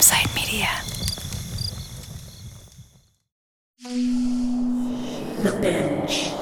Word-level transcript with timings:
Campside 0.00 0.34
Media. 0.34 0.66
The 5.42 5.52
Binge. 5.60 6.32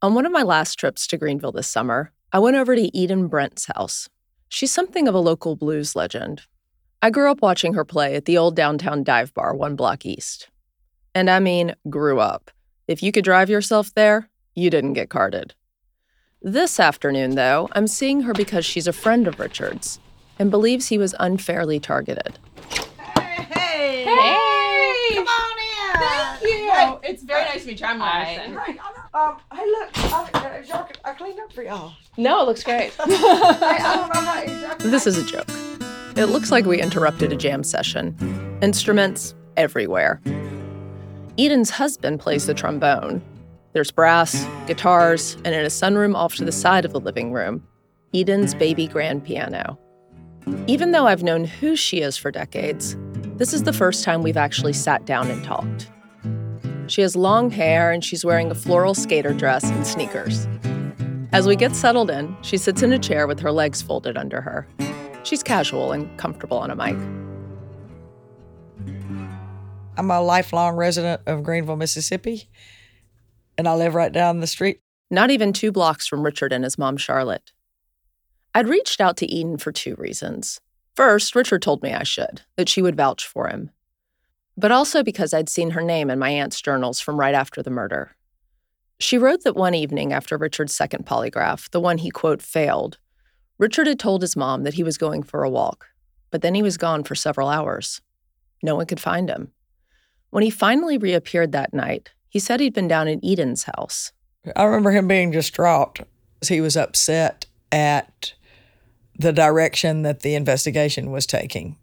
On 0.00 0.14
one 0.14 0.26
of 0.26 0.30
my 0.30 0.42
last 0.42 0.76
trips 0.76 1.08
to 1.08 1.16
Greenville 1.16 1.50
this 1.50 1.66
summer, 1.66 2.12
I 2.32 2.38
went 2.38 2.56
over 2.56 2.76
to 2.76 2.96
Eden 2.96 3.26
Brent's 3.26 3.66
house. 3.66 4.08
She's 4.48 4.70
something 4.70 5.08
of 5.08 5.14
a 5.16 5.18
local 5.18 5.56
blues 5.56 5.96
legend. 5.96 6.42
I 7.02 7.10
grew 7.10 7.28
up 7.28 7.42
watching 7.42 7.74
her 7.74 7.84
play 7.84 8.14
at 8.14 8.26
the 8.26 8.38
old 8.38 8.54
downtown 8.54 9.02
dive 9.02 9.34
bar 9.34 9.56
one 9.56 9.74
block 9.74 10.06
east. 10.06 10.50
And 11.16 11.28
I 11.28 11.40
mean, 11.40 11.74
grew 11.90 12.20
up. 12.20 12.52
If 12.86 13.02
you 13.02 13.10
could 13.10 13.24
drive 13.24 13.50
yourself 13.50 13.92
there, 13.94 14.30
you 14.54 14.70
didn't 14.70 14.92
get 14.92 15.10
carded. 15.10 15.56
This 16.46 16.78
afternoon, 16.78 17.36
though, 17.36 17.70
I'm 17.72 17.86
seeing 17.86 18.20
her 18.20 18.34
because 18.34 18.66
she's 18.66 18.86
a 18.86 18.92
friend 18.92 19.26
of 19.26 19.40
Richard's 19.40 19.98
and 20.38 20.50
believes 20.50 20.88
he 20.88 20.98
was 20.98 21.14
unfairly 21.18 21.80
targeted. 21.80 22.38
Hey! 23.16 24.04
Hey! 24.04 25.14
Come 25.14 25.26
on 25.26 25.58
in! 25.58 26.00
Thank 26.02 26.42
you. 26.42 26.70
Hey, 26.70 26.98
It's 27.04 27.22
very 27.22 27.44
nice 27.44 27.62
to 27.62 27.68
meet 27.68 27.80
you. 27.80 27.86
I'm 27.86 27.98
Hi. 27.98 28.36
Madison. 28.36 28.58
Hey, 28.74 28.78
um, 29.14 29.36
hey, 29.54 29.64
look, 29.64 29.88
I, 29.96 30.30
uh, 30.34 30.62
y'all- 30.66 30.88
I 31.02 31.12
cleaned 31.14 31.40
up 31.40 31.50
for 31.50 31.62
y'all. 31.62 31.94
No, 32.18 32.42
it 32.42 32.46
looks 32.46 32.62
great. 32.62 32.92
Hey, 33.06 33.14
I 33.14 33.94
don't 33.96 34.12
know 34.14 34.20
how 34.20 34.42
exactly. 34.42 34.90
This 34.90 35.06
is 35.06 35.16
a 35.16 35.24
joke. 35.24 35.48
It 36.16 36.26
looks 36.26 36.50
like 36.52 36.66
we 36.66 36.78
interrupted 36.82 37.32
a 37.32 37.36
jam 37.36 37.64
session. 37.64 38.58
Instruments 38.60 39.34
everywhere. 39.56 40.20
Eden's 41.38 41.70
husband 41.70 42.20
plays 42.20 42.44
the 42.46 42.52
trombone. 42.54 43.22
There's 43.74 43.90
brass, 43.90 44.46
guitars, 44.68 45.34
and 45.44 45.48
in 45.48 45.64
a 45.64 45.68
sunroom 45.68 46.14
off 46.14 46.36
to 46.36 46.44
the 46.44 46.52
side 46.52 46.84
of 46.84 46.92
the 46.92 47.00
living 47.00 47.32
room, 47.32 47.66
Eden's 48.14 48.54
baby 48.54 48.86
grand 48.86 49.24
piano. 49.24 49.76
Even 50.68 50.92
though 50.92 51.08
I've 51.08 51.24
known 51.24 51.42
who 51.42 51.74
she 51.74 52.00
is 52.00 52.16
for 52.16 52.30
decades, 52.30 52.96
this 53.36 53.52
is 53.52 53.64
the 53.64 53.72
first 53.72 54.04
time 54.04 54.22
we've 54.22 54.36
actually 54.36 54.74
sat 54.74 55.04
down 55.06 55.28
and 55.28 55.42
talked. 55.42 55.90
She 56.86 57.02
has 57.02 57.16
long 57.16 57.50
hair 57.50 57.90
and 57.90 58.04
she's 58.04 58.24
wearing 58.24 58.48
a 58.48 58.54
floral 58.54 58.94
skater 58.94 59.34
dress 59.34 59.64
and 59.64 59.84
sneakers. 59.84 60.46
As 61.32 61.48
we 61.48 61.56
get 61.56 61.74
settled 61.74 62.10
in, 62.10 62.36
she 62.42 62.56
sits 62.56 62.80
in 62.80 62.92
a 62.92 62.98
chair 63.00 63.26
with 63.26 63.40
her 63.40 63.50
legs 63.50 63.82
folded 63.82 64.16
under 64.16 64.40
her. 64.40 64.68
She's 65.24 65.42
casual 65.42 65.90
and 65.90 66.16
comfortable 66.16 66.58
on 66.58 66.70
a 66.70 66.76
mic. 66.76 66.96
I'm 69.96 70.10
a 70.12 70.20
lifelong 70.20 70.76
resident 70.76 71.22
of 71.26 71.42
Greenville, 71.42 71.76
Mississippi, 71.76 72.48
and 73.56 73.68
I 73.68 73.74
live 73.74 73.94
right 73.94 74.12
down 74.12 74.40
the 74.40 74.46
street. 74.46 74.80
Not 75.10 75.30
even 75.30 75.52
two 75.52 75.72
blocks 75.72 76.06
from 76.06 76.22
Richard 76.22 76.52
and 76.52 76.64
his 76.64 76.78
mom, 76.78 76.96
Charlotte. 76.96 77.52
I'd 78.54 78.68
reached 78.68 79.00
out 79.00 79.16
to 79.18 79.26
Eden 79.26 79.58
for 79.58 79.72
two 79.72 79.94
reasons. 79.96 80.60
First, 80.94 81.34
Richard 81.34 81.62
told 81.62 81.82
me 81.82 81.92
I 81.92 82.04
should, 82.04 82.42
that 82.56 82.68
she 82.68 82.82
would 82.82 82.96
vouch 82.96 83.26
for 83.26 83.48
him. 83.48 83.70
But 84.56 84.70
also 84.70 85.02
because 85.02 85.34
I'd 85.34 85.48
seen 85.48 85.70
her 85.70 85.82
name 85.82 86.10
in 86.10 86.18
my 86.18 86.30
aunt's 86.30 86.60
journals 86.60 87.00
from 87.00 87.18
right 87.18 87.34
after 87.34 87.62
the 87.62 87.70
murder. 87.70 88.16
She 89.00 89.18
wrote 89.18 89.42
that 89.42 89.56
one 89.56 89.74
evening 89.74 90.12
after 90.12 90.36
Richard's 90.36 90.74
second 90.74 91.04
polygraph, 91.04 91.70
the 91.70 91.80
one 91.80 91.98
he, 91.98 92.10
quote, 92.10 92.40
failed, 92.40 92.98
Richard 93.58 93.86
had 93.86 94.00
told 94.00 94.22
his 94.22 94.36
mom 94.36 94.64
that 94.64 94.74
he 94.74 94.82
was 94.82 94.98
going 94.98 95.22
for 95.22 95.44
a 95.44 95.50
walk, 95.50 95.86
but 96.30 96.42
then 96.42 96.54
he 96.54 96.62
was 96.62 96.76
gone 96.76 97.04
for 97.04 97.14
several 97.14 97.48
hours. 97.48 98.00
No 98.62 98.74
one 98.74 98.86
could 98.86 99.00
find 99.00 99.28
him. 99.28 99.52
When 100.30 100.42
he 100.42 100.50
finally 100.50 100.98
reappeared 100.98 101.52
that 101.52 101.72
night, 101.72 102.12
he 102.34 102.40
said 102.40 102.58
he'd 102.58 102.74
been 102.74 102.88
down 102.88 103.06
at 103.06 103.20
Eden's 103.22 103.62
house. 103.62 104.10
I 104.56 104.64
remember 104.64 104.90
him 104.90 105.06
being 105.06 105.30
distraught. 105.30 106.00
He 106.44 106.60
was 106.60 106.76
upset 106.76 107.46
at 107.70 108.34
the 109.16 109.32
direction 109.32 110.02
that 110.02 110.22
the 110.22 110.34
investigation 110.34 111.12
was 111.12 111.26
taking, 111.26 111.78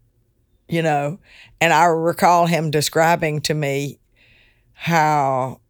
you 0.68 0.82
know. 0.82 1.18
And 1.58 1.72
I 1.72 1.86
recall 1.86 2.48
him 2.48 2.70
describing 2.70 3.40
to 3.40 3.54
me 3.54 3.98
how 4.74 5.62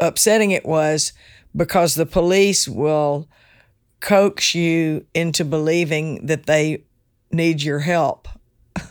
upsetting 0.00 0.50
it 0.50 0.66
was 0.66 1.12
because 1.54 1.94
the 1.94 2.06
police 2.06 2.66
will 2.66 3.28
coax 4.00 4.52
you 4.52 5.06
into 5.14 5.44
believing 5.44 6.26
that 6.26 6.46
they 6.46 6.82
need 7.30 7.62
your 7.62 7.78
help. 7.78 8.26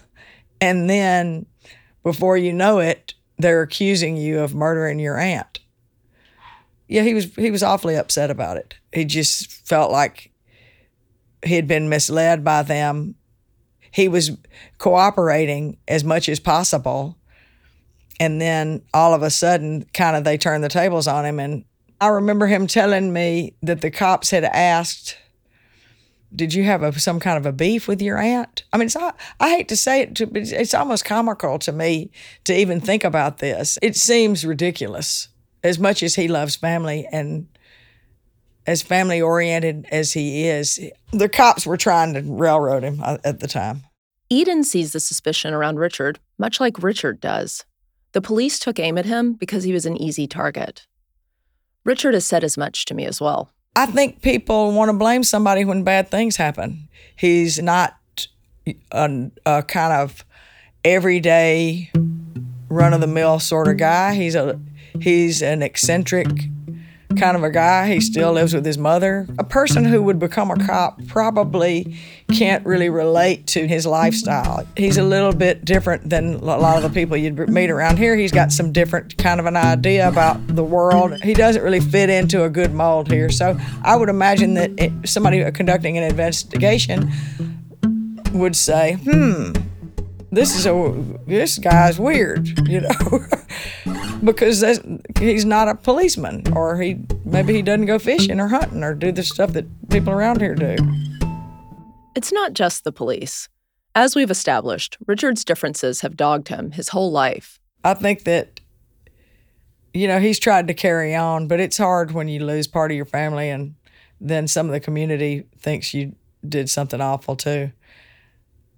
and 0.61 0.89
then 0.89 1.47
before 2.01 2.37
you 2.37 2.53
know 2.53 2.79
it, 2.79 3.13
they're 3.37 3.61
accusing 3.61 4.17
you 4.17 4.39
of 4.39 4.55
murdering 4.55 4.99
your 4.99 5.17
aunt 5.17 5.59
yeah, 6.87 7.03
he 7.03 7.13
was 7.13 7.33
he 7.35 7.51
was 7.51 7.63
awfully 7.63 7.95
upset 7.95 8.31
about 8.31 8.57
it. 8.57 8.75
He 8.93 9.05
just 9.05 9.51
felt 9.67 9.91
like 9.91 10.31
he 11.43 11.55
had 11.55 11.67
been 11.67 11.89
misled 11.89 12.43
by 12.43 12.63
them. 12.63 13.15
He 13.91 14.07
was 14.07 14.31
cooperating 14.77 15.77
as 15.87 16.03
much 16.03 16.29
as 16.29 16.39
possible. 16.39 17.17
And 18.19 18.41
then 18.41 18.81
all 18.93 19.13
of 19.13 19.21
a 19.21 19.29
sudden, 19.29 19.85
kind 19.93 20.15
of 20.15 20.23
they 20.23 20.37
turned 20.37 20.63
the 20.63 20.69
tables 20.69 21.07
on 21.07 21.25
him. 21.25 21.39
And 21.39 21.65
I 22.01 22.07
remember 22.07 22.47
him 22.47 22.67
telling 22.67 23.13
me 23.13 23.55
that 23.61 23.81
the 23.81 23.91
cops 23.91 24.31
had 24.31 24.43
asked, 24.43 25.17
Did 26.35 26.53
you 26.53 26.63
have 26.63 26.83
a, 26.83 26.97
some 26.99 27.19
kind 27.19 27.37
of 27.37 27.45
a 27.45 27.53
beef 27.53 27.87
with 27.87 28.01
your 28.01 28.17
aunt? 28.17 28.63
I 28.73 28.77
mean, 28.77 28.89
I, 28.95 29.13
I 29.39 29.49
hate 29.49 29.69
to 29.69 29.77
say 29.77 30.01
it, 30.01 30.19
but 30.19 30.37
it's, 30.37 30.51
it's 30.51 30.73
almost 30.73 31.05
comical 31.05 31.57
to 31.59 31.71
me 31.71 32.11
to 32.43 32.53
even 32.53 32.81
think 32.81 33.03
about 33.03 33.37
this. 33.37 33.77
It 33.81 33.95
seems 33.95 34.45
ridiculous 34.45 35.29
as 35.63 35.79
much 35.79 36.03
as 36.03 36.15
he 36.15 36.27
loves 36.27 36.55
family 36.55 37.07
and 37.11 37.47
as 38.67 38.81
family 38.81 39.21
oriented 39.21 39.87
as 39.91 40.11
he 40.11 40.45
is, 40.45 40.79
the 41.13 41.29
cops 41.29 41.65
were 41.65 41.77
trying 41.77 42.13
to 42.13 42.21
railroad 42.21 42.83
him 42.83 43.01
uh, 43.01 43.17
at 43.23 43.39
the 43.39 43.47
time. 43.47 43.83
Eden 44.29 44.63
sees 44.63 44.91
the 44.91 44.99
suspicion 44.99 45.53
around 45.53 45.79
Richard 45.79 46.19
much 46.37 46.59
like 46.59 46.83
Richard 46.83 47.21
does. 47.21 47.65
The 48.11 48.21
police 48.21 48.59
took 48.59 48.77
aim 48.77 48.97
at 48.97 49.05
him 49.05 49.33
because 49.33 49.63
he 49.63 49.73
was 49.73 49.85
an 49.85 49.99
easy 49.99 50.27
target. 50.27 50.85
Richard 51.83 52.13
has 52.13 52.25
said 52.25 52.43
as 52.43 52.57
much 52.57 52.83
to 52.85 52.93
me 52.93 53.05
as 53.05 53.21
well. 53.21 53.53
I 53.77 53.85
think 53.85 54.23
people 54.23 54.71
want 54.71 54.89
to 54.89 54.93
blame 54.93 55.23
somebody 55.23 55.63
when 55.63 55.83
bad 55.83 56.09
things 56.09 56.35
happen. 56.35 56.89
He's 57.15 57.61
not 57.61 57.95
a, 58.91 59.29
a 59.45 59.61
kind 59.61 59.93
of 59.93 60.25
everyday, 60.83 61.91
run 62.69 62.93
of 62.93 63.01
the 63.01 63.07
mill 63.07 63.37
sort 63.37 63.67
of 63.67 63.77
guy. 63.77 64.15
He's 64.15 64.33
a 64.33 64.59
he's 64.99 65.43
an 65.43 65.61
eccentric 65.61 66.27
kind 67.15 67.37
of 67.37 67.43
a 67.43 67.49
guy. 67.49 67.93
He 67.93 68.01
still 68.01 68.33
lives 68.33 68.53
with 68.53 68.65
his 68.65 68.77
mother. 68.77 69.27
A 69.39 69.43
person 69.43 69.85
who 69.85 70.01
would 70.03 70.19
become 70.19 70.51
a 70.51 70.57
cop 70.57 70.99
probably 71.07 71.95
can't 72.33 72.65
really 72.65 72.89
relate 72.89 73.47
to 73.47 73.67
his 73.67 73.85
lifestyle. 73.85 74.67
He's 74.75 74.97
a 74.97 75.03
little 75.03 75.33
bit 75.33 75.63
different 75.63 76.09
than 76.09 76.35
a 76.35 76.57
lot 76.57 76.77
of 76.77 76.83
the 76.83 76.89
people 76.89 77.15
you'd 77.15 77.49
meet 77.49 77.69
around 77.69 77.97
here. 77.97 78.15
He's 78.15 78.31
got 78.31 78.51
some 78.51 78.71
different 78.71 79.17
kind 79.17 79.39
of 79.39 79.45
an 79.45 79.55
idea 79.55 80.07
about 80.07 80.45
the 80.47 80.63
world. 80.63 81.21
He 81.23 81.33
doesn't 81.33 81.63
really 81.63 81.79
fit 81.79 82.09
into 82.09 82.43
a 82.43 82.49
good 82.49 82.73
mold 82.73 83.09
here. 83.09 83.29
So 83.29 83.57
I 83.83 83.95
would 83.95 84.09
imagine 84.09 84.55
that 84.55 84.71
it, 84.77 84.91
somebody 85.05 85.49
conducting 85.51 85.97
an 85.97 86.03
investigation 86.03 87.11
would 88.33 88.55
say, 88.55 88.97
"Hmm, 89.03 89.53
this 90.31 90.55
is 90.55 90.65
a 90.65 91.03
this 91.25 91.57
guy's 91.57 91.99
weird," 91.99 92.67
you 92.67 92.81
know. 92.81 93.25
because 94.23 94.59
that's, 94.59 94.79
he's 95.19 95.45
not 95.45 95.67
a 95.67 95.75
policeman, 95.75 96.43
or 96.53 96.79
he 96.79 96.99
maybe 97.25 97.53
he 97.53 97.61
doesn't 97.61 97.85
go 97.85 97.99
fishing 97.99 98.39
or 98.39 98.47
hunting 98.47 98.83
or 98.83 98.93
do 98.93 99.11
the 99.11 99.23
stuff 99.23 99.53
that 99.53 99.65
people 99.89 100.13
around 100.13 100.41
here 100.41 100.55
do. 100.55 100.75
It's 102.15 102.31
not 102.31 102.53
just 102.53 102.83
the 102.83 102.91
police. 102.91 103.47
As 103.95 104.15
we've 104.15 104.31
established, 104.31 104.97
Richard's 105.05 105.43
differences 105.43 106.01
have 106.01 106.15
dogged 106.15 106.49
him 106.49 106.71
his 106.71 106.89
whole 106.89 107.11
life. 107.11 107.59
I 107.83 107.93
think 107.93 108.23
that 108.25 108.59
you 109.93 110.07
know 110.07 110.19
he's 110.19 110.39
tried 110.39 110.67
to 110.67 110.73
carry 110.73 111.15
on, 111.15 111.47
but 111.47 111.59
it's 111.59 111.77
hard 111.77 112.11
when 112.11 112.27
you 112.27 112.45
lose 112.45 112.67
part 112.67 112.91
of 112.91 112.97
your 112.97 113.05
family, 113.05 113.49
and 113.49 113.75
then 114.19 114.47
some 114.47 114.65
of 114.65 114.71
the 114.71 114.79
community 114.79 115.45
thinks 115.59 115.93
you 115.93 116.15
did 116.47 116.69
something 116.69 117.01
awful 117.01 117.35
too. 117.35 117.71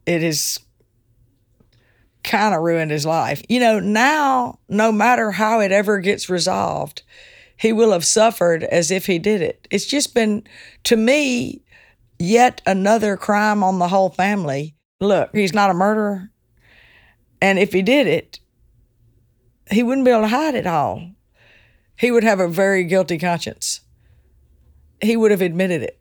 It 0.05 0.23
is 0.23 0.59
kind 2.23 2.53
of 2.53 2.61
ruined 2.61 2.91
his 2.91 3.05
life. 3.05 3.41
You 3.49 3.59
know, 3.59 3.79
now, 3.79 4.59
no 4.67 4.91
matter 4.91 5.31
how 5.31 5.59
it 5.59 5.71
ever 5.71 5.99
gets 5.99 6.29
resolved, 6.29 7.03
he 7.57 7.73
will 7.73 7.91
have 7.91 8.05
suffered 8.05 8.63
as 8.63 8.91
if 8.91 9.05
he 9.05 9.19
did 9.19 9.41
it. 9.41 9.67
It's 9.69 9.85
just 9.85 10.13
been, 10.13 10.43
to 10.85 10.95
me, 10.95 11.61
yet 12.17 12.61
another 12.65 13.17
crime 13.17 13.63
on 13.63 13.79
the 13.79 13.87
whole 13.87 14.09
family. 14.09 14.75
Look, 14.99 15.35
he's 15.35 15.53
not 15.53 15.69
a 15.69 15.73
murderer. 15.73 16.31
And 17.41 17.57
if 17.57 17.73
he 17.73 17.81
did 17.81 18.07
it, 18.07 18.39
he 19.71 19.83
wouldn't 19.83 20.05
be 20.05 20.11
able 20.11 20.21
to 20.21 20.27
hide 20.27 20.55
it 20.55 20.67
all. 20.67 21.11
He 21.95 22.11
would 22.11 22.23
have 22.23 22.39
a 22.39 22.47
very 22.47 22.83
guilty 22.85 23.17
conscience. 23.17 23.81
He 25.01 25.15
would 25.15 25.31
have 25.31 25.41
admitted 25.41 25.83
it. 25.83 25.98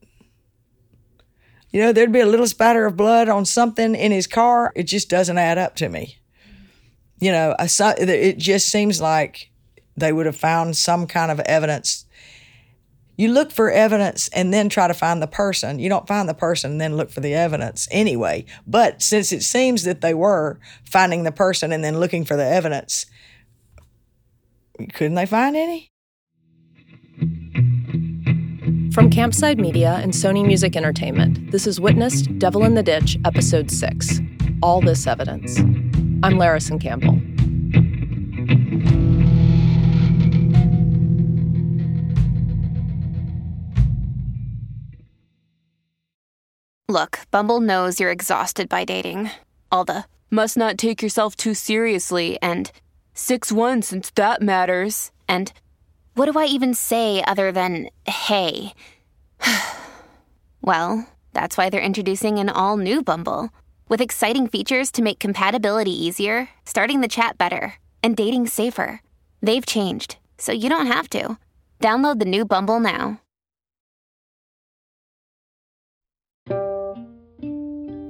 You 1.70 1.82
know, 1.82 1.92
there'd 1.92 2.12
be 2.12 2.20
a 2.20 2.26
little 2.26 2.46
spatter 2.46 2.86
of 2.86 2.96
blood 2.96 3.28
on 3.28 3.44
something 3.44 3.94
in 3.94 4.10
his 4.10 4.26
car. 4.26 4.72
It 4.74 4.84
just 4.84 5.10
doesn't 5.10 5.36
add 5.36 5.58
up 5.58 5.76
to 5.76 5.88
me. 5.88 6.18
You 7.20 7.32
know, 7.32 7.54
it 7.58 8.38
just 8.38 8.68
seems 8.68 9.00
like 9.00 9.50
they 9.96 10.12
would 10.12 10.26
have 10.26 10.36
found 10.36 10.76
some 10.76 11.06
kind 11.06 11.30
of 11.30 11.40
evidence. 11.40 12.06
You 13.16 13.32
look 13.32 13.50
for 13.50 13.70
evidence 13.70 14.28
and 14.28 14.54
then 14.54 14.68
try 14.68 14.86
to 14.86 14.94
find 14.94 15.20
the 15.20 15.26
person. 15.26 15.80
You 15.80 15.88
don't 15.88 16.06
find 16.06 16.28
the 16.28 16.34
person 16.34 16.70
and 16.70 16.80
then 16.80 16.96
look 16.96 17.10
for 17.10 17.20
the 17.20 17.34
evidence 17.34 17.88
anyway. 17.90 18.44
But 18.66 19.02
since 19.02 19.32
it 19.32 19.42
seems 19.42 19.82
that 19.82 20.00
they 20.00 20.14
were 20.14 20.60
finding 20.84 21.24
the 21.24 21.32
person 21.32 21.72
and 21.72 21.82
then 21.82 21.98
looking 21.98 22.24
for 22.24 22.36
the 22.36 22.46
evidence, 22.46 23.06
couldn't 24.94 25.16
they 25.16 25.26
find 25.26 25.56
any? 25.56 25.88
From 28.98 29.10
Campside 29.10 29.58
Media 29.58 30.00
and 30.02 30.12
Sony 30.12 30.44
Music 30.44 30.74
Entertainment, 30.74 31.52
this 31.52 31.68
is 31.68 31.78
Witnessed 31.78 32.36
Devil 32.40 32.64
in 32.64 32.74
the 32.74 32.82
Ditch, 32.82 33.16
Episode 33.24 33.70
6 33.70 34.18
All 34.60 34.80
This 34.80 35.06
Evidence. 35.06 35.56
I'm 36.24 36.34
Larrison 36.34 36.80
Campbell. 36.80 37.14
Look, 46.88 47.20
Bumble 47.30 47.60
knows 47.60 48.00
you're 48.00 48.10
exhausted 48.10 48.68
by 48.68 48.84
dating. 48.84 49.30
All 49.70 49.84
the 49.84 50.06
must 50.28 50.56
not 50.56 50.76
take 50.76 51.02
yourself 51.02 51.36
too 51.36 51.54
seriously 51.54 52.36
and 52.42 52.72
6 53.14 53.52
1 53.52 53.82
since 53.82 54.10
that 54.16 54.42
matters. 54.42 55.12
And 55.28 55.52
what 56.18 56.30
do 56.30 56.36
I 56.38 56.46
even 56.46 56.74
say 56.74 57.22
other 57.26 57.52
than 57.52 57.90
hey? 58.04 58.74
well, 60.60 61.08
that's 61.32 61.56
why 61.56 61.70
they're 61.70 61.80
introducing 61.80 62.38
an 62.38 62.48
all 62.48 62.76
new 62.76 63.04
Bumble 63.04 63.50
with 63.88 64.00
exciting 64.00 64.48
features 64.48 64.90
to 64.92 65.02
make 65.02 65.20
compatibility 65.20 65.92
easier, 65.92 66.48
starting 66.64 67.02
the 67.02 67.08
chat 67.08 67.38
better, 67.38 67.74
and 68.02 68.16
dating 68.16 68.48
safer. 68.48 69.00
They've 69.40 69.64
changed, 69.64 70.16
so 70.38 70.50
you 70.50 70.68
don't 70.68 70.88
have 70.88 71.08
to. 71.10 71.38
Download 71.80 72.18
the 72.18 72.24
new 72.24 72.44
Bumble 72.44 72.80
now. 72.80 73.20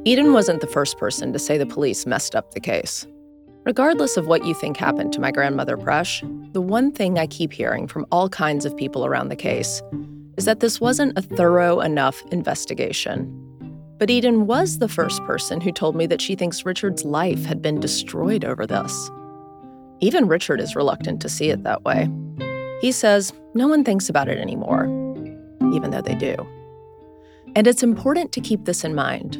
Eden 0.04 0.32
wasn't 0.32 0.62
the 0.62 0.66
first 0.66 0.96
person 0.96 1.34
to 1.34 1.38
say 1.38 1.58
the 1.58 1.66
police 1.66 2.06
messed 2.06 2.34
up 2.34 2.52
the 2.52 2.60
case. 2.60 3.06
Regardless 3.68 4.16
of 4.16 4.26
what 4.26 4.46
you 4.46 4.54
think 4.54 4.78
happened 4.78 5.12
to 5.12 5.20
my 5.20 5.30
grandmother 5.30 5.76
Presh, 5.76 6.22
the 6.54 6.60
one 6.62 6.90
thing 6.90 7.18
I 7.18 7.26
keep 7.26 7.52
hearing 7.52 7.86
from 7.86 8.06
all 8.10 8.30
kinds 8.30 8.64
of 8.64 8.74
people 8.74 9.04
around 9.04 9.28
the 9.28 9.36
case 9.36 9.82
is 10.38 10.46
that 10.46 10.60
this 10.60 10.80
wasn't 10.80 11.18
a 11.18 11.20
thorough 11.20 11.80
enough 11.80 12.22
investigation. 12.32 13.30
But 13.98 14.08
Eden 14.08 14.46
was 14.46 14.78
the 14.78 14.88
first 14.88 15.22
person 15.24 15.60
who 15.60 15.70
told 15.70 15.96
me 15.96 16.06
that 16.06 16.22
she 16.22 16.34
thinks 16.34 16.64
Richard's 16.64 17.04
life 17.04 17.44
had 17.44 17.60
been 17.60 17.78
destroyed 17.78 18.42
over 18.42 18.66
this. 18.66 19.10
Even 20.00 20.28
Richard 20.28 20.62
is 20.62 20.74
reluctant 20.74 21.20
to 21.20 21.28
see 21.28 21.50
it 21.50 21.62
that 21.64 21.84
way. 21.84 22.08
He 22.80 22.90
says 22.90 23.34
no 23.52 23.68
one 23.68 23.84
thinks 23.84 24.08
about 24.08 24.30
it 24.30 24.38
anymore, 24.38 24.84
even 25.74 25.90
though 25.90 26.00
they 26.00 26.14
do. 26.14 26.36
And 27.54 27.66
it's 27.66 27.82
important 27.82 28.32
to 28.32 28.40
keep 28.40 28.64
this 28.64 28.82
in 28.82 28.94
mind. 28.94 29.36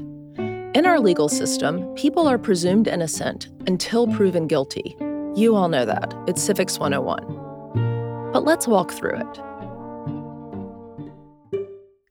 In 0.74 0.84
our 0.84 1.00
legal 1.00 1.30
system, 1.30 1.94
people 1.94 2.28
are 2.28 2.36
presumed 2.36 2.88
innocent 2.88 3.48
until 3.66 4.06
proven 4.06 4.46
guilty. 4.46 4.94
You 5.34 5.56
all 5.56 5.70
know 5.70 5.86
that. 5.86 6.12
It's 6.26 6.42
Civics 6.42 6.78
101. 6.78 8.32
But 8.34 8.44
let's 8.44 8.68
walk 8.68 8.92
through 8.92 9.16
it. 9.16 9.40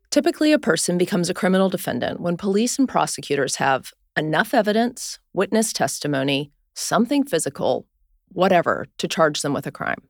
Typically, 0.10 0.52
a 0.52 0.58
person 0.58 0.98
becomes 0.98 1.30
a 1.30 1.36
criminal 1.36 1.70
defendant 1.70 2.20
when 2.20 2.36
police 2.36 2.80
and 2.80 2.90
prosecutors 2.90 3.58
have 3.58 3.94
enough 4.18 4.56
evidence, 4.56 5.20
witness 5.34 5.72
testimony, 5.72 6.52
something 6.74 7.24
physical, 7.24 7.86
whatever, 8.30 8.88
to 8.98 9.08
charge 9.08 9.44
them 9.44 9.54
with 9.54 9.68
a 9.68 9.72
crime. 9.72 10.02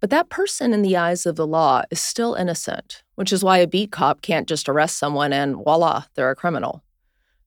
But 0.00 0.10
that 0.10 0.30
person, 0.30 0.74
in 0.74 0.82
the 0.82 0.96
eyes 0.96 1.26
of 1.26 1.36
the 1.36 1.46
law, 1.46 1.82
is 1.92 2.00
still 2.00 2.34
innocent, 2.34 3.04
which 3.14 3.32
is 3.32 3.44
why 3.44 3.58
a 3.58 3.68
beat 3.68 3.92
cop 3.92 4.20
can't 4.20 4.48
just 4.48 4.68
arrest 4.68 4.98
someone 4.98 5.32
and 5.32 5.54
voila, 5.54 6.06
they're 6.16 6.30
a 6.30 6.34
criminal. 6.34 6.82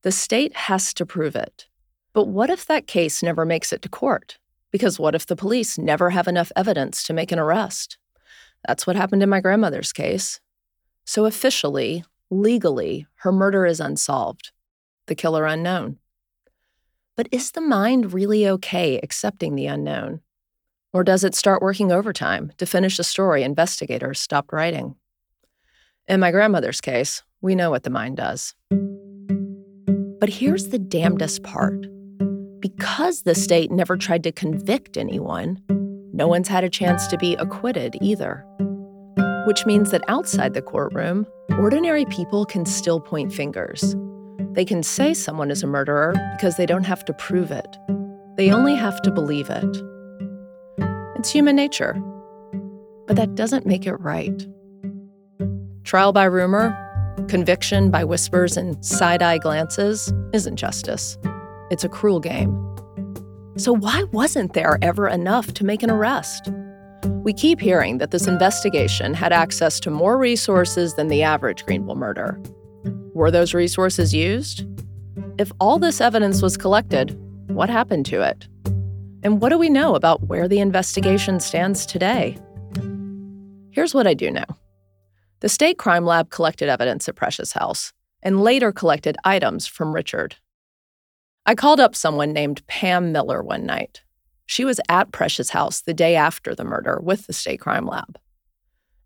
The 0.01 0.11
state 0.11 0.55
has 0.55 0.93
to 0.93 1.05
prove 1.05 1.35
it. 1.35 1.67
But 2.13 2.27
what 2.27 2.49
if 2.49 2.65
that 2.65 2.87
case 2.87 3.21
never 3.21 3.45
makes 3.45 3.73
it 3.73 3.81
to 3.81 3.89
court? 3.89 4.37
Because 4.71 4.99
what 4.99 5.15
if 5.15 5.25
the 5.25 5.35
police 5.35 5.77
never 5.77 6.11
have 6.11 6.27
enough 6.27 6.51
evidence 6.55 7.03
to 7.03 7.13
make 7.13 7.31
an 7.31 7.39
arrest? 7.39 7.97
That's 8.67 8.87
what 8.87 8.95
happened 8.95 9.23
in 9.23 9.29
my 9.29 9.41
grandmother's 9.41 9.91
case. 9.91 10.39
So 11.05 11.25
officially, 11.25 12.03
legally, 12.29 13.07
her 13.15 13.31
murder 13.31 13.65
is 13.65 13.79
unsolved, 13.79 14.51
the 15.07 15.15
killer 15.15 15.45
unknown. 15.45 15.97
But 17.15 17.27
is 17.31 17.51
the 17.51 17.61
mind 17.61 18.13
really 18.13 18.47
okay 18.47 18.99
accepting 19.01 19.55
the 19.55 19.65
unknown? 19.65 20.21
Or 20.93 21.03
does 21.03 21.23
it 21.23 21.35
start 21.35 21.61
working 21.61 21.91
overtime 21.91 22.51
to 22.57 22.65
finish 22.65 22.97
a 22.99 23.03
story 23.03 23.43
investigators 23.43 24.19
stopped 24.19 24.53
writing? 24.53 24.95
In 26.07 26.19
my 26.19 26.31
grandmother's 26.31 26.81
case, 26.81 27.23
we 27.41 27.55
know 27.55 27.69
what 27.69 27.83
the 27.83 27.89
mind 27.89 28.17
does. 28.17 28.55
But 30.19 30.29
here's 30.29 30.67
the 30.67 30.79
damnedest 30.79 31.43
part 31.43 31.87
because 32.59 33.21
the 33.21 33.35
state 33.35 33.71
never 33.71 33.95
tried 33.95 34.23
to 34.23 34.31
convict 34.33 34.97
anyone, 34.97 35.61
no 36.11 36.27
one's 36.27 36.49
had 36.49 36.65
a 36.65 36.69
chance 36.69 37.07
to 37.07 37.17
be 37.17 37.35
acquitted 37.35 37.95
either. 38.01 38.45
Which 39.47 39.65
means 39.65 39.91
that 39.91 40.03
outside 40.09 40.53
the 40.53 40.61
courtroom, 40.61 41.25
ordinary 41.57 42.03
people 42.05 42.45
can 42.45 42.65
still 42.65 42.99
point 42.99 43.31
fingers. 43.33 43.95
They 44.51 44.65
can 44.65 44.83
say 44.83 45.13
someone 45.13 45.51
is 45.51 45.63
a 45.63 45.67
murderer 45.67 46.13
because 46.35 46.57
they 46.57 46.65
don't 46.65 46.83
have 46.83 47.05
to 47.05 47.13
prove 47.13 47.51
it, 47.51 47.77
they 48.35 48.51
only 48.51 48.75
have 48.75 49.01
to 49.03 49.11
believe 49.11 49.49
it. 49.49 49.81
It's 51.15 51.31
human 51.31 51.55
nature. 51.55 51.93
But 53.07 53.15
that 53.15 53.35
doesn't 53.35 53.65
make 53.65 53.87
it 53.87 53.95
right. 53.95 54.45
Trial 55.83 56.13
by 56.13 56.25
rumor, 56.25 56.77
Conviction 57.27 57.91
by 57.91 58.03
whispers 58.03 58.55
and 58.55 58.83
side 58.83 59.21
eye 59.21 59.37
glances 59.37 60.13
isn't 60.33 60.55
justice. 60.55 61.17
It's 61.69 61.83
a 61.83 61.89
cruel 61.89 62.19
game. 62.19 62.55
So, 63.57 63.73
why 63.73 64.03
wasn't 64.11 64.53
there 64.53 64.79
ever 64.81 65.07
enough 65.07 65.53
to 65.55 65.65
make 65.65 65.83
an 65.83 65.91
arrest? 65.91 66.49
We 67.03 67.33
keep 67.33 67.59
hearing 67.59 67.97
that 67.97 68.11
this 68.11 68.27
investigation 68.27 69.13
had 69.13 69.33
access 69.33 69.79
to 69.81 69.91
more 69.91 70.17
resources 70.17 70.95
than 70.95 71.09
the 71.09 71.23
average 71.23 71.65
Greenville 71.65 71.95
murder. 71.95 72.39
Were 73.13 73.31
those 73.31 73.53
resources 73.53 74.13
used? 74.13 74.65
If 75.37 75.51
all 75.59 75.77
this 75.77 76.01
evidence 76.01 76.41
was 76.41 76.57
collected, 76.57 77.17
what 77.49 77.69
happened 77.69 78.05
to 78.07 78.21
it? 78.21 78.47
And 79.23 79.41
what 79.41 79.49
do 79.49 79.57
we 79.57 79.69
know 79.69 79.95
about 79.95 80.27
where 80.27 80.47
the 80.47 80.59
investigation 80.59 81.39
stands 81.39 81.85
today? 81.85 82.37
Here's 83.71 83.93
what 83.93 84.07
I 84.07 84.13
do 84.13 84.31
know. 84.31 84.45
The 85.41 85.49
state 85.49 85.77
crime 85.77 86.05
lab 86.05 86.29
collected 86.29 86.67
evidence 86.67 87.07
at 87.07 87.15
Precious 87.15 87.53
house 87.53 87.93
and 88.21 88.41
later 88.41 88.71
collected 88.71 89.15
items 89.23 89.67
from 89.67 89.93
Richard. 89.93 90.35
I 91.45 91.55
called 91.55 91.79
up 91.79 91.95
someone 91.95 92.33
named 92.33 92.65
Pam 92.67 93.11
Miller 93.11 93.41
one 93.41 93.65
night. 93.65 94.03
She 94.45 94.65
was 94.65 94.81
at 94.89 95.11
Precious 95.11 95.51
house 95.51 95.81
the 95.81 95.93
day 95.93 96.15
after 96.15 96.53
the 96.53 96.65
murder 96.65 96.99
with 97.01 97.27
the 97.27 97.33
state 97.33 97.61
crime 97.61 97.85
lab. 97.85 98.19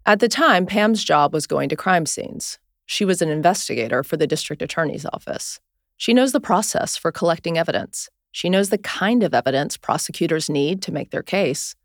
At 0.06 0.20
the 0.20 0.28
time, 0.28 0.66
Pam's 0.66 1.04
job 1.04 1.34
was 1.34 1.48
going 1.48 1.70
to 1.70 1.76
crime 1.76 2.06
scenes. 2.06 2.58
She 2.86 3.06
was 3.06 3.22
an 3.22 3.30
investigator 3.30 4.04
for 4.04 4.18
the 4.18 4.28
district 4.28 4.62
attorney's 4.62 5.06
office. 5.06 5.60
She 5.98 6.14
knows 6.14 6.32
the 6.32 6.42
process 6.42 6.98
for 6.98 7.12
collecting 7.12 7.58
evidence. 7.58 8.10
She 8.32 8.50
knows 8.50 8.70
the 8.70 8.80
kind 8.80 9.22
of 9.24 9.34
evidence 9.34 9.78
prosecutors 9.78 10.50
need 10.50 10.82
to 10.82 10.92
make 10.92 11.12
their 11.12 11.24
case 11.24 11.76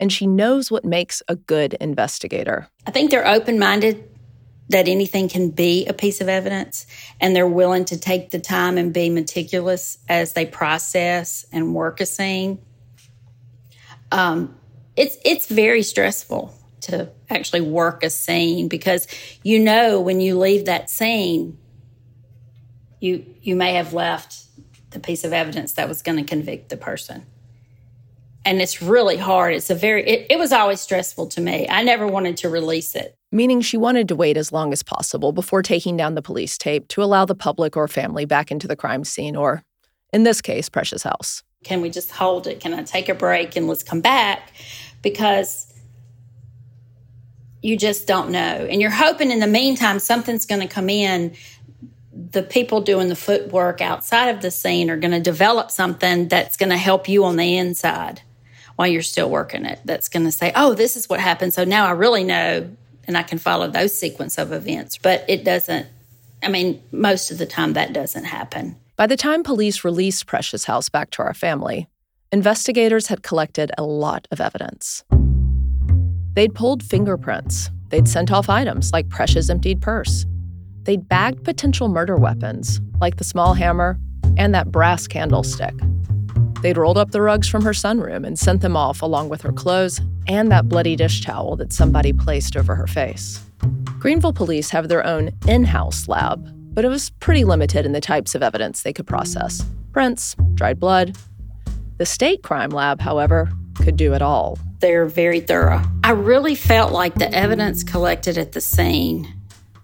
and 0.00 0.12
she 0.12 0.26
knows 0.26 0.70
what 0.70 0.84
makes 0.84 1.22
a 1.28 1.36
good 1.36 1.74
investigator. 1.74 2.68
I 2.86 2.90
think 2.90 3.10
they're 3.10 3.26
open 3.26 3.58
minded 3.58 4.08
that 4.68 4.86
anything 4.86 5.28
can 5.28 5.50
be 5.50 5.86
a 5.86 5.92
piece 5.92 6.20
of 6.20 6.28
evidence, 6.28 6.86
and 7.20 7.34
they're 7.34 7.46
willing 7.46 7.86
to 7.86 7.98
take 7.98 8.30
the 8.30 8.38
time 8.38 8.76
and 8.76 8.92
be 8.92 9.08
meticulous 9.08 9.98
as 10.08 10.34
they 10.34 10.44
process 10.44 11.46
and 11.52 11.74
work 11.74 12.00
a 12.00 12.06
scene. 12.06 12.58
Um, 14.12 14.56
it's 14.96 15.16
it's 15.24 15.46
very 15.46 15.82
stressful 15.82 16.54
to 16.82 17.10
actually 17.30 17.60
work 17.60 18.02
a 18.02 18.10
scene 18.10 18.68
because 18.68 19.06
you 19.42 19.58
know 19.58 20.00
when 20.00 20.20
you 20.20 20.38
leave 20.38 20.66
that 20.66 20.90
scene, 20.90 21.58
you 23.00 23.24
you 23.40 23.56
may 23.56 23.74
have 23.74 23.94
left 23.94 24.44
the 24.90 25.00
piece 25.00 25.24
of 25.24 25.32
evidence 25.32 25.72
that 25.74 25.88
was 25.88 26.02
going 26.02 26.18
to 26.18 26.24
convict 26.24 26.68
the 26.68 26.76
person 26.76 27.26
and 28.48 28.62
it's 28.62 28.80
really 28.80 29.18
hard. 29.18 29.52
It's 29.52 29.68
a 29.68 29.74
very, 29.74 30.08
it, 30.08 30.26
it, 30.30 30.38
was 30.38 30.52
always 30.52 30.80
stressful 30.80 31.26
to 31.26 31.40
me. 31.42 31.68
I 31.68 31.82
never 31.82 32.06
wanted 32.06 32.38
to 32.38 32.48
release 32.48 32.94
it. 32.94 33.14
Meaning 33.30 33.60
she 33.60 33.76
wanted 33.76 34.08
to 34.08 34.16
wait 34.16 34.38
as 34.38 34.52
long 34.52 34.72
as 34.72 34.82
possible 34.82 35.32
before 35.32 35.62
taking 35.62 35.98
down 35.98 36.14
the 36.14 36.22
police 36.22 36.56
tape 36.56 36.88
to 36.88 37.02
allow 37.02 37.26
the 37.26 37.34
public 37.34 37.76
or 37.76 37.86
family 37.88 38.24
back 38.24 38.50
into 38.50 38.66
the 38.66 38.74
crime 38.74 39.04
scene, 39.04 39.36
or 39.36 39.62
in 40.14 40.22
this 40.22 40.40
case, 40.40 40.70
Precious 40.70 41.02
house. 41.02 41.42
Can 41.62 41.82
we 41.82 41.90
just 41.90 42.10
hold 42.10 42.46
it? 42.46 42.58
Can 42.58 42.72
I 42.72 42.84
take 42.84 43.10
a 43.10 43.14
break 43.14 43.54
and 43.54 43.68
let's 43.68 43.82
come 43.82 44.00
back? 44.00 44.54
Because 45.02 45.70
you 47.60 47.76
just 47.76 48.06
don't 48.06 48.30
know. 48.30 48.38
And 48.38 48.80
you're 48.80 48.88
hoping 48.88 49.30
in 49.30 49.40
the 49.40 49.46
meantime 49.46 49.98
something's 49.98 50.46
going 50.46 50.62
to 50.62 50.68
come 50.68 50.88
in 50.88 51.36
the 52.30 52.42
people 52.42 52.80
doing 52.80 53.08
the 53.08 53.14
footwork 53.14 53.80
outside 53.80 54.28
of 54.28 54.42
the 54.42 54.50
scene 54.50 54.90
are 54.90 54.96
going 54.96 55.12
to 55.12 55.20
develop 55.20 55.70
something 55.70 56.26
that's 56.26 56.56
going 56.56 56.70
to 56.70 56.76
help 56.76 57.08
you 57.08 57.24
on 57.24 57.36
the 57.36 57.56
inside 57.56 58.22
while 58.78 58.86
you're 58.86 59.02
still 59.02 59.28
working 59.28 59.64
it 59.64 59.80
that's 59.84 60.08
going 60.08 60.24
to 60.24 60.30
say, 60.30 60.52
oh, 60.54 60.72
this 60.72 60.96
is 60.96 61.08
what 61.08 61.18
happened. 61.18 61.52
So 61.52 61.64
now 61.64 61.88
I 61.88 61.90
really 61.90 62.22
know 62.22 62.70
and 63.08 63.18
I 63.18 63.24
can 63.24 63.38
follow 63.38 63.66
those 63.66 63.98
sequence 63.98 64.38
of 64.38 64.52
events, 64.52 64.96
but 64.98 65.24
it 65.26 65.42
doesn't, 65.42 65.88
I 66.44 66.48
mean, 66.48 66.80
most 66.92 67.32
of 67.32 67.38
the 67.38 67.46
time 67.46 67.72
that 67.72 67.92
doesn't 67.92 68.22
happen. 68.22 68.76
By 68.94 69.08
the 69.08 69.16
time 69.16 69.42
police 69.42 69.82
released 69.82 70.26
Precious 70.26 70.64
House 70.66 70.88
back 70.88 71.10
to 71.12 71.22
our 71.22 71.34
family, 71.34 71.88
investigators 72.30 73.08
had 73.08 73.24
collected 73.24 73.72
a 73.76 73.82
lot 73.82 74.28
of 74.30 74.40
evidence. 74.40 75.02
They'd 76.34 76.54
pulled 76.54 76.84
fingerprints, 76.84 77.70
they'd 77.88 78.06
sent 78.06 78.30
off 78.30 78.48
items 78.48 78.92
like 78.92 79.08
Precious' 79.08 79.50
emptied 79.50 79.82
purse, 79.82 80.24
they'd 80.84 81.08
bagged 81.08 81.42
potential 81.42 81.88
murder 81.88 82.14
weapons 82.14 82.80
like 83.00 83.16
the 83.16 83.24
small 83.24 83.54
hammer 83.54 83.98
and 84.36 84.54
that 84.54 84.70
brass 84.70 85.08
candlestick. 85.08 85.74
They'd 86.62 86.76
rolled 86.76 86.98
up 86.98 87.10
the 87.12 87.22
rugs 87.22 87.48
from 87.48 87.62
her 87.62 87.72
sunroom 87.72 88.26
and 88.26 88.38
sent 88.38 88.62
them 88.62 88.76
off 88.76 89.02
along 89.02 89.28
with 89.28 89.42
her 89.42 89.52
clothes 89.52 90.00
and 90.26 90.50
that 90.50 90.68
bloody 90.68 90.96
dish 90.96 91.22
towel 91.22 91.56
that 91.56 91.72
somebody 91.72 92.12
placed 92.12 92.56
over 92.56 92.74
her 92.74 92.86
face. 92.86 93.40
Greenville 93.98 94.32
police 94.32 94.70
have 94.70 94.88
their 94.88 95.04
own 95.06 95.30
in 95.46 95.64
house 95.64 96.08
lab, 96.08 96.48
but 96.74 96.84
it 96.84 96.88
was 96.88 97.10
pretty 97.10 97.44
limited 97.44 97.86
in 97.86 97.92
the 97.92 98.00
types 98.00 98.34
of 98.34 98.42
evidence 98.42 98.82
they 98.82 98.92
could 98.92 99.06
process 99.06 99.64
prints, 99.92 100.36
dried 100.54 100.78
blood. 100.78 101.16
The 101.96 102.06
state 102.06 102.44
crime 102.44 102.70
lab, 102.70 103.00
however, 103.00 103.50
could 103.76 103.96
do 103.96 104.14
it 104.14 104.22
all. 104.22 104.58
They're 104.80 105.06
very 105.06 105.40
thorough. 105.40 105.82
I 106.04 106.12
really 106.12 106.54
felt 106.54 106.92
like 106.92 107.16
the 107.16 107.32
evidence 107.34 107.82
collected 107.82 108.38
at 108.38 108.52
the 108.52 108.60
scene 108.60 109.26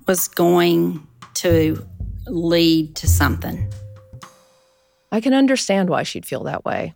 was 0.07 0.29
going 0.29 1.05
to 1.35 1.85
lead 2.27 2.95
to 2.97 3.09
something. 3.09 3.69
I 5.15 5.21
can 5.21 5.33
understand 5.33 5.91
why 5.91 6.03
she'd 6.03 6.27
feel 6.27 6.43
that 6.43 6.65
way. 6.65 6.93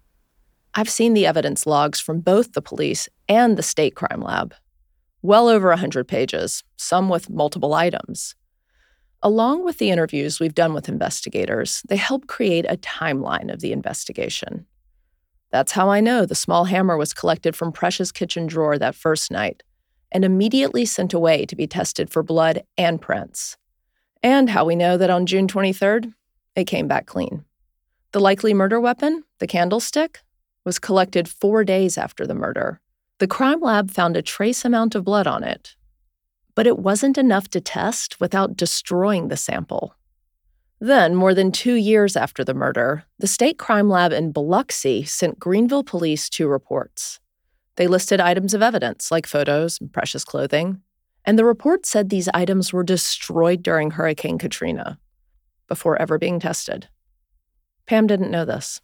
I've 0.75 0.91
seen 0.91 1.15
the 1.15 1.25
evidence 1.25 1.67
logs 1.67 2.01
from 2.01 2.19
both 2.19 2.53
the 2.53 2.61
police 2.61 3.09
and 3.29 3.57
the 3.57 3.63
state 3.63 3.95
crime 3.95 4.21
lab. 4.21 4.57
Well 5.23 5.47
over 5.47 5.69
100 5.69 6.09
pages, 6.09 6.65
some 6.77 7.09
with 7.09 7.31
multiple 7.31 7.75
items. 7.75 8.35
Along 9.23 9.65
with 9.65 9.79
the 9.79 9.91
interviews 9.91 10.41
we've 10.41 10.57
done 10.57 10.75
with 10.75 10.89
investigators, 10.89 11.85
they 11.89 11.95
help 11.95 12.27
create 12.27 12.67
a 12.69 12.77
timeline 12.79 13.53
of 13.53 13.61
the 13.61 13.71
investigation. 13.71 14.67
That's 15.53 15.71
how 15.71 15.89
I 15.89 16.01
know 16.01 16.27
the 16.27 16.35
small 16.35 16.65
hammer 16.65 16.97
was 16.97 17.15
collected 17.15 17.55
from 17.55 17.71
Precious' 17.71 18.11
kitchen 18.11 18.49
drawer 18.49 18.79
that 18.79 18.97
first 18.97 19.31
night 19.31 19.63
and 20.11 20.25
immediately 20.25 20.87
sent 20.87 21.15
away 21.15 21.47
to 21.47 21.55
be 21.55 21.69
tested 21.69 22.11
for 22.11 22.25
blood 22.25 22.65
and 22.77 23.01
prints. 23.01 23.57
And 24.25 24.51
how 24.51 24.65
we 24.65 24.75
know 24.75 24.97
that 24.97 25.09
on 25.09 25.25
June 25.25 25.47
23rd, 25.47 26.15
it 26.57 26.65
came 26.65 26.89
back 26.89 27.07
clean. 27.07 27.45
The 28.13 28.21
likely 28.21 28.55
murder 28.55 28.81
weapon, 28.81 29.25
the 29.39 29.47
candlestick, 29.47 30.21
was 30.65 30.79
collected 30.79 31.29
four 31.29 31.63
days 31.63 31.99
after 31.99 32.27
the 32.27 32.35
murder. 32.35 32.81
The 33.19 33.27
crime 33.27 33.61
lab 33.61 33.91
found 33.91 34.17
a 34.17 34.23
trace 34.23 34.65
amount 34.65 34.95
of 34.95 35.05
blood 35.05 35.27
on 35.27 35.45
it, 35.45 35.77
but 36.55 36.67
it 36.67 36.79
wasn't 36.79 37.19
enough 37.19 37.49
to 37.49 37.61
test 37.61 38.19
without 38.21 38.57
destroying 38.57 39.29
the 39.29 39.37
sample. 39.37 39.95
Then, 40.81 41.15
more 41.15 41.35
than 41.35 41.53
two 41.53 41.75
years 41.75 42.17
after 42.17 42.45
the 42.45 42.55
murder, 42.55 43.05
the 43.19 43.27
state 43.27 43.59
crime 43.59 43.91
lab 43.91 44.13
in 44.13 44.33
Biloxi 44.33 45.05
sent 45.05 45.39
Greenville 45.39 45.85
police 45.85 46.29
two 46.29 46.49
reports. 46.49 47.21
They 47.77 47.87
listed 47.87 48.21
items 48.21 48.55
of 48.55 48.63
evidence 48.63 49.11
like 49.11 49.27
photos 49.27 49.81
and 49.81 49.93
precious 49.93 50.25
clothing, 50.25 50.81
and 51.25 51.39
the 51.39 51.45
report 51.45 51.85
said 51.85 52.09
these 52.09 52.29
items 52.33 52.73
were 52.73 52.85
destroyed 52.85 53.63
during 53.63 53.91
Hurricane 53.91 54.39
Katrina 54.39 54.99
before 55.67 56.01
ever 56.01 56.19
being 56.19 56.41
tested. 56.41 56.89
Pam 57.89 58.07
didn't 58.07 58.31
know 58.31 58.45
this. 58.45 58.83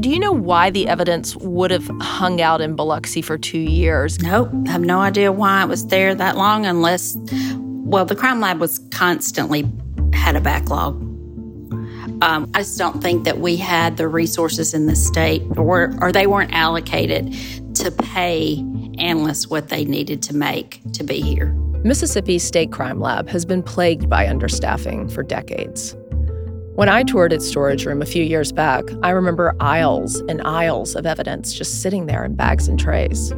Do 0.00 0.08
you 0.08 0.20
know 0.20 0.32
why 0.32 0.70
the 0.70 0.86
evidence 0.86 1.34
would 1.36 1.72
have 1.72 1.90
hung 2.00 2.40
out 2.40 2.60
in 2.60 2.76
Biloxi 2.76 3.20
for 3.22 3.36
two 3.36 3.58
years? 3.58 4.22
Nope, 4.22 4.50
I 4.66 4.70
have 4.70 4.82
no 4.82 5.00
idea 5.00 5.32
why 5.32 5.64
it 5.64 5.66
was 5.68 5.88
there 5.88 6.14
that 6.14 6.36
long 6.36 6.64
unless, 6.64 7.16
well, 7.52 8.04
the 8.04 8.14
crime 8.14 8.40
lab 8.40 8.60
was 8.60 8.78
constantly 8.92 9.68
had 10.14 10.36
a 10.36 10.40
backlog. 10.40 10.94
Um, 12.22 12.48
I 12.54 12.60
just 12.60 12.78
don't 12.78 13.02
think 13.02 13.24
that 13.24 13.38
we 13.40 13.56
had 13.56 13.96
the 13.96 14.06
resources 14.06 14.72
in 14.72 14.86
the 14.86 14.94
state 14.94 15.42
or, 15.56 15.92
or 16.00 16.12
they 16.12 16.28
weren't 16.28 16.52
allocated 16.52 17.34
to 17.74 17.90
pay 17.90 18.64
analysts 18.98 19.48
what 19.48 19.70
they 19.70 19.84
needed 19.84 20.22
to 20.22 20.36
make 20.36 20.80
to 20.92 21.02
be 21.02 21.20
here. 21.20 21.52
Mississippi's 21.82 22.44
State 22.44 22.70
Crime 22.70 23.00
Lab 23.00 23.28
has 23.28 23.44
been 23.44 23.62
plagued 23.62 24.08
by 24.08 24.26
understaffing 24.26 25.10
for 25.10 25.22
decades. 25.22 25.96
When 26.74 26.88
I 26.88 27.02
toured 27.02 27.32
its 27.32 27.46
storage 27.46 27.84
room 27.84 28.00
a 28.00 28.06
few 28.06 28.22
years 28.22 28.52
back, 28.52 28.84
I 29.02 29.10
remember 29.10 29.54
aisles 29.58 30.20
and 30.28 30.40
aisles 30.42 30.94
of 30.94 31.04
evidence 31.04 31.52
just 31.52 31.82
sitting 31.82 32.06
there 32.06 32.24
in 32.24 32.36
bags 32.36 32.68
and 32.68 32.78
trays. 32.78 33.32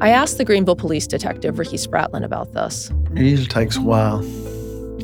I 0.00 0.08
asked 0.08 0.38
the 0.38 0.44
Greenville 0.44 0.74
police 0.74 1.06
detective, 1.06 1.58
Ricky 1.58 1.76
Spratlin, 1.76 2.24
about 2.24 2.54
this. 2.54 2.90
It 3.14 3.22
usually 3.22 3.46
takes 3.46 3.76
a 3.76 3.82
while. 3.82 4.18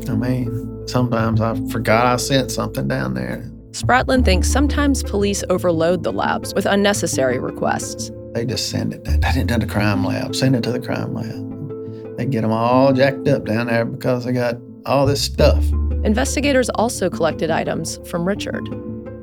I 0.08 0.14
mean, 0.14 0.88
sometimes 0.88 1.42
I 1.42 1.54
forgot 1.68 2.06
I 2.06 2.16
sent 2.16 2.50
something 2.50 2.88
down 2.88 3.14
there. 3.14 3.48
Spratlin 3.72 4.24
thinks 4.24 4.48
sometimes 4.48 5.02
police 5.02 5.44
overload 5.50 6.02
the 6.02 6.12
labs 6.12 6.54
with 6.54 6.64
unnecessary 6.64 7.38
requests. 7.38 8.10
They 8.32 8.46
just 8.46 8.70
send 8.70 8.94
it. 8.94 9.04
They 9.04 9.18
didn't 9.18 9.48
to 9.48 9.58
the 9.58 9.66
crime 9.66 10.04
lab. 10.04 10.34
Send 10.34 10.56
it 10.56 10.62
to 10.64 10.72
the 10.72 10.80
crime 10.80 11.14
lab. 11.14 12.16
They 12.16 12.24
get 12.24 12.40
them 12.40 12.50
all 12.50 12.92
jacked 12.92 13.28
up 13.28 13.44
down 13.44 13.66
there 13.66 13.84
because 13.84 14.24
they 14.24 14.32
got 14.32 14.56
all 14.86 15.06
this 15.06 15.22
stuff. 15.22 15.62
Investigators 16.02 16.70
also 16.70 17.10
collected 17.10 17.50
items 17.50 17.98
from 18.08 18.26
Richard. 18.26 18.66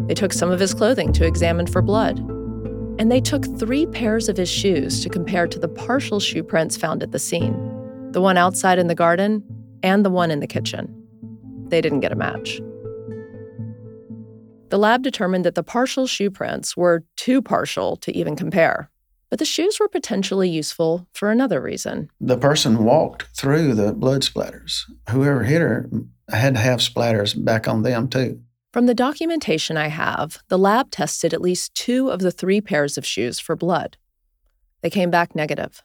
They 0.08 0.14
took 0.14 0.32
some 0.32 0.52
of 0.52 0.60
his 0.60 0.76
clothing 0.76 1.12
to 1.14 1.26
examine 1.26 1.66
for 1.66 1.82
blood. 1.82 2.20
And 3.00 3.12
they 3.12 3.20
took 3.20 3.46
three 3.58 3.88
pairs 3.88 4.30
of 4.30 4.38
his 4.38 4.50
shoes 4.50 5.02
to 5.02 5.10
compare 5.10 5.48
to 5.48 5.58
the 5.58 5.68
partial 5.68 6.20
shoe 6.20 6.44
prints 6.44 6.78
found 6.78 7.02
at 7.02 7.12
the 7.12 7.20
scene 7.20 7.74
the 8.12 8.22
one 8.22 8.38
outside 8.38 8.80
in 8.80 8.88
the 8.88 8.96
garden 8.96 9.44
and 9.84 10.06
the 10.06 10.10
one 10.10 10.32
in 10.32 10.40
the 10.40 10.48
kitchen. 10.48 10.94
They 11.68 11.82
didn't 11.82 12.00
get 12.00 12.12
a 12.12 12.16
match. 12.16 12.62
The 14.70 14.78
lab 14.78 15.02
determined 15.02 15.46
that 15.46 15.56
the 15.56 15.64
partial 15.64 16.08
shoe 16.08 16.30
prints 16.30 16.78
were 16.78 17.04
too 17.16 17.42
partial 17.42 17.96
to 17.98 18.16
even 18.16 18.36
compare. 18.36 18.90
But 19.30 19.40
the 19.40 19.46
shoes 19.46 19.80
were 19.80 19.90
potentially 19.90 20.50
useful 20.50 21.08
for 21.14 21.32
another 21.32 21.60
reason. 21.60 22.10
The 22.22 22.38
person 22.38 22.84
walked 22.84 23.24
through 23.36 23.74
the 23.74 23.94
blood 23.94 24.22
splatters. 24.22 24.84
Whoever 25.10 25.44
hit 25.44 25.62
her 25.62 25.90
had 26.36 26.56
to 26.56 26.60
have 26.60 26.80
splatters 26.80 27.34
back 27.42 27.68
on 27.68 27.84
them, 27.84 28.10
too. 28.10 28.42
From 28.74 28.86
the 28.86 28.94
documentation 28.94 29.78
I 29.78 29.88
have, 29.88 30.40
the 30.50 30.58
lab 30.58 30.92
tested 30.92 31.34
at 31.34 31.42
least 31.42 31.74
two 31.74 32.10
of 32.10 32.20
the 32.20 32.32
three 32.32 32.60
pairs 32.60 32.98
of 32.98 33.06
shoes 33.06 33.40
for 33.40 33.56
blood. 33.56 33.98
They 34.82 34.90
came 34.90 35.10
back 35.10 35.36
negative. 35.36 35.82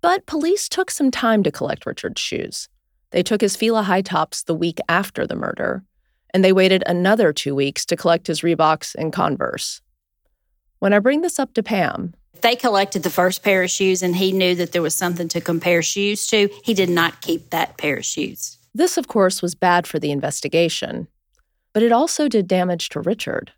But 0.00 0.24
police 0.24 0.68
took 0.68 0.90
some 0.90 1.10
time 1.10 1.42
to 1.42 1.50
collect 1.50 1.84
Richard's 1.84 2.20
shoes. 2.20 2.68
They 3.10 3.22
took 3.22 3.40
his 3.40 3.56
Fila 3.56 3.82
high 3.82 4.02
tops 4.02 4.42
the 4.42 4.54
week 4.54 4.78
after 4.88 5.26
the 5.26 5.36
murder, 5.36 5.84
and 6.32 6.44
they 6.44 6.52
waited 6.52 6.84
another 6.86 7.32
two 7.32 7.54
weeks 7.54 7.84
to 7.86 7.96
collect 7.96 8.28
his 8.28 8.42
Reeboks 8.42 8.94
and 8.94 9.12
Converse. 9.12 9.80
When 10.78 10.92
I 10.92 11.00
bring 11.00 11.22
this 11.22 11.38
up 11.38 11.54
to 11.54 11.62
Pam, 11.62 12.14
they 12.42 12.54
collected 12.56 13.02
the 13.02 13.10
first 13.10 13.42
pair 13.42 13.62
of 13.62 13.70
shoes 13.70 14.02
and 14.02 14.14
he 14.14 14.30
knew 14.32 14.54
that 14.54 14.72
there 14.72 14.82
was 14.82 14.94
something 14.94 15.28
to 15.28 15.40
compare 15.40 15.82
shoes 15.82 16.26
to. 16.28 16.48
He 16.62 16.74
did 16.74 16.90
not 16.90 17.20
keep 17.22 17.50
that 17.50 17.78
pair 17.78 17.96
of 17.96 18.04
shoes. 18.04 18.55
This, 18.76 18.98
of 18.98 19.08
course, 19.08 19.40
was 19.40 19.54
bad 19.54 19.86
for 19.86 19.98
the 19.98 20.10
investigation, 20.10 21.08
but 21.72 21.82
it 21.82 21.92
also 21.92 22.28
did 22.28 22.46
damage 22.46 22.90
to 22.90 23.00
Richard. 23.00 23.52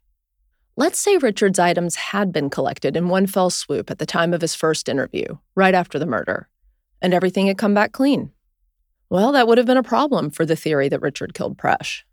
Let's 0.77 1.01
say 1.01 1.17
Richard's 1.17 1.59
items 1.59 1.97
had 1.97 2.31
been 2.31 2.49
collected 2.49 2.97
in 2.97 3.09
one 3.09 3.27
fell 3.27 3.51
swoop 3.51 3.91
at 3.91 3.99
the 3.99 4.07
time 4.07 4.33
of 4.33 4.43
his 4.43 4.55
first 4.55 4.89
interview, 4.89 5.39
right 5.57 5.75
after 5.75 5.99
the 5.99 6.07
murder, 6.07 6.49
and 7.03 7.13
everything 7.13 7.49
had 7.49 7.59
come 7.59 7.75
back 7.75 7.91
clean. 7.91 8.31
Well, 9.11 9.33
that 9.33 9.49
would 9.49 9.59
have 9.59 9.67
been 9.67 9.77
a 9.77 9.83
problem 9.83 10.31
for 10.31 10.47
the 10.47 10.55
theory 10.55 10.89
that 10.89 11.03
Richard 11.03 11.35
killed 11.35 11.59
Presh. 11.59 12.05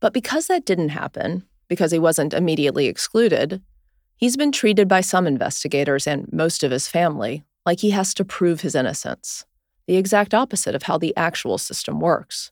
But 0.00 0.14
because 0.14 0.46
that 0.46 0.64
didn't 0.64 0.96
happen, 1.00 1.44
because 1.68 1.92
he 1.92 1.98
wasn't 1.98 2.32
immediately 2.32 2.86
excluded, 2.86 3.60
he's 4.16 4.38
been 4.38 4.50
treated 4.50 4.88
by 4.88 5.02
some 5.02 5.26
investigators 5.26 6.06
and 6.06 6.32
most 6.32 6.64
of 6.64 6.70
his 6.70 6.88
family 6.88 7.44
like 7.66 7.80
he 7.80 7.90
has 7.90 8.14
to 8.14 8.24
prove 8.24 8.62
his 8.62 8.74
innocence 8.74 9.44
the 9.86 9.96
exact 9.96 10.34
opposite 10.34 10.74
of 10.74 10.84
how 10.84 10.98
the 10.98 11.16
actual 11.16 11.58
system 11.58 12.00
works. 12.00 12.50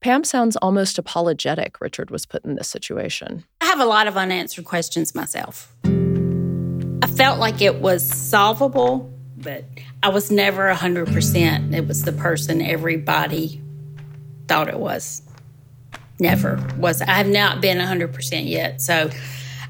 Pam 0.00 0.22
sounds 0.22 0.56
almost 0.56 0.98
apologetic 0.98 1.80
Richard 1.80 2.10
was 2.10 2.24
put 2.24 2.44
in 2.44 2.54
this 2.54 2.68
situation. 2.68 3.44
I 3.60 3.66
have 3.66 3.80
a 3.80 3.84
lot 3.84 4.06
of 4.06 4.16
unanswered 4.16 4.64
questions 4.64 5.14
myself. 5.14 5.74
I 5.84 7.06
felt 7.06 7.38
like 7.40 7.60
it 7.60 7.80
was 7.80 8.06
solvable, 8.06 9.12
but 9.36 9.64
I 10.02 10.10
was 10.10 10.30
never 10.30 10.72
100%. 10.72 11.74
It 11.74 11.86
was 11.88 12.02
the 12.02 12.12
person 12.12 12.62
everybody 12.62 13.60
thought 14.46 14.68
it 14.68 14.78
was. 14.78 15.22
Never 16.20 16.64
was. 16.76 17.02
I 17.02 17.14
have 17.14 17.28
not 17.28 17.60
been 17.60 17.78
100% 17.78 18.48
yet. 18.48 18.80
So 18.80 19.10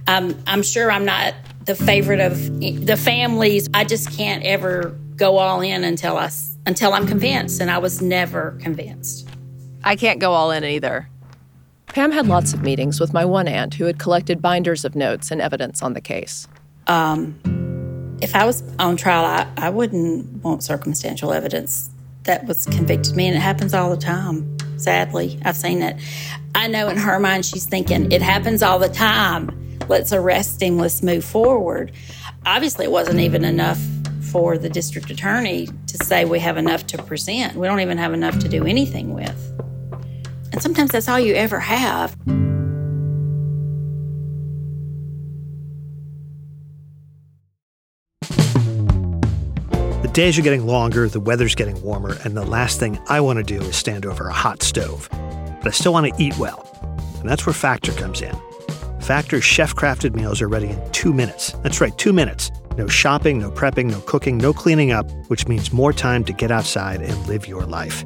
um, 0.06 0.38
I'm 0.46 0.62
sure 0.62 0.90
I'm 0.90 1.04
not 1.04 1.34
the 1.64 1.74
favorite 1.74 2.20
of 2.20 2.60
the 2.60 2.96
families. 2.96 3.68
I 3.72 3.84
just 3.84 4.10
can't 4.16 4.42
ever 4.44 4.98
go 5.18 5.36
all 5.36 5.60
in 5.60 5.84
until 5.84 6.16
I 6.16 6.30
until 6.64 6.94
I'm 6.94 7.06
convinced, 7.06 7.60
and 7.60 7.70
I 7.70 7.78
was 7.78 8.00
never 8.00 8.56
convinced. 8.60 9.28
I 9.84 9.96
can't 9.96 10.20
go 10.20 10.32
all 10.32 10.50
in 10.50 10.64
either. 10.64 11.08
Pam 11.86 12.12
had 12.12 12.26
lots 12.26 12.52
of 12.52 12.62
meetings 12.62 13.00
with 13.00 13.12
my 13.12 13.24
one 13.24 13.48
aunt 13.48 13.74
who 13.74 13.84
had 13.84 13.98
collected 13.98 14.40
binders 14.40 14.84
of 14.84 14.94
notes 14.94 15.30
and 15.30 15.40
evidence 15.40 15.82
on 15.82 15.94
the 15.94 16.00
case. 16.00 16.46
Um, 16.86 17.38
If 18.20 18.34
I 18.34 18.44
was 18.44 18.62
on 18.78 18.96
trial, 18.96 19.24
I, 19.24 19.46
I 19.56 19.70
wouldn't 19.70 20.42
want 20.44 20.62
circumstantial 20.62 21.32
evidence 21.32 21.88
that 22.24 22.44
was 22.46 22.66
convicted 22.66 23.16
me, 23.16 23.26
and 23.26 23.36
it 23.36 23.40
happens 23.40 23.72
all 23.72 23.90
the 23.90 23.96
time. 23.96 24.58
Sadly, 24.76 25.40
I've 25.44 25.56
seen 25.56 25.82
it. 25.82 25.96
I 26.54 26.66
know 26.66 26.88
in 26.88 26.96
her 26.96 27.18
mind, 27.18 27.46
she's 27.46 27.64
thinking, 27.64 28.12
it 28.12 28.20
happens 28.20 28.62
all 28.62 28.78
the 28.78 28.88
time. 28.88 29.78
Let's 29.88 30.12
arrest 30.12 30.60
him, 30.60 30.78
let's 30.78 31.02
move 31.02 31.24
forward. 31.24 31.92
Obviously, 32.44 32.84
it 32.84 32.90
wasn't 32.90 33.20
even 33.20 33.44
enough 33.44 33.80
for 34.30 34.58
the 34.58 34.68
district 34.68 35.10
attorney 35.10 35.68
to 35.86 35.96
say 36.04 36.24
we 36.24 36.38
have 36.38 36.56
enough 36.56 36.86
to 36.88 37.02
present. 37.02 37.56
We 37.56 37.66
don't 37.66 37.80
even 37.80 37.98
have 37.98 38.12
enough 38.12 38.38
to 38.40 38.48
do 38.48 38.64
anything 38.64 39.14
with. 39.14 39.54
And 40.52 40.62
sometimes 40.62 40.90
that's 40.90 41.08
all 41.08 41.20
you 41.20 41.34
ever 41.34 41.60
have. 41.60 42.16
The 50.02 50.10
days 50.12 50.38
are 50.38 50.42
getting 50.42 50.66
longer, 50.66 51.08
the 51.08 51.20
weather's 51.20 51.54
getting 51.54 51.80
warmer, 51.82 52.16
and 52.24 52.36
the 52.36 52.44
last 52.44 52.80
thing 52.80 52.98
I 53.08 53.20
want 53.20 53.38
to 53.38 53.42
do 53.42 53.60
is 53.60 53.76
stand 53.76 54.06
over 54.06 54.28
a 54.28 54.32
hot 54.32 54.62
stove. 54.62 55.08
But 55.10 55.68
I 55.68 55.70
still 55.70 55.92
want 55.92 56.12
to 56.12 56.22
eat 56.22 56.36
well. 56.38 56.64
And 57.20 57.28
that's 57.28 57.46
where 57.46 57.52
Factor 57.52 57.92
comes 57.92 58.22
in. 58.22 58.36
Factor's 59.00 59.44
chef 59.44 59.74
crafted 59.74 60.14
meals 60.14 60.42
are 60.42 60.48
ready 60.48 60.68
in 60.68 60.92
two 60.92 61.12
minutes. 61.12 61.52
That's 61.62 61.80
right, 61.80 61.96
two 61.98 62.12
minutes. 62.12 62.50
No 62.78 62.86
shopping, 62.86 63.40
no 63.40 63.50
prepping, 63.50 63.90
no 63.90 64.00
cooking, 64.02 64.38
no 64.38 64.52
cleaning 64.52 64.92
up, 64.92 65.10
which 65.26 65.48
means 65.48 65.72
more 65.72 65.92
time 65.92 66.24
to 66.24 66.32
get 66.32 66.52
outside 66.52 67.02
and 67.02 67.26
live 67.26 67.48
your 67.48 67.66
life. 67.66 68.04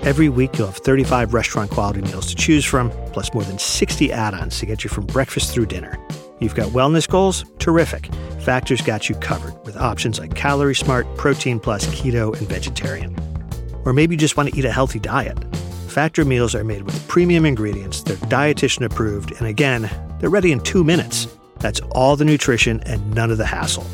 Every 0.00 0.28
week, 0.28 0.58
you'll 0.58 0.66
have 0.66 0.76
35 0.76 1.32
restaurant 1.32 1.70
quality 1.70 2.02
meals 2.02 2.26
to 2.26 2.34
choose 2.34 2.66
from, 2.66 2.90
plus 3.12 3.32
more 3.32 3.42
than 3.44 3.58
60 3.58 4.12
add 4.12 4.34
ons 4.34 4.58
to 4.58 4.66
get 4.66 4.84
you 4.84 4.90
from 4.90 5.06
breakfast 5.06 5.54
through 5.54 5.66
dinner. 5.66 5.98
You've 6.38 6.54
got 6.54 6.68
wellness 6.72 7.08
goals? 7.08 7.46
Terrific. 7.58 8.12
Factor's 8.40 8.82
got 8.82 9.08
you 9.08 9.14
covered 9.14 9.54
with 9.64 9.78
options 9.78 10.18
like 10.18 10.34
Calorie 10.34 10.74
Smart, 10.74 11.06
Protein 11.16 11.58
Plus, 11.58 11.86
Keto, 11.86 12.36
and 12.36 12.46
Vegetarian. 12.46 13.16
Or 13.86 13.94
maybe 13.94 14.16
you 14.16 14.18
just 14.18 14.36
want 14.36 14.50
to 14.50 14.58
eat 14.58 14.66
a 14.66 14.72
healthy 14.72 14.98
diet. 14.98 15.38
Factor 15.88 16.26
meals 16.26 16.54
are 16.54 16.62
made 16.62 16.82
with 16.82 17.08
premium 17.08 17.46
ingredients, 17.46 18.02
they're 18.02 18.16
dietitian 18.16 18.84
approved, 18.84 19.32
and 19.32 19.46
again, 19.46 19.90
they're 20.18 20.28
ready 20.28 20.52
in 20.52 20.60
two 20.60 20.84
minutes. 20.84 21.26
That's 21.60 21.80
all 21.92 22.16
the 22.16 22.26
nutrition 22.26 22.80
and 22.80 23.14
none 23.14 23.30
of 23.30 23.38
the 23.38 23.46
hassle. 23.46 23.86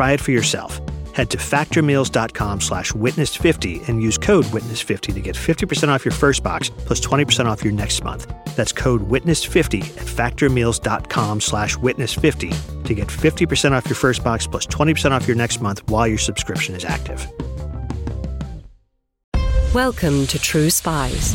Try 0.00 0.12
it 0.12 0.20
for 0.22 0.30
yourself. 0.30 0.80
Head 1.12 1.28
to 1.32 1.36
factormeals.com 1.36 2.62
slash 2.62 2.92
witness50 2.92 3.86
and 3.86 4.02
use 4.02 4.16
code 4.16 4.46
witness50 4.46 5.12
to 5.12 5.20
get 5.20 5.36
50% 5.36 5.88
off 5.88 6.06
your 6.06 6.12
first 6.12 6.42
box 6.42 6.70
plus 6.70 7.02
20% 7.02 7.44
off 7.44 7.62
your 7.62 7.74
next 7.74 8.02
month. 8.02 8.26
That's 8.56 8.72
code 8.72 9.06
witness50 9.06 9.82
at 9.98 10.06
factormeals.com 10.06 11.42
slash 11.42 11.76
witness50 11.76 12.84
to 12.84 12.94
get 12.94 13.08
50% 13.08 13.72
off 13.72 13.84
your 13.84 13.94
first 13.94 14.24
box 14.24 14.46
plus 14.46 14.66
20% 14.68 15.10
off 15.10 15.28
your 15.28 15.36
next 15.36 15.60
month 15.60 15.86
while 15.90 16.06
your 16.06 16.16
subscription 16.16 16.74
is 16.74 16.86
active. 16.86 17.30
Welcome 19.74 20.26
to 20.28 20.38
True 20.38 20.70
Spies, 20.70 21.34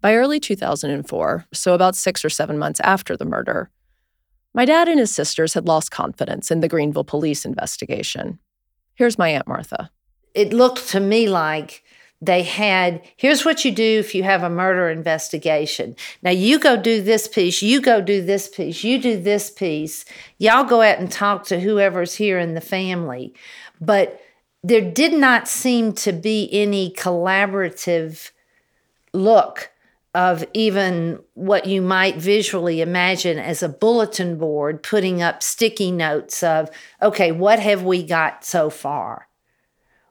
By 0.00 0.14
early 0.14 0.38
2004, 0.38 1.46
so 1.52 1.74
about 1.74 1.96
six 1.96 2.24
or 2.24 2.30
seven 2.30 2.56
months 2.56 2.78
after 2.80 3.16
the 3.16 3.24
murder, 3.24 3.70
my 4.54 4.64
dad 4.64 4.88
and 4.88 5.00
his 5.00 5.12
sisters 5.12 5.54
had 5.54 5.66
lost 5.66 5.90
confidence 5.90 6.50
in 6.50 6.60
the 6.60 6.68
Greenville 6.68 7.04
police 7.04 7.44
investigation. 7.44 8.38
Here's 8.94 9.18
my 9.18 9.30
Aunt 9.30 9.48
Martha. 9.48 9.90
It 10.34 10.52
looked 10.52 10.88
to 10.90 11.00
me 11.00 11.28
like 11.28 11.82
they 12.20 12.42
had 12.42 13.02
here's 13.16 13.44
what 13.44 13.64
you 13.64 13.72
do 13.72 13.98
if 13.98 14.14
you 14.14 14.22
have 14.22 14.42
a 14.42 14.50
murder 14.50 14.88
investigation. 14.88 15.96
Now 16.22 16.30
you 16.30 16.58
go 16.58 16.76
do 16.76 17.02
this 17.02 17.26
piece, 17.28 17.62
you 17.62 17.80
go 17.80 18.00
do 18.00 18.24
this 18.24 18.48
piece, 18.48 18.82
you 18.84 19.00
do 19.00 19.20
this 19.20 19.50
piece. 19.50 20.04
Y'all 20.38 20.64
go 20.64 20.82
out 20.82 20.98
and 20.98 21.10
talk 21.10 21.44
to 21.46 21.60
whoever's 21.60 22.14
here 22.14 22.38
in 22.38 22.54
the 22.54 22.60
family. 22.60 23.34
But 23.80 24.20
there 24.62 24.90
did 24.90 25.12
not 25.12 25.48
seem 25.48 25.92
to 25.94 26.12
be 26.12 26.48
any 26.52 26.92
collaborative 26.92 28.30
look 29.12 29.70
of 30.14 30.44
even 30.54 31.20
what 31.34 31.66
you 31.66 31.82
might 31.82 32.16
visually 32.16 32.80
imagine 32.80 33.38
as 33.38 33.62
a 33.62 33.68
bulletin 33.68 34.38
board 34.38 34.82
putting 34.82 35.22
up 35.22 35.42
sticky 35.42 35.90
notes 35.90 36.42
of, 36.42 36.70
okay, 37.02 37.30
what 37.30 37.58
have 37.58 37.82
we 37.82 38.02
got 38.02 38.44
so 38.44 38.70
far? 38.70 39.28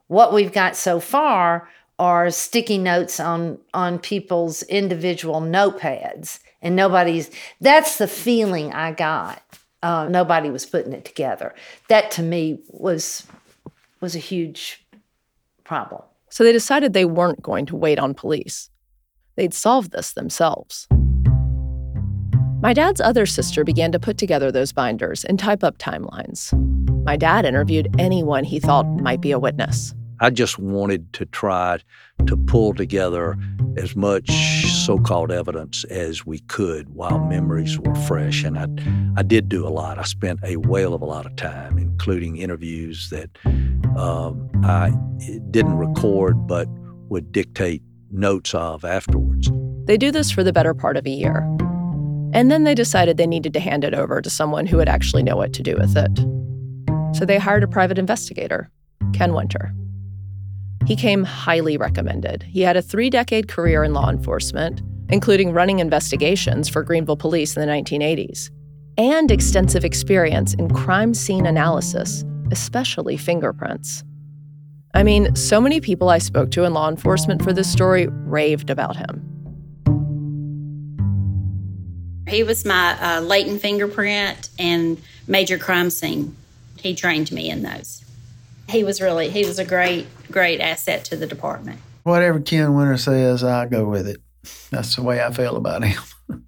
What 0.06 0.32
we've 0.32 0.52
got 0.52 0.76
so 0.76 1.00
far 1.00 1.68
are 1.98 2.30
sticky 2.30 2.78
notes 2.78 3.18
on 3.18 3.58
on 3.74 3.98
people's 3.98 4.62
individual 4.64 5.40
notepads 5.40 6.38
and 6.62 6.76
nobody's 6.76 7.28
that's 7.60 7.98
the 7.98 8.06
feeling 8.06 8.72
i 8.72 8.92
got 8.92 9.42
uh, 9.82 10.06
nobody 10.08 10.48
was 10.48 10.64
putting 10.64 10.92
it 10.92 11.04
together 11.04 11.52
that 11.88 12.08
to 12.12 12.22
me 12.22 12.60
was 12.68 13.26
was 14.00 14.14
a 14.14 14.20
huge 14.20 14.86
problem 15.64 16.02
So 16.30 16.44
they 16.44 16.52
decided 16.52 16.92
they 16.92 17.04
weren't 17.04 17.42
going 17.42 17.66
to 17.66 17.76
wait 17.76 17.98
on 17.98 18.14
police. 18.14 18.70
They'd 19.38 19.54
solve 19.54 19.90
this 19.90 20.14
themselves. 20.14 20.88
My 22.60 22.72
dad's 22.72 23.00
other 23.00 23.24
sister 23.24 23.62
began 23.62 23.92
to 23.92 24.00
put 24.00 24.18
together 24.18 24.50
those 24.50 24.72
binders 24.72 25.24
and 25.24 25.38
type 25.38 25.62
up 25.62 25.78
timelines. 25.78 26.52
My 27.04 27.16
dad 27.16 27.44
interviewed 27.44 27.94
anyone 28.00 28.42
he 28.42 28.58
thought 28.58 28.84
might 29.00 29.20
be 29.20 29.30
a 29.30 29.38
witness. 29.38 29.94
I 30.18 30.30
just 30.30 30.58
wanted 30.58 31.12
to 31.12 31.24
try 31.24 31.78
to 32.26 32.36
pull 32.36 32.74
together 32.74 33.36
as 33.76 33.94
much 33.94 34.28
so-called 34.84 35.30
evidence 35.30 35.84
as 35.84 36.26
we 36.26 36.40
could 36.40 36.88
while 36.88 37.20
memories 37.20 37.78
were 37.78 37.94
fresh, 37.94 38.42
and 38.42 38.58
I, 38.58 38.66
I 39.16 39.22
did 39.22 39.48
do 39.48 39.64
a 39.64 39.70
lot. 39.70 40.00
I 40.00 40.02
spent 40.02 40.40
a 40.42 40.56
whale 40.56 40.94
of 40.94 41.00
a 41.00 41.06
lot 41.06 41.26
of 41.26 41.36
time, 41.36 41.78
including 41.78 42.38
interviews 42.38 43.08
that 43.10 43.30
um, 43.96 44.50
I 44.64 44.90
didn't 45.52 45.78
record 45.78 46.48
but 46.48 46.66
would 47.08 47.30
dictate 47.30 47.82
notes 48.10 48.54
of 48.54 48.84
afterwards. 48.84 49.50
They 49.84 49.96
do 49.96 50.10
this 50.10 50.30
for 50.30 50.44
the 50.44 50.52
better 50.52 50.74
part 50.74 50.96
of 50.96 51.06
a 51.06 51.10
year. 51.10 51.38
And 52.34 52.50
then 52.50 52.64
they 52.64 52.74
decided 52.74 53.16
they 53.16 53.26
needed 53.26 53.54
to 53.54 53.60
hand 53.60 53.84
it 53.84 53.94
over 53.94 54.20
to 54.20 54.28
someone 54.28 54.66
who 54.66 54.76
would 54.76 54.88
actually 54.88 55.22
know 55.22 55.36
what 55.36 55.52
to 55.54 55.62
do 55.62 55.76
with 55.76 55.96
it. 55.96 56.18
So 57.16 57.24
they 57.24 57.38
hired 57.38 57.62
a 57.62 57.68
private 57.68 57.98
investigator, 57.98 58.70
Ken 59.14 59.32
Winter. 59.32 59.72
He 60.86 60.94
came 60.94 61.24
highly 61.24 61.76
recommended. 61.76 62.42
He 62.42 62.60
had 62.60 62.76
a 62.76 62.82
three 62.82 63.10
decade 63.10 63.48
career 63.48 63.82
in 63.82 63.94
law 63.94 64.10
enforcement, 64.10 64.82
including 65.08 65.52
running 65.52 65.78
investigations 65.78 66.68
for 66.68 66.82
Greenville 66.82 67.16
police 67.16 67.56
in 67.56 67.66
the 67.66 67.72
1980s, 67.72 68.50
and 68.96 69.30
extensive 69.30 69.84
experience 69.84 70.54
in 70.54 70.68
crime 70.70 71.14
scene 71.14 71.46
analysis, 71.46 72.24
especially 72.50 73.16
fingerprints. 73.16 74.04
I 74.94 75.02
mean, 75.02 75.34
so 75.36 75.60
many 75.60 75.80
people 75.80 76.08
I 76.08 76.18
spoke 76.18 76.50
to 76.52 76.64
in 76.64 76.72
law 76.72 76.88
enforcement 76.88 77.42
for 77.42 77.52
this 77.52 77.70
story 77.70 78.08
raved 78.08 78.70
about 78.70 78.96
him. 78.96 79.24
He 82.26 82.42
was 82.42 82.64
my 82.64 82.96
uh, 83.00 83.20
latent 83.20 83.60
fingerprint 83.60 84.50
and 84.58 85.00
major 85.26 85.58
crime 85.58 85.90
scene. 85.90 86.36
He 86.78 86.94
trained 86.94 87.32
me 87.32 87.50
in 87.50 87.62
those. 87.62 88.04
He 88.68 88.84
was 88.84 89.00
really, 89.00 89.30
he 89.30 89.46
was 89.46 89.58
a 89.58 89.64
great, 89.64 90.06
great 90.30 90.60
asset 90.60 91.04
to 91.06 91.16
the 91.16 91.26
department. 91.26 91.80
Whatever 92.02 92.40
Ken 92.40 92.74
Winter 92.74 92.98
says, 92.98 93.42
I 93.42 93.66
go 93.66 93.86
with 93.86 94.06
it. 94.06 94.20
That's 94.70 94.96
the 94.96 95.02
way 95.02 95.22
I 95.22 95.30
feel 95.32 95.56
about 95.56 95.84
him. 95.84 96.02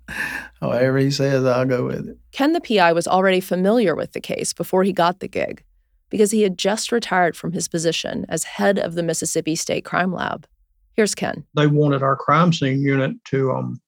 Whatever 0.60 0.98
he 0.98 1.10
says, 1.10 1.44
I'll 1.44 1.64
go 1.64 1.86
with 1.86 2.08
it. 2.08 2.18
Ken, 2.32 2.52
the 2.52 2.60
PI, 2.60 2.92
was 2.92 3.08
already 3.08 3.40
familiar 3.40 3.94
with 3.94 4.12
the 4.12 4.20
case 4.20 4.52
before 4.52 4.84
he 4.84 4.92
got 4.92 5.20
the 5.20 5.28
gig 5.28 5.64
because 6.10 6.30
he 6.30 6.42
had 6.42 6.58
just 6.58 6.92
retired 6.92 7.36
from 7.36 7.52
his 7.52 7.68
position 7.68 8.26
as 8.28 8.44
head 8.44 8.78
of 8.78 8.94
the 8.94 9.02
Mississippi 9.02 9.54
State 9.54 9.84
Crime 9.84 10.12
Lab. 10.12 10.46
Here's 10.94 11.14
Ken. 11.14 11.44
They 11.54 11.66
wanted 11.66 12.02
our 12.02 12.16
crime 12.16 12.52
scene 12.52 12.82
unit 12.82 13.12
to 13.26 13.52
um, 13.52 13.80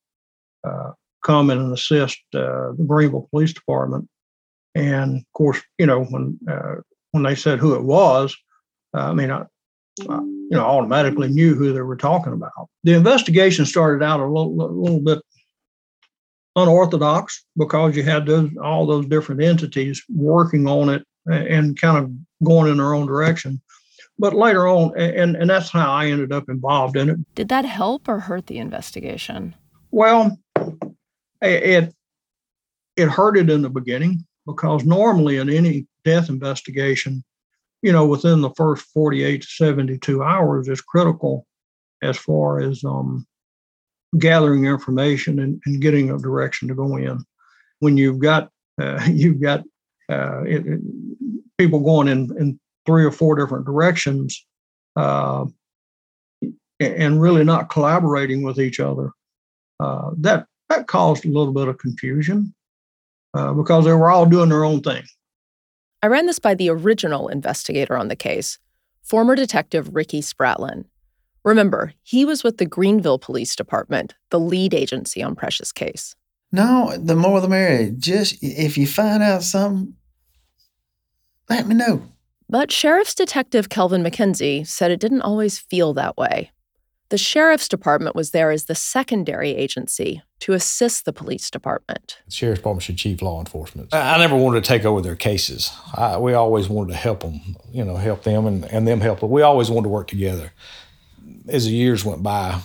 uh, 0.65 0.93
come 1.23 1.51
in 1.51 1.59
and 1.59 1.73
assist 1.73 2.19
uh, 2.35 2.73
the 2.73 2.85
Greenville 2.87 3.29
Police 3.31 3.53
Department. 3.53 4.09
And 4.75 5.19
of 5.19 5.33
course, 5.35 5.61
you 5.79 5.87
know, 5.87 6.05
when 6.05 6.39
uh, 6.51 6.77
when 7.11 7.25
they 7.25 7.35
said 7.35 7.59
who 7.59 7.75
it 7.75 7.83
was, 7.83 8.35
I 8.95 9.13
mean, 9.13 9.31
I, 9.31 9.43
I, 10.09 10.15
you 10.21 10.49
know, 10.53 10.65
automatically 10.65 11.29
knew 11.29 11.55
who 11.55 11.73
they 11.73 11.83
were 11.83 11.97
talking 11.97 12.33
about. 12.33 12.69
The 12.85 12.95
investigation 12.95 13.67
started 13.67 14.03
out 14.03 14.21
a 14.21 14.27
little, 14.27 14.57
little 14.57 15.01
bit 15.01 15.19
unorthodox 16.57 17.45
because 17.57 17.97
you 17.97 18.03
had 18.03 18.27
those 18.27 18.51
all 18.63 18.87
those 18.87 19.07
different 19.07 19.43
entities 19.43 20.03
working 20.09 20.67
on 20.67 20.89
it 20.89 21.03
and 21.27 21.81
kind 21.81 21.99
of 21.99 22.11
going 22.47 22.71
in 22.71 22.79
their 22.79 22.95
own 22.95 23.07
direction. 23.07 23.61
But 24.19 24.35
later 24.35 24.69
on, 24.69 24.93
and, 24.97 25.37
and 25.37 25.51
that's 25.51 25.71
how 25.71 25.91
I 25.91 26.07
ended 26.07 26.33
up 26.33 26.49
involved 26.49 26.97
in 26.97 27.11
it. 27.11 27.35
Did 27.35 27.49
that 27.49 27.65
help 27.65 28.09
or 28.09 28.21
hurt 28.21 28.47
the 28.47 28.59
investigation? 28.59 29.55
Well, 29.91 30.39
it 31.41 31.95
it 32.97 33.09
hurt 33.09 33.37
it 33.37 33.51
in 33.51 33.63
the 33.63 33.71
beginning 33.71 34.25
because 34.47 34.85
normally 34.85 35.39
in 35.39 35.49
any 35.49 35.87
death 36.05 36.29
investigation, 36.29 37.25
you 37.81 37.93
know, 37.93 38.07
within 38.07 38.41
the 38.41 38.51
first 38.51 38.85
48 38.93 39.43
to 39.43 39.47
72 39.47 40.23
hours 40.23 40.69
is 40.69 40.81
critical 40.81 41.47
as 42.03 42.17
far 42.17 42.61
as 42.61 42.85
um, 42.85 43.27
gathering 44.19 44.67
information 44.67 45.39
and, 45.39 45.61
and, 45.67 45.81
getting 45.81 46.11
a 46.11 46.19
direction 46.19 46.69
to 46.69 46.75
go 46.75 46.97
in. 46.97 47.25
When 47.79 47.97
you've 47.97 48.19
got 48.19 48.51
uh, 48.81 49.03
you've 49.11 49.41
got 49.41 49.65
uh, 50.11 50.43
it, 50.43 50.67
it, 50.67 50.81
people 51.59 51.81
going 51.81 52.09
in, 52.09 52.31
in 52.39 52.59
three 52.87 53.05
or 53.05 53.13
four 53.13 53.35
different 53.37 53.65
directions 53.65 54.45
uh, 54.97 55.45
and 56.81 57.21
really 57.21 57.45
not 57.45 57.71
collaborating 57.71 58.43
with 58.43 58.59
each 58.59 58.81
other, 58.81 59.11
uh, 59.81 60.11
that 60.19 60.47
that 60.69 60.87
caused 60.87 61.25
a 61.25 61.29
little 61.29 61.53
bit 61.53 61.69
of 61.69 61.79
confusion 61.79 62.55
uh, 63.35 63.53
because 63.53 63.85
they 63.85 63.93
were 63.93 64.11
all 64.11 64.27
doing 64.27 64.49
their 64.49 64.65
own 64.65 64.81
thing. 64.81 65.03
I 66.03 66.09
ran 66.09 66.27
this 66.27 66.39
by 66.39 66.55
the 66.55 66.71
original 66.71 67.29
investigator 67.29 67.97
on 67.97 68.09
the 68.09 68.17
case, 68.17 68.59
former 69.03 69.37
detective 69.37 69.95
Ricky 69.95 70.21
Spratlin. 70.21 70.85
Remember, 71.45 71.93
he 72.03 72.25
was 72.25 72.43
with 72.43 72.59
the 72.59 72.67
Greenville 72.67 73.19
Police 73.19 73.55
Department, 73.57 74.15
the 74.31 74.41
lead 74.41 74.75
agency 74.75 75.23
on 75.23 75.35
Precious' 75.35 75.73
case. 75.73 76.15
No, 76.53 76.95
the 76.97 77.17
more 77.17 77.41
the 77.41 77.49
merrier. 77.49 77.91
Just 77.91 78.37
if 78.43 78.77
you 78.77 78.87
find 78.87 79.23
out 79.23 79.43
something, 79.43 79.95
let 81.49 81.67
me 81.67 81.75
know. 81.75 82.03
But 82.49 82.71
Sheriff's 82.71 83.15
Detective 83.15 83.71
Kelvin 83.71 84.03
McKenzie 84.03 84.67
said 84.67 84.91
it 84.91 85.01
didn't 85.01 85.23
always 85.23 85.59
feel 85.59 85.95
that 85.95 86.19
way. 86.19 86.51
The 87.09 87.19
Sheriff's 87.19 87.69
Department 87.69 88.17
was 88.17 88.31
there 88.31 88.51
as 88.51 88.65
the 88.67 88.75
secondary 88.75 89.51
agency 89.51 90.23
to 90.41 90.53
assist 90.53 91.05
the 91.05 91.13
police 91.13 91.51
department. 91.51 92.19
The 92.27 92.33
Sheriff's 92.33 92.61
Department 92.61 92.83
should 92.83 92.97
chief 92.99 93.23
law 93.23 93.39
enforcement. 93.39 93.93
I, 93.93 94.15
I 94.15 94.19
never 94.19 94.37
wanted 94.37 94.65
to 94.65 94.69
take 94.69 94.85
over 94.85 95.01
their 95.01 95.17
cases. 95.17 95.73
I, 95.95 96.19
we 96.19 96.35
always 96.35 96.69
wanted 96.69 96.93
to 96.93 96.97
help 96.97 97.21
them, 97.21 97.41
you 97.71 97.85
know, 97.85 97.97
help 97.97 98.23
them 98.23 98.47
and, 98.47 98.65
and 98.67 98.89
them 98.89 99.01
help 99.01 99.21
them. 99.21 99.31
We 99.31 99.43
always 99.43 99.71
wanted 99.71 99.85
to 99.85 99.89
work 99.91 100.09
together. 100.09 100.53
As 101.49 101.67
the 101.67 101.73
years 101.73 102.05
went 102.05 102.23
by, 102.23 102.61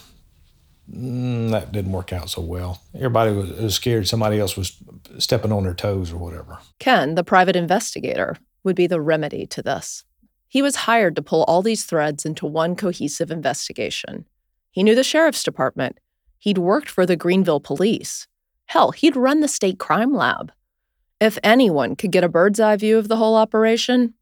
mm, 0.91 1.51
that 1.51 1.71
didn't 1.71 1.91
work 1.91 2.13
out 2.13 2.29
so 2.29 2.41
well. 2.41 2.81
Everybody 2.95 3.31
was, 3.31 3.51
was 3.51 3.75
scared 3.75 4.07
somebody 4.07 4.39
else 4.39 4.55
was 4.55 4.77
stepping 5.17 5.51
on 5.51 5.63
their 5.63 5.73
toes 5.73 6.11
or 6.11 6.17
whatever. 6.17 6.59
Ken, 6.79 7.15
the 7.15 7.23
private 7.23 7.55
investigator, 7.55 8.37
would 8.63 8.75
be 8.75 8.87
the 8.87 9.01
remedy 9.01 9.45
to 9.47 9.61
this. 9.61 10.03
He 10.47 10.61
was 10.61 10.75
hired 10.75 11.15
to 11.15 11.21
pull 11.21 11.43
all 11.43 11.61
these 11.61 11.83
threads 11.83 12.25
into 12.25 12.45
one 12.45 12.75
cohesive 12.75 13.31
investigation. 13.31 14.25
He 14.71 14.83
knew 14.83 14.95
the 14.95 15.03
sheriff's 15.03 15.43
department. 15.43 15.99
He'd 16.39 16.57
worked 16.57 16.89
for 16.89 17.05
the 17.05 17.15
Greenville 17.15 17.59
police. 17.59 18.27
Hell, 18.67 18.91
he'd 18.91 19.15
run 19.15 19.41
the 19.41 19.47
state 19.47 19.79
crime 19.79 20.13
lab. 20.13 20.51
If 21.19 21.39
anyone 21.43 21.95
could 21.95 22.11
get 22.11 22.23
a 22.23 22.29
bird's 22.29 22.59
eye 22.59 22.75
view 22.75 22.97
of 22.97 23.07
the 23.07 23.17
whole 23.17 23.35
operation, 23.35 24.13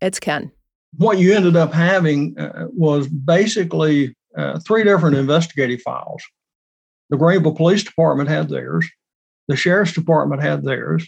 it's 0.00 0.20
Ken. 0.20 0.52
What 0.96 1.18
you 1.18 1.34
ended 1.34 1.56
up 1.56 1.72
having 1.72 2.38
uh, 2.38 2.68
was 2.70 3.08
basically 3.08 4.14
uh, 4.36 4.58
three 4.60 4.84
different 4.84 5.16
investigative 5.16 5.80
files. 5.82 6.22
The 7.10 7.16
Greenville 7.16 7.54
Police 7.54 7.84
Department 7.84 8.28
had 8.28 8.48
theirs, 8.48 8.88
the 9.48 9.56
Sheriff's 9.56 9.92
Department 9.92 10.42
had 10.42 10.64
theirs, 10.64 11.06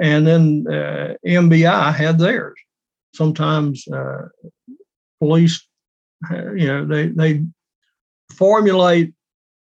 and 0.00 0.26
then 0.26 0.66
uh, 0.68 1.14
MBI 1.26 1.94
had 1.94 2.18
theirs. 2.18 2.56
Sometimes 3.14 3.86
uh, 3.88 4.28
police, 5.20 5.66
uh, 6.30 6.52
you 6.52 6.66
know, 6.66 6.84
they 6.84 7.08
they 7.08 7.44
formulate 8.32 9.14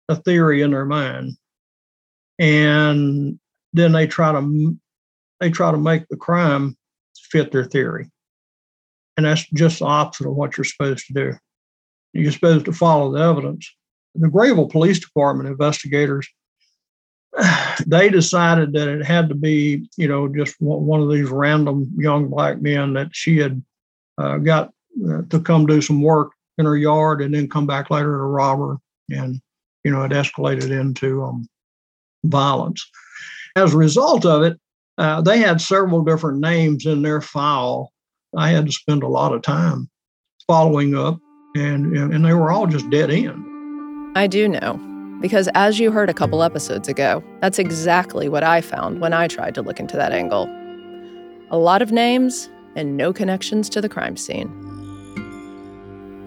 a 0.09 0.15
theory 0.15 0.61
in 0.61 0.71
their 0.71 0.85
mind. 0.85 1.37
And 2.39 3.39
then 3.73 3.91
they 3.91 4.07
try 4.07 4.31
to 4.31 4.77
they 5.39 5.49
try 5.49 5.71
to 5.71 5.77
make 5.77 6.07
the 6.09 6.17
crime 6.17 6.77
fit 7.31 7.51
their 7.51 7.65
theory. 7.65 8.09
And 9.15 9.25
that's 9.25 9.47
just 9.49 9.79
the 9.79 9.85
opposite 9.85 10.27
of 10.27 10.35
what 10.35 10.57
you're 10.57 10.65
supposed 10.65 11.07
to 11.07 11.13
do 11.13 11.33
you're 12.13 12.31
supposed 12.31 12.65
to 12.65 12.73
follow 12.73 13.11
the 13.11 13.19
evidence 13.19 13.73
the 14.15 14.29
greenville 14.29 14.67
police 14.67 14.99
department 14.99 15.49
investigators 15.49 16.27
they 17.85 18.09
decided 18.09 18.73
that 18.73 18.87
it 18.87 19.05
had 19.05 19.29
to 19.29 19.35
be 19.35 19.87
you 19.97 20.07
know 20.07 20.27
just 20.27 20.55
one 20.59 21.01
of 21.01 21.11
these 21.11 21.29
random 21.29 21.89
young 21.97 22.27
black 22.29 22.61
men 22.61 22.93
that 22.93 23.09
she 23.13 23.37
had 23.37 23.61
uh, 24.17 24.37
got 24.37 24.71
uh, 25.07 25.21
to 25.29 25.39
come 25.39 25.65
do 25.65 25.81
some 25.81 26.01
work 26.01 26.31
in 26.57 26.65
her 26.65 26.77
yard 26.77 27.21
and 27.21 27.33
then 27.33 27.49
come 27.49 27.67
back 27.67 27.89
later 27.89 28.17
to 28.17 28.23
rob 28.23 28.59
her. 28.59 28.77
And, 29.09 29.41
you 29.83 29.91
know, 29.91 30.03
it 30.03 30.11
escalated 30.11 30.71
into 30.71 31.23
um, 31.23 31.47
violence. 32.25 32.85
As 33.55 33.73
a 33.73 33.77
result 33.77 34.25
of 34.25 34.43
it, 34.43 34.59
uh, 34.97 35.21
they 35.21 35.39
had 35.39 35.61
several 35.61 36.03
different 36.03 36.39
names 36.39 36.85
in 36.85 37.01
their 37.01 37.21
file. 37.21 37.91
I 38.35 38.49
had 38.49 38.65
to 38.65 38.71
spend 38.71 39.03
a 39.03 39.07
lot 39.07 39.33
of 39.33 39.41
time 39.41 39.89
following 40.47 40.95
up, 40.95 41.19
and, 41.55 41.95
and 41.95 42.25
they 42.25 42.33
were 42.33 42.51
all 42.51 42.67
just 42.67 42.89
dead 42.89 43.09
end. 43.09 43.43
I 44.17 44.27
do 44.27 44.47
know, 44.47 44.79
because 45.21 45.49
as 45.53 45.79
you 45.79 45.91
heard 45.91 46.09
a 46.09 46.13
couple 46.13 46.43
episodes 46.43 46.87
ago, 46.87 47.23
that's 47.41 47.59
exactly 47.59 48.29
what 48.29 48.43
I 48.43 48.61
found 48.61 48.99
when 48.99 49.13
I 49.13 49.27
tried 49.27 49.55
to 49.55 49.61
look 49.61 49.79
into 49.79 49.95
that 49.97 50.11
angle. 50.11 50.47
A 51.49 51.57
lot 51.57 51.81
of 51.81 51.91
names 51.91 52.49
and 52.75 52.97
no 52.97 53.13
connections 53.13 53.69
to 53.69 53.81
the 53.81 53.89
crime 53.89 54.17
scene. 54.17 54.47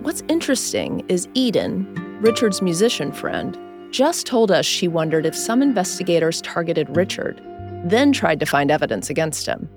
What's 0.03 0.23
interesting 0.29 1.05
is 1.09 1.29
Eden, 1.35 1.87
Richard's 2.21 2.63
musician 2.63 3.13
friend, 3.13 3.59
just 3.93 4.27
told 4.27 4.51
us 4.51 4.65
she 4.65 4.89
wondered 4.89 5.27
if 5.27 5.37
some 5.37 5.63
investigators 5.63 6.41
targeted 6.43 6.95
Richard, 6.97 7.41
then 7.85 8.13
tried 8.13 8.41
to 8.41 8.47
find 8.47 8.71
evidence 8.71 9.11
against 9.11 9.47
him. 9.47 9.69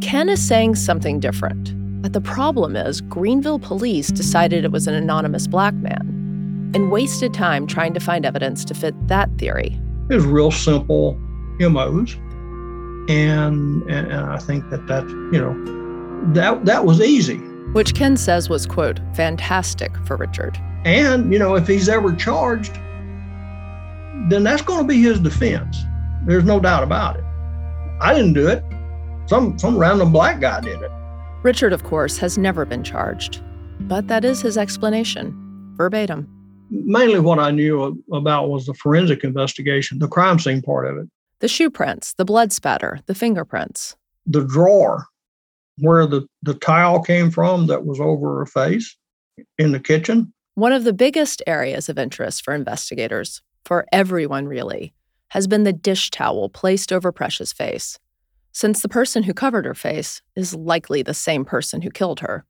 Ken 0.00 0.28
is 0.28 0.40
saying 0.40 0.74
something 0.76 1.18
different, 1.20 1.74
but 2.00 2.12
the 2.12 2.20
problem 2.20 2.76
is 2.76 3.00
Greenville 3.00 3.58
police 3.58 4.08
decided 4.08 4.64
it 4.64 4.72
was 4.72 4.86
an 4.86 4.94
anonymous 4.94 5.46
black 5.46 5.74
man 5.74 6.70
and 6.74 6.90
wasted 6.90 7.34
time 7.34 7.66
trying 7.66 7.94
to 7.94 8.00
find 8.00 8.24
evidence 8.24 8.64
to 8.64 8.74
fit 8.74 8.94
that 9.08 9.30
theory. 9.38 9.78
It 10.08 10.14
was 10.14 10.24
real 10.24 10.50
simple 10.50 11.14
MOs. 11.58 12.14
And, 13.08 13.82
and 13.90 14.12
I 14.12 14.38
think 14.38 14.70
that 14.70 14.86
that, 14.86 15.08
you 15.32 15.40
know, 15.40 16.32
that, 16.32 16.64
that 16.64 16.84
was 16.84 17.00
easy 17.00 17.40
which 17.72 17.94
Ken 17.94 18.16
says 18.16 18.48
was, 18.48 18.66
quote, 18.66 18.98
fantastic 19.14 19.96
for 19.98 20.16
Richard. 20.16 20.58
And, 20.84 21.32
you 21.32 21.38
know, 21.38 21.54
if 21.54 21.68
he's 21.68 21.88
ever 21.88 22.12
charged, 22.12 22.74
then 24.28 24.42
that's 24.42 24.62
going 24.62 24.80
to 24.80 24.86
be 24.86 25.00
his 25.00 25.20
defense. 25.20 25.76
There's 26.26 26.44
no 26.44 26.58
doubt 26.58 26.82
about 26.82 27.16
it. 27.16 27.24
I 28.00 28.12
didn't 28.14 28.32
do 28.32 28.48
it. 28.48 28.64
Some 29.26 29.58
some 29.58 29.76
random 29.76 30.10
black 30.10 30.40
guy 30.40 30.60
did 30.60 30.80
it. 30.82 30.90
Richard, 31.42 31.72
of 31.72 31.84
course, 31.84 32.18
has 32.18 32.36
never 32.36 32.66
been 32.66 32.84
charged, 32.84 33.40
but 33.80 34.08
that 34.08 34.26
is 34.26 34.42
his 34.42 34.58
explanation, 34.58 35.34
verbatim. 35.74 36.28
Mainly 36.70 37.18
what 37.18 37.38
I 37.38 37.50
knew 37.50 38.02
about 38.12 38.50
was 38.50 38.66
the 38.66 38.74
forensic 38.74 39.24
investigation, 39.24 40.00
the 40.00 40.08
crime 40.08 40.38
scene 40.38 40.60
part 40.60 40.86
of 40.86 40.98
it. 40.98 41.08
The 41.38 41.48
shoe 41.48 41.70
prints, 41.70 42.12
the 42.12 42.26
blood 42.26 42.52
spatter, 42.52 43.00
the 43.06 43.14
fingerprints. 43.14 43.96
The 44.26 44.44
drawer 44.44 45.06
where 45.78 46.06
the, 46.06 46.26
the 46.42 46.54
tile 46.54 47.02
came 47.02 47.30
from 47.30 47.68
that 47.68 47.86
was 47.86 48.00
over 48.00 48.38
her 48.38 48.46
face 48.46 48.94
in 49.58 49.72
the 49.72 49.80
kitchen. 49.80 50.34
One 50.56 50.72
of 50.72 50.84
the 50.84 50.92
biggest 50.92 51.42
areas 51.46 51.88
of 51.88 51.98
interest 51.98 52.44
for 52.44 52.54
investigators, 52.54 53.40
for 53.64 53.86
everyone 53.90 54.46
really, 54.46 54.92
has 55.28 55.46
been 55.46 55.64
the 55.64 55.72
dish 55.72 56.10
towel 56.10 56.50
placed 56.50 56.92
over 56.92 57.10
Precious' 57.12 57.54
face, 57.54 57.98
since 58.52 58.82
the 58.82 58.88
person 58.88 59.22
who 59.24 59.34
covered 59.34 59.64
her 59.64 59.74
face 59.74 60.22
is 60.36 60.54
likely 60.54 61.02
the 61.02 61.14
same 61.14 61.44
person 61.44 61.82
who 61.82 61.90
killed 61.90 62.20
her. 62.20 62.44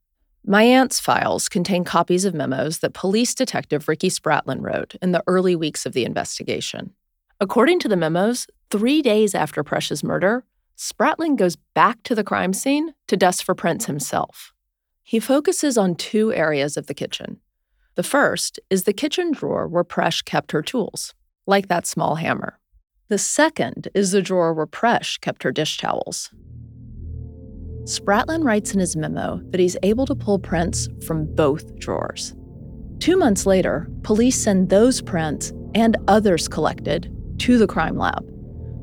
My 0.45 0.63
aunt's 0.63 0.99
files 0.99 1.49
contain 1.49 1.85
copies 1.85 2.25
of 2.25 2.35
memos 2.35 2.79
that 2.79 2.95
police 2.95 3.35
detective 3.35 3.89
Ricky 3.89 4.09
Spratlin 4.09 4.63
wrote 4.63 4.95
in 5.03 5.13
the 5.13 5.23
early 5.27 5.55
weeks 5.55 5.85
of 5.85 5.93
the 5.93 6.05
investigation. 6.05 6.95
According 7.41 7.79
to 7.81 7.89
the 7.89 7.97
memos, 7.97 8.47
three 8.71 9.03
days 9.03 9.35
after 9.35 9.63
Precious' 9.63 10.03
murder, 10.03 10.45
Spratlin 10.79 11.37
goes 11.37 11.57
back 11.75 12.03
to 12.05 12.15
the 12.15 12.25
crime 12.25 12.55
scene 12.55 12.95
to 13.07 13.17
dust 13.17 13.45
for 13.45 13.55
prints 13.55 13.85
himself. 13.85 14.55
He 15.03 15.21
focuses 15.21 15.77
on 15.77 15.97
two 15.97 16.33
areas 16.33 16.77
of 16.77 16.87
the 16.87 16.95
kitchen. 16.95 17.41
The 17.97 18.03
first 18.03 18.61
is 18.71 18.85
the 18.85 18.93
kitchen 18.93 19.33
drawer 19.33 19.67
where 19.67 19.85
Presh 19.85 20.25
kept 20.25 20.53
her 20.53 20.63
tools, 20.63 21.15
like 21.47 21.69
that 21.69 21.87
small 21.87 22.15
hammer. 22.15 22.60
The 23.11 23.19
second 23.19 23.89
is 23.93 24.13
the 24.13 24.23
drawer 24.23 24.55
where 24.55 24.69
Presh 24.69 25.21
kept 25.21 25.43
her 25.43 25.51
dish 25.51 25.79
towels. 25.79 26.31
Spratlin 27.83 28.45
writes 28.45 28.73
in 28.73 28.79
his 28.79 28.95
memo 28.95 29.41
that 29.51 29.59
he's 29.59 29.77
able 29.83 30.07
to 30.07 30.15
pull 30.15 30.39
prints 30.39 30.89
from 31.05 31.27
both 31.35 31.77
drawers. 31.81 32.37
Two 33.01 33.17
months 33.17 33.47
later, 33.47 33.91
police 34.05 34.41
send 34.41 34.69
those 34.69 35.03
prints 35.03 35.53
and 35.75 35.97
others 36.07 36.47
collected 36.47 37.13
to 37.39 37.59
the 37.59 37.67
crime 37.67 37.97
lab. 37.97 38.25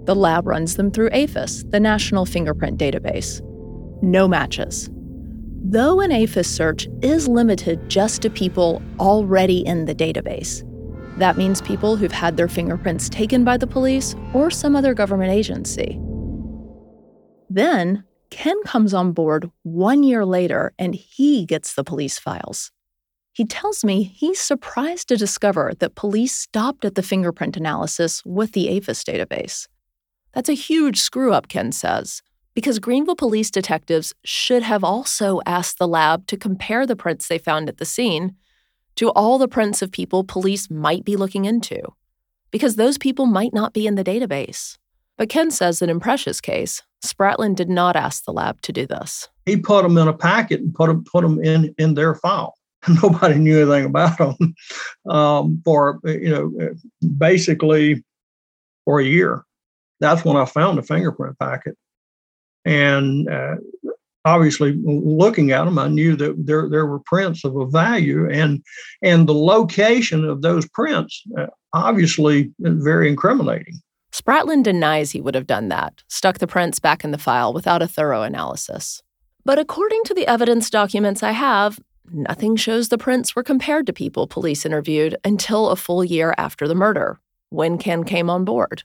The 0.05 0.15
lab 0.15 0.45
runs 0.45 0.75
them 0.75 0.91
through 0.91 1.11
AFIS, 1.11 1.63
the 1.71 1.79
National 1.79 2.25
Fingerprint 2.25 2.77
Database. 2.77 3.41
no 4.01 4.27
matches. 4.27 4.89
Though 5.63 6.01
an 6.01 6.11
AFIS 6.11 6.53
search 6.53 6.89
is 7.01 7.29
limited 7.29 7.89
just 7.89 8.21
to 8.23 8.29
people 8.29 8.81
already 8.99 9.65
in 9.65 9.85
the 9.85 9.95
database. 9.95 10.66
That 11.17 11.37
means 11.37 11.61
people 11.61 11.95
who've 11.95 12.11
had 12.11 12.37
their 12.37 12.47
fingerprints 12.47 13.09
taken 13.09 13.43
by 13.43 13.57
the 13.57 13.65
police 13.65 14.15
or 14.33 14.51
some 14.51 14.75
other 14.75 14.93
government 14.93 15.31
agency. 15.31 15.99
Then, 17.49 18.03
Ken 18.29 18.61
comes 18.63 18.93
on 18.93 19.13
board 19.13 19.49
one 19.63 20.03
year 20.03 20.25
later 20.25 20.73
and 20.77 20.93
he 20.93 21.45
gets 21.45 21.73
the 21.73 21.83
police 21.83 22.19
files. 22.19 22.71
He 23.33 23.45
tells 23.45 23.83
me 23.83 24.03
he's 24.03 24.39
surprised 24.39 25.07
to 25.07 25.17
discover 25.17 25.73
that 25.79 25.95
police 25.95 26.35
stopped 26.35 26.85
at 26.85 26.95
the 26.95 27.03
fingerprint 27.03 27.57
analysis 27.57 28.23
with 28.25 28.51
the 28.51 28.67
AFIS 28.67 29.03
database. 29.03 29.67
That's 30.33 30.49
a 30.49 30.53
huge 30.53 30.99
screw 30.99 31.33
up, 31.33 31.47
Ken 31.47 31.71
says, 31.71 32.21
because 32.53 32.79
Greenville 32.79 33.15
police 33.15 33.49
detectives 33.49 34.13
should 34.23 34.63
have 34.63 34.83
also 34.83 35.39
asked 35.45 35.79
the 35.79 35.87
lab 35.87 36.27
to 36.27 36.37
compare 36.37 36.85
the 36.85 36.95
prints 36.95 37.27
they 37.27 37.37
found 37.37 37.69
at 37.69 37.77
the 37.77 37.85
scene 37.85 38.35
to 38.97 39.09
all 39.11 39.37
the 39.37 39.47
prints 39.47 39.81
of 39.81 39.91
people 39.91 40.23
police 40.23 40.69
might 40.69 41.05
be 41.05 41.15
looking 41.15 41.45
into, 41.45 41.81
because 42.51 42.75
those 42.75 42.97
people 42.97 43.25
might 43.25 43.53
not 43.53 43.73
be 43.73 43.87
in 43.87 43.95
the 43.95 44.03
database. 44.03 44.77
But 45.17 45.29
Ken 45.29 45.49
says 45.49 45.79
that 45.79 45.89
in 45.89 45.99
Precious' 45.99 46.41
case, 46.41 46.83
Spratlin 47.03 47.55
did 47.55 47.69
not 47.69 47.95
ask 47.95 48.25
the 48.25 48.33
lab 48.33 48.61
to 48.61 48.71
do 48.71 48.85
this. 48.85 49.27
He 49.45 49.57
put 49.57 49.83
them 49.83 49.97
in 49.97 50.07
a 50.07 50.13
packet 50.13 50.59
and 50.61 50.73
put 50.73 50.87
them 50.87 51.03
put 51.03 51.21
them 51.21 51.43
in 51.43 51.73
in 51.77 51.93
their 51.93 52.15
file. 52.15 52.55
Nobody 53.01 53.35
knew 53.35 53.61
anything 53.61 53.85
about 53.85 54.17
them 54.17 54.55
um, 55.09 55.61
for 55.63 55.99
you 56.03 56.29
know 56.29 56.75
basically 57.17 58.03
for 58.85 58.99
a 58.99 59.05
year. 59.05 59.43
That's 59.99 60.23
when 60.23 60.37
I 60.37 60.45
found 60.45 60.77
the 60.77 60.83
fingerprint 60.83 61.39
packet, 61.39 61.75
and 62.65 63.27
uh, 63.29 63.55
obviously 64.25 64.77
looking 64.83 65.51
at 65.51 65.65
them, 65.65 65.79
I 65.79 65.87
knew 65.87 66.15
that 66.15 66.35
there 66.45 66.69
there 66.69 66.85
were 66.85 66.99
prints 66.99 67.43
of 67.43 67.55
a 67.55 67.65
value, 67.65 68.29
and 68.29 68.63
and 69.01 69.27
the 69.27 69.33
location 69.33 70.25
of 70.25 70.41
those 70.41 70.67
prints 70.69 71.23
uh, 71.37 71.47
obviously 71.73 72.51
very 72.59 73.09
incriminating. 73.09 73.81
Spratlin 74.11 74.63
denies 74.63 75.11
he 75.11 75.21
would 75.21 75.35
have 75.35 75.47
done 75.47 75.69
that, 75.69 76.01
stuck 76.07 76.39
the 76.39 76.47
prints 76.47 76.79
back 76.79 77.03
in 77.03 77.11
the 77.11 77.17
file 77.17 77.53
without 77.53 77.81
a 77.81 77.87
thorough 77.87 78.23
analysis. 78.23 79.03
But 79.45 79.59
according 79.59 80.03
to 80.05 80.13
the 80.13 80.27
evidence 80.27 80.69
documents 80.69 81.23
I 81.23 81.31
have, 81.31 81.79
nothing 82.11 82.55
shows 82.55 82.89
the 82.89 82.97
prints 82.97 83.35
were 83.35 83.43
compared 83.43 83.85
to 83.85 83.93
people 83.93 84.27
police 84.27 84.65
interviewed 84.65 85.17
until 85.23 85.69
a 85.69 85.75
full 85.75 86.03
year 86.03 86.33
after 86.37 86.67
the 86.67 86.75
murder, 86.75 87.19
when 87.49 87.77
Ken 87.77 88.03
came 88.03 88.29
on 88.29 88.43
board, 88.43 88.83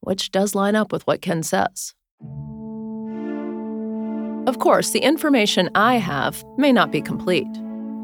which 0.00 0.30
does 0.30 0.54
line 0.54 0.74
up 0.74 0.92
with 0.92 1.06
what 1.06 1.22
Ken 1.22 1.42
says. 1.42 1.94
Of 4.46 4.58
course, 4.58 4.90
the 4.90 4.98
information 4.98 5.70
I 5.76 5.98
have 5.98 6.44
may 6.58 6.72
not 6.72 6.90
be 6.90 7.00
complete. 7.00 7.46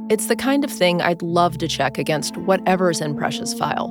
It's 0.08 0.26
the 0.26 0.36
kind 0.36 0.62
of 0.62 0.70
thing 0.70 1.02
I'd 1.02 1.20
love 1.20 1.58
to 1.58 1.66
check 1.66 1.98
against 1.98 2.36
whatever's 2.36 3.00
in 3.00 3.16
Precious' 3.16 3.52
file. 3.52 3.88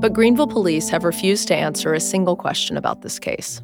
But 0.00 0.12
Greenville 0.12 0.46
police 0.46 0.88
have 0.90 1.02
refused 1.02 1.48
to 1.48 1.56
answer 1.56 1.92
a 1.92 1.98
single 1.98 2.36
question 2.36 2.76
about 2.76 3.02
this 3.02 3.18
case. 3.18 3.60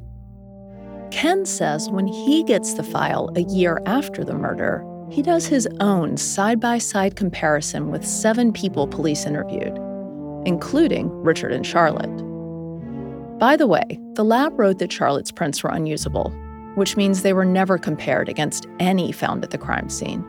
Ken 1.13 1.47
says 1.47 1.89
when 1.89 2.09
he 2.09 2.43
gets 2.43 2.75
the 2.75 2.83
file 2.83 3.31
a 3.37 3.43
year 3.43 3.81
after 3.87 4.25
the 4.25 4.35
murder, 4.35 4.85
he 5.09 5.23
does 5.23 5.47
his 5.47 5.69
own 5.79 6.17
side 6.17 6.59
by 6.59 6.79
side 6.79 7.15
comparison 7.15 7.93
with 7.93 8.05
seven 8.05 8.53
people 8.53 8.89
police 8.89 9.25
interviewed, 9.25 9.79
including 10.45 11.09
Richard 11.23 11.53
and 11.53 11.65
Charlotte. 11.65 12.17
By 13.39 13.57
the 13.57 13.69
way, 13.69 14.01
the 14.15 14.25
lab 14.25 14.59
wrote 14.59 14.79
that 14.81 14.93
Charlotte's 14.93 15.31
prints 15.31 15.63
were 15.63 15.71
unusable, 15.71 16.35
which 16.77 16.97
means 16.97 17.23
they 17.23 17.33
were 17.33 17.45
never 17.45 17.79
compared 17.79 18.29
against 18.29 18.67
any 18.79 19.11
found 19.11 19.43
at 19.43 19.51
the 19.51 19.59
crime 19.59 19.89
scene. 19.89 20.25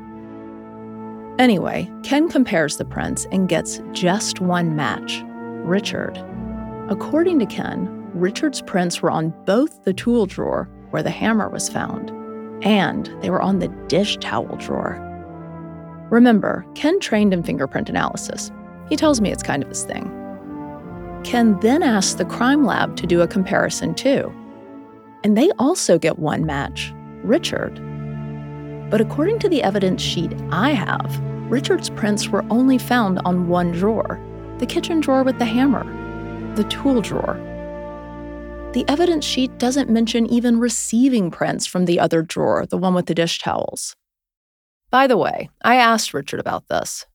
Anyway, 1.37 1.91
Ken 2.03 2.29
compares 2.29 2.77
the 2.77 2.85
prints 2.85 3.27
and 3.31 3.47
gets 3.47 3.79
just 3.91 4.39
one 4.41 4.75
match 4.75 5.23
Richard. 5.67 6.17
According 6.89 7.39
to 7.39 7.45
Ken, 7.45 8.09
Richard's 8.13 8.61
prints 8.61 9.01
were 9.01 9.11
on 9.11 9.33
both 9.45 9.83
the 9.83 9.93
tool 9.93 10.25
drawer 10.25 10.69
where 10.91 11.03
the 11.03 11.09
hammer 11.09 11.49
was 11.49 11.67
found, 11.67 12.09
and 12.65 13.13
they 13.21 13.29
were 13.29 13.41
on 13.41 13.59
the 13.59 13.67
dish 13.87 14.17
towel 14.17 14.55
drawer. 14.55 15.03
Remember, 16.09 16.65
Ken 16.75 16.99
trained 17.01 17.33
in 17.33 17.43
fingerprint 17.43 17.89
analysis. 17.89 18.51
He 18.87 18.95
tells 18.95 19.19
me 19.19 19.31
it's 19.31 19.43
kind 19.43 19.61
of 19.61 19.69
his 19.69 19.83
thing. 19.83 20.09
Ken 21.25 21.59
then 21.59 21.83
asks 21.83 22.13
the 22.13 22.23
crime 22.23 22.65
lab 22.65 22.95
to 22.95 23.05
do 23.05 23.21
a 23.21 23.27
comparison 23.27 23.93
too. 23.93 24.33
And 25.23 25.37
they 25.37 25.51
also 25.59 25.97
get 25.97 26.19
one 26.19 26.45
match 26.45 26.93
Richard. 27.23 27.81
But 28.89 29.01
according 29.01 29.39
to 29.39 29.49
the 29.49 29.63
evidence 29.63 30.01
sheet 30.01 30.31
I 30.51 30.71
have, 30.71 31.19
Richard's 31.49 31.89
prints 31.89 32.29
were 32.29 32.45
only 32.49 32.77
found 32.77 33.19
on 33.25 33.47
one 33.47 33.71
drawer 33.71 34.19
the 34.59 34.65
kitchen 34.65 34.99
drawer 34.99 35.21
with 35.21 35.37
the 35.37 35.45
hammer, 35.45 35.83
the 36.55 36.63
tool 36.63 36.99
drawer. 36.99 37.35
The 38.73 38.85
evidence 38.87 39.23
sheet 39.23 39.57
doesn't 39.59 39.89
mention 39.89 40.25
even 40.25 40.59
receiving 40.59 41.29
prints 41.29 41.67
from 41.67 41.85
the 41.85 41.99
other 41.99 42.21
drawer, 42.21 42.65
the 42.65 42.77
one 42.77 42.95
with 42.95 43.05
the 43.05 43.13
dish 43.13 43.39
towels. 43.39 43.95
By 44.89 45.05
the 45.05 45.17
way, 45.17 45.49
I 45.63 45.75
asked 45.75 46.13
Richard 46.13 46.39
about 46.39 46.67
this. 46.69 47.05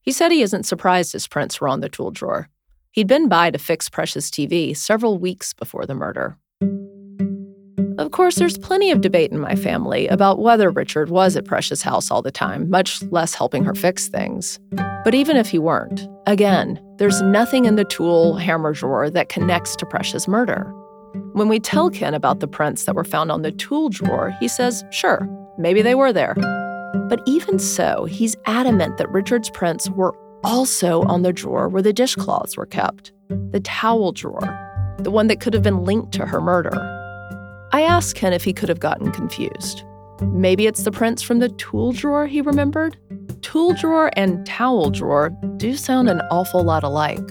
He 0.00 0.12
said 0.12 0.30
he 0.30 0.42
isn't 0.42 0.64
surprised 0.64 1.12
his 1.12 1.28
prints 1.28 1.60
were 1.60 1.68
on 1.68 1.80
the 1.80 1.88
tool 1.88 2.10
drawer. 2.10 2.48
He'd 2.92 3.08
been 3.08 3.28
by 3.28 3.50
to 3.50 3.58
fix 3.58 3.88
Precious 3.88 4.30
TV 4.30 4.76
several 4.76 5.18
weeks 5.18 5.52
before 5.52 5.86
the 5.86 5.94
murder. 5.94 6.36
Of 8.02 8.10
course, 8.10 8.34
there's 8.34 8.58
plenty 8.58 8.90
of 8.90 9.00
debate 9.00 9.30
in 9.30 9.38
my 9.38 9.54
family 9.54 10.08
about 10.08 10.40
whether 10.40 10.70
Richard 10.70 11.08
was 11.08 11.36
at 11.36 11.44
Precious' 11.44 11.82
house 11.82 12.10
all 12.10 12.20
the 12.20 12.32
time, 12.32 12.68
much 12.68 13.00
less 13.12 13.32
helping 13.32 13.62
her 13.62 13.76
fix 13.76 14.08
things. 14.08 14.58
But 15.04 15.14
even 15.14 15.36
if 15.36 15.48
he 15.48 15.60
weren't, 15.60 16.08
again, 16.26 16.84
there's 16.98 17.22
nothing 17.22 17.64
in 17.64 17.76
the 17.76 17.84
tool 17.84 18.34
hammer 18.34 18.72
drawer 18.72 19.08
that 19.08 19.28
connects 19.28 19.76
to 19.76 19.86
Precious' 19.86 20.26
murder. 20.26 20.64
When 21.34 21.48
we 21.48 21.60
tell 21.60 21.90
Ken 21.90 22.12
about 22.12 22.40
the 22.40 22.48
prints 22.48 22.86
that 22.86 22.96
were 22.96 23.04
found 23.04 23.30
on 23.30 23.42
the 23.42 23.52
tool 23.52 23.88
drawer, 23.88 24.34
he 24.40 24.48
says, 24.48 24.82
sure, 24.90 25.28
maybe 25.56 25.80
they 25.80 25.94
were 25.94 26.12
there. 26.12 26.34
But 27.08 27.22
even 27.24 27.60
so, 27.60 28.06
he's 28.06 28.34
adamant 28.46 28.98
that 28.98 29.10
Richard's 29.10 29.48
prints 29.48 29.88
were 29.90 30.16
also 30.42 31.02
on 31.02 31.22
the 31.22 31.32
drawer 31.32 31.68
where 31.68 31.82
the 31.82 31.92
dishcloths 31.92 32.56
were 32.56 32.66
kept, 32.66 33.12
the 33.52 33.60
towel 33.60 34.10
drawer, 34.10 34.96
the 34.98 35.12
one 35.12 35.28
that 35.28 35.38
could 35.38 35.54
have 35.54 35.62
been 35.62 35.84
linked 35.84 36.10
to 36.14 36.26
her 36.26 36.40
murder. 36.40 36.98
I 37.72 37.82
asked 37.82 38.16
Ken 38.16 38.32
if 38.32 38.44
he 38.44 38.52
could 38.52 38.68
have 38.68 38.80
gotten 38.80 39.10
confused. 39.12 39.82
Maybe 40.20 40.66
it's 40.66 40.84
the 40.84 40.92
prints 40.92 41.22
from 41.22 41.38
the 41.38 41.48
tool 41.48 41.92
drawer 41.92 42.26
he 42.26 42.42
remembered? 42.42 42.98
Tool 43.40 43.72
drawer 43.72 44.10
and 44.14 44.46
towel 44.46 44.90
drawer 44.90 45.30
do 45.56 45.74
sound 45.74 46.10
an 46.10 46.20
awful 46.30 46.62
lot 46.62 46.84
alike. 46.84 47.26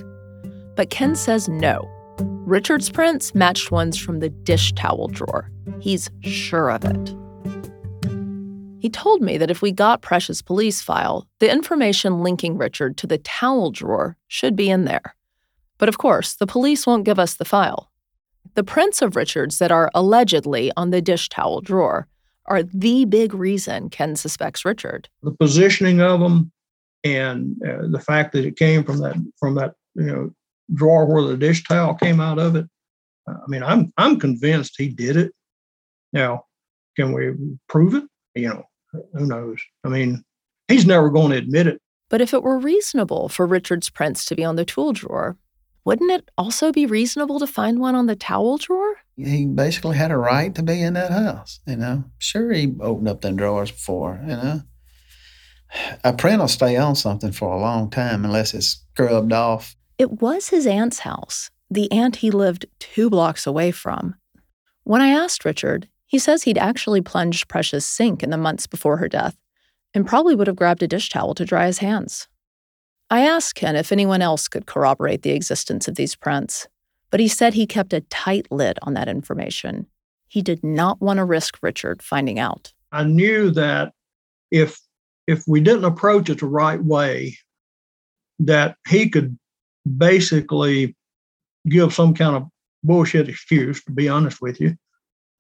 But 0.75 0.89
Ken 0.89 1.15
says 1.15 1.47
no. 1.47 1.87
Richard's 2.19 2.89
prints 2.89 3.35
matched 3.35 3.71
ones 3.71 3.97
from 3.97 4.19
the 4.19 4.29
dish 4.29 4.73
towel 4.73 5.07
drawer. 5.07 5.49
He's 5.79 6.09
sure 6.21 6.71
of 6.71 6.83
it. 6.85 7.15
He 8.79 8.89
told 8.89 9.21
me 9.21 9.37
that 9.37 9.51
if 9.51 9.61
we 9.61 9.71
got 9.71 10.01
Precious' 10.01 10.41
police 10.41 10.81
file, 10.81 11.27
the 11.39 11.51
information 11.51 12.23
linking 12.23 12.57
Richard 12.57 12.97
to 12.97 13.07
the 13.07 13.19
towel 13.19 13.69
drawer 13.69 14.17
should 14.27 14.55
be 14.55 14.71
in 14.71 14.85
there. 14.85 15.15
But 15.77 15.87
of 15.87 15.99
course, 15.99 16.33
the 16.33 16.47
police 16.47 16.87
won't 16.87 17.05
give 17.05 17.19
us 17.19 17.35
the 17.35 17.45
file. 17.45 17.90
The 18.53 18.63
prints 18.63 19.01
of 19.01 19.15
Richards 19.15 19.59
that 19.59 19.71
are 19.71 19.89
allegedly 19.93 20.71
on 20.75 20.89
the 20.89 21.01
dish 21.01 21.29
towel 21.29 21.61
drawer 21.61 22.07
are 22.45 22.63
the 22.63 23.05
big 23.05 23.33
reason 23.33 23.89
Ken 23.89 24.15
suspects 24.15 24.65
Richard. 24.65 25.07
The 25.23 25.31
positioning 25.31 26.01
of 26.01 26.19
them 26.19 26.51
and 27.03 27.55
uh, 27.63 27.87
the 27.87 27.99
fact 27.99 28.33
that 28.33 28.45
it 28.45 28.57
came 28.57 28.83
from 28.83 28.99
that 28.99 29.15
from 29.39 29.55
that 29.55 29.73
you 29.95 30.05
know 30.05 30.31
drawer 30.73 31.05
where 31.05 31.23
the 31.23 31.37
dish 31.37 31.63
towel 31.63 31.93
came 31.93 32.19
out 32.19 32.39
of 32.39 32.55
it. 32.55 32.65
I 33.27 33.47
mean, 33.47 33.63
I'm 33.63 33.93
I'm 33.97 34.19
convinced 34.19 34.75
he 34.77 34.89
did 34.89 35.17
it. 35.17 35.31
Now, 36.13 36.45
can 36.95 37.13
we 37.13 37.31
prove 37.69 37.95
it? 37.95 38.03
You 38.35 38.49
know, 38.49 38.63
who 39.13 39.27
knows? 39.27 39.59
I 39.83 39.89
mean, 39.89 40.23
he's 40.67 40.85
never 40.85 41.09
going 41.09 41.31
to 41.31 41.37
admit 41.37 41.67
it. 41.67 41.81
But 42.09 42.21
if 42.21 42.33
it 42.33 42.43
were 42.43 42.59
reasonable 42.59 43.29
for 43.29 43.47
Richard's 43.47 43.89
prints 43.89 44.25
to 44.25 44.35
be 44.35 44.43
on 44.43 44.57
the 44.57 44.65
tool 44.65 44.91
drawer, 44.91 45.37
wouldn't 45.83 46.11
it 46.11 46.29
also 46.37 46.71
be 46.71 46.85
reasonable 46.85 47.39
to 47.39 47.47
find 47.47 47.79
one 47.79 47.95
on 47.95 48.05
the 48.05 48.15
towel 48.15 48.57
drawer? 48.57 48.97
He 49.15 49.45
basically 49.45 49.97
had 49.97 50.11
a 50.11 50.17
right 50.17 50.53
to 50.55 50.63
be 50.63 50.81
in 50.81 50.93
that 50.93 51.11
house, 51.11 51.59
you 51.65 51.75
know. 51.75 52.05
Sure, 52.19 52.51
he 52.51 52.73
opened 52.79 53.07
up 53.07 53.21
them 53.21 53.35
drawers 53.35 53.71
before, 53.71 54.19
you 54.21 54.35
know. 54.35 54.61
A 56.03 56.13
print 56.13 56.39
will 56.39 56.47
stay 56.47 56.75
on 56.75 56.95
something 56.95 57.31
for 57.31 57.53
a 57.53 57.59
long 57.59 57.89
time 57.89 58.25
unless 58.25 58.53
it's 58.53 58.83
scrubbed 58.93 59.33
off. 59.33 59.75
It 59.97 60.21
was 60.21 60.49
his 60.49 60.67
aunt's 60.67 60.99
house, 60.99 61.49
the 61.69 61.91
aunt 61.91 62.17
he 62.17 62.31
lived 62.31 62.65
two 62.79 63.09
blocks 63.09 63.47
away 63.47 63.71
from. 63.71 64.15
When 64.83 65.01
I 65.01 65.09
asked 65.09 65.45
Richard, 65.45 65.87
he 66.05 66.19
says 66.19 66.43
he'd 66.43 66.57
actually 66.57 67.01
plunged 67.01 67.47
Precious' 67.47 67.85
sink 67.85 68.21
in 68.21 68.31
the 68.31 68.37
months 68.37 68.67
before 68.67 68.97
her 68.97 69.07
death 69.07 69.37
and 69.93 70.07
probably 70.07 70.35
would 70.35 70.47
have 70.47 70.55
grabbed 70.55 70.83
a 70.83 70.87
dish 70.87 71.09
towel 71.09 71.33
to 71.35 71.45
dry 71.45 71.67
his 71.67 71.79
hands. 71.79 72.27
I 73.11 73.27
asked 73.27 73.55
Ken 73.55 73.75
if 73.75 73.91
anyone 73.91 74.21
else 74.21 74.47
could 74.47 74.65
corroborate 74.65 75.21
the 75.21 75.31
existence 75.31 75.89
of 75.89 75.95
these 75.95 76.15
prints, 76.15 76.69
but 77.09 77.19
he 77.19 77.27
said 77.27 77.53
he 77.53 77.67
kept 77.67 77.91
a 77.91 77.99
tight 78.09 78.47
lid 78.49 78.79
on 78.83 78.93
that 78.93 79.09
information. 79.09 79.85
He 80.29 80.41
did 80.41 80.63
not 80.63 81.01
want 81.01 81.17
to 81.17 81.25
risk 81.25 81.57
Richard 81.61 82.01
finding 82.01 82.39
out. 82.39 82.71
I 82.93 83.03
knew 83.03 83.51
that 83.51 83.91
if 84.49 84.79
if 85.27 85.43
we 85.45 85.59
didn't 85.59 85.83
approach 85.83 86.29
it 86.29 86.39
the 86.39 86.45
right 86.45 86.81
way, 86.81 87.37
that 88.39 88.77
he 88.87 89.09
could 89.09 89.37
basically 89.97 90.95
give 91.67 91.93
some 91.93 92.13
kind 92.13 92.37
of 92.37 92.47
bullshit 92.81 93.27
excuse, 93.27 93.83
to 93.83 93.91
be 93.91 94.07
honest 94.07 94.41
with 94.41 94.59
you, 94.61 94.75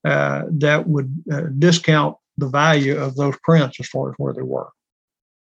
uh, 0.03 0.43
that 0.49 0.87
would 0.87 1.23
uh, 1.31 1.43
discount 1.57 2.17
the 2.37 2.47
value 2.47 2.97
of 2.97 3.15
those 3.15 3.35
prints 3.43 3.79
as 3.79 3.87
far 3.87 4.09
as 4.09 4.15
where 4.17 4.33
they 4.33 4.41
were. 4.41 4.69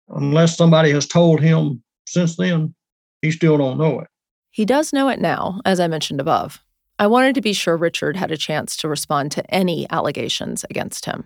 Unless 0.09 0.57
somebody 0.57 0.91
has 0.91 1.07
told 1.07 1.39
him 1.39 1.83
since 2.15 2.37
then, 2.37 2.73
he 3.21 3.29
still 3.29 3.57
don't 3.57 3.77
know 3.77 3.99
it. 3.99 4.07
He 4.49 4.63
does 4.63 4.93
know 4.93 5.09
it 5.09 5.19
now, 5.19 5.59
as 5.65 5.81
I 5.81 5.87
mentioned 5.87 6.21
above. 6.21 6.63
I 6.97 7.07
wanted 7.07 7.35
to 7.35 7.41
be 7.41 7.51
sure 7.51 7.75
Richard 7.75 8.15
had 8.15 8.31
a 8.31 8.37
chance 8.37 8.77
to 8.77 8.87
respond 8.87 9.33
to 9.33 9.53
any 9.53 9.85
allegations 9.91 10.63
against 10.69 11.05
him. 11.05 11.25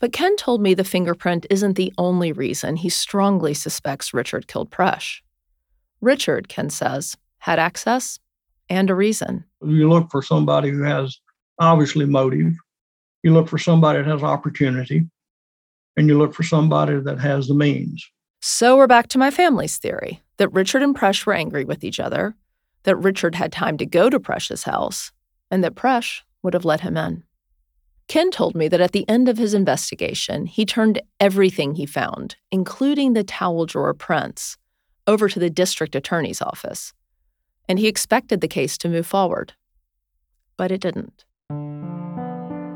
But 0.00 0.12
Ken 0.12 0.34
told 0.34 0.60
me 0.60 0.74
the 0.74 0.82
fingerprint 0.82 1.46
isn't 1.48 1.74
the 1.74 1.92
only 1.96 2.32
reason 2.32 2.74
he 2.74 2.88
strongly 2.88 3.54
suspects 3.54 4.12
Richard 4.12 4.48
killed 4.48 4.70
Presh. 4.70 5.20
Richard, 6.00 6.48
Ken 6.48 6.70
says, 6.70 7.16
had 7.38 7.60
access 7.60 8.18
and 8.68 8.90
a 8.90 8.96
reason. 8.96 9.44
You 9.64 9.88
look 9.88 10.10
for 10.10 10.22
somebody 10.22 10.70
who 10.70 10.82
has 10.82 11.20
obviously 11.60 12.04
motive, 12.04 12.54
you 13.22 13.32
look 13.32 13.48
for 13.48 13.58
somebody 13.58 14.02
that 14.02 14.10
has 14.10 14.24
opportunity, 14.24 15.06
and 15.96 16.08
you 16.08 16.18
look 16.18 16.34
for 16.34 16.42
somebody 16.42 16.98
that 16.98 17.20
has 17.20 17.46
the 17.46 17.54
means. 17.54 18.04
So 18.42 18.78
we're 18.78 18.86
back 18.86 19.08
to 19.08 19.18
my 19.18 19.30
family's 19.30 19.76
theory 19.76 20.22
that 20.38 20.50
Richard 20.54 20.82
and 20.82 20.96
Presh 20.96 21.26
were 21.26 21.34
angry 21.34 21.66
with 21.66 21.84
each 21.84 22.00
other, 22.00 22.34
that 22.84 22.96
Richard 22.96 23.34
had 23.34 23.52
time 23.52 23.76
to 23.76 23.84
go 23.84 24.08
to 24.08 24.18
Presh's 24.18 24.62
house, 24.62 25.12
and 25.50 25.62
that 25.62 25.74
Presh 25.74 26.22
would 26.42 26.54
have 26.54 26.64
let 26.64 26.80
him 26.80 26.96
in. 26.96 27.24
Ken 28.08 28.30
told 28.30 28.54
me 28.54 28.66
that 28.66 28.80
at 28.80 28.92
the 28.92 29.06
end 29.10 29.28
of 29.28 29.36
his 29.36 29.52
investigation, 29.52 30.46
he 30.46 30.64
turned 30.64 31.02
everything 31.20 31.74
he 31.74 31.84
found, 31.84 32.36
including 32.50 33.12
the 33.12 33.22
towel 33.22 33.66
drawer 33.66 33.92
prints, 33.92 34.56
over 35.06 35.28
to 35.28 35.38
the 35.38 35.50
district 35.50 35.94
attorney's 35.94 36.40
office, 36.40 36.94
and 37.68 37.78
he 37.78 37.88
expected 37.88 38.40
the 38.40 38.48
case 38.48 38.78
to 38.78 38.88
move 38.88 39.06
forward. 39.06 39.52
But 40.56 40.72
it 40.72 40.80
didn't. 40.80 41.26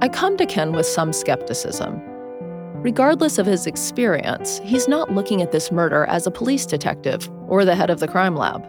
I 0.02 0.10
come 0.12 0.36
to 0.36 0.44
Ken 0.44 0.72
with 0.72 0.84
some 0.84 1.14
skepticism. 1.14 2.13
Regardless 2.84 3.38
of 3.38 3.46
his 3.46 3.66
experience, 3.66 4.60
he's 4.62 4.86
not 4.86 5.10
looking 5.10 5.40
at 5.40 5.52
this 5.52 5.72
murder 5.72 6.04
as 6.04 6.26
a 6.26 6.30
police 6.30 6.66
detective 6.66 7.30
or 7.48 7.64
the 7.64 7.74
head 7.74 7.88
of 7.88 7.98
the 7.98 8.06
crime 8.06 8.36
lab. 8.36 8.62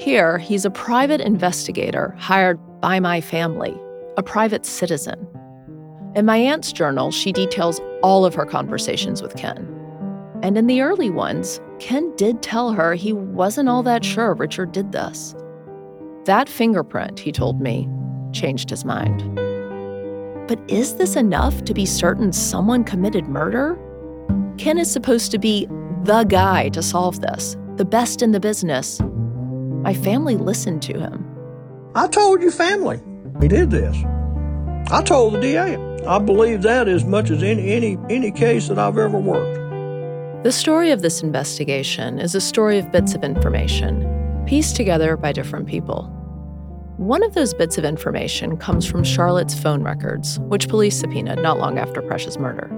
Here, 0.00 0.38
he's 0.38 0.64
a 0.64 0.70
private 0.70 1.20
investigator 1.20 2.16
hired 2.18 2.58
by 2.80 3.00
my 3.00 3.20
family, 3.20 3.78
a 4.16 4.22
private 4.22 4.64
citizen. 4.64 5.28
In 6.14 6.24
my 6.24 6.38
aunt's 6.38 6.72
journal, 6.72 7.10
she 7.10 7.32
details 7.32 7.82
all 8.02 8.24
of 8.24 8.34
her 8.34 8.46
conversations 8.46 9.20
with 9.20 9.36
Ken. 9.36 9.68
And 10.42 10.56
in 10.56 10.66
the 10.66 10.80
early 10.80 11.10
ones, 11.10 11.60
Ken 11.80 12.16
did 12.16 12.40
tell 12.40 12.72
her 12.72 12.94
he 12.94 13.12
wasn't 13.12 13.68
all 13.68 13.82
that 13.82 14.06
sure 14.06 14.32
Richard 14.32 14.72
did 14.72 14.92
this. 14.92 15.34
That 16.24 16.48
fingerprint, 16.48 17.20
he 17.20 17.30
told 17.30 17.60
me, 17.60 17.90
changed 18.32 18.70
his 18.70 18.86
mind. 18.86 19.38
But 20.46 20.60
is 20.68 20.96
this 20.96 21.16
enough 21.16 21.64
to 21.64 21.72
be 21.72 21.86
certain 21.86 22.32
someone 22.32 22.84
committed 22.84 23.26
murder? 23.28 23.78
Ken 24.58 24.76
is 24.76 24.90
supposed 24.90 25.30
to 25.30 25.38
be 25.38 25.66
the 26.02 26.24
guy 26.24 26.68
to 26.70 26.82
solve 26.82 27.20
this, 27.20 27.56
the 27.76 27.84
best 27.84 28.20
in 28.20 28.32
the 28.32 28.40
business. 28.40 29.00
My 29.00 29.94
family 29.94 30.36
listened 30.36 30.82
to 30.82 31.00
him. 31.00 31.24
I 31.94 32.08
told 32.08 32.42
your 32.42 32.50
family 32.50 33.00
he 33.40 33.48
did 33.48 33.70
this. 33.70 33.96
I 34.90 35.02
told 35.02 35.34
the 35.34 35.40
DA. 35.40 35.76
I 36.06 36.18
believe 36.18 36.60
that 36.62 36.88
as 36.88 37.04
much 37.04 37.30
as 37.30 37.42
any 37.42 37.72
any 37.72 37.96
any 38.10 38.30
case 38.30 38.68
that 38.68 38.78
I've 38.78 38.98
ever 38.98 39.18
worked. 39.18 40.44
The 40.44 40.52
story 40.52 40.90
of 40.90 41.00
this 41.00 41.22
investigation 41.22 42.18
is 42.18 42.34
a 42.34 42.40
story 42.40 42.78
of 42.78 42.92
bits 42.92 43.14
of 43.14 43.24
information, 43.24 44.44
pieced 44.46 44.76
together 44.76 45.16
by 45.16 45.32
different 45.32 45.66
people. 45.66 46.12
One 46.96 47.22
of 47.22 47.34
those 47.34 47.54
bits 47.54 47.78
of 47.78 47.84
information 47.84 48.56
comes 48.56 48.86
from 48.86 49.04
Charlotte's 49.04 49.58
phone 49.58 49.82
records, 49.82 50.38
which 50.40 50.68
police 50.68 50.98
subpoenaed 50.98 51.40
not 51.40 51.58
long 51.58 51.78
after 51.78 52.00
Presh's 52.00 52.38
murder. 52.38 52.70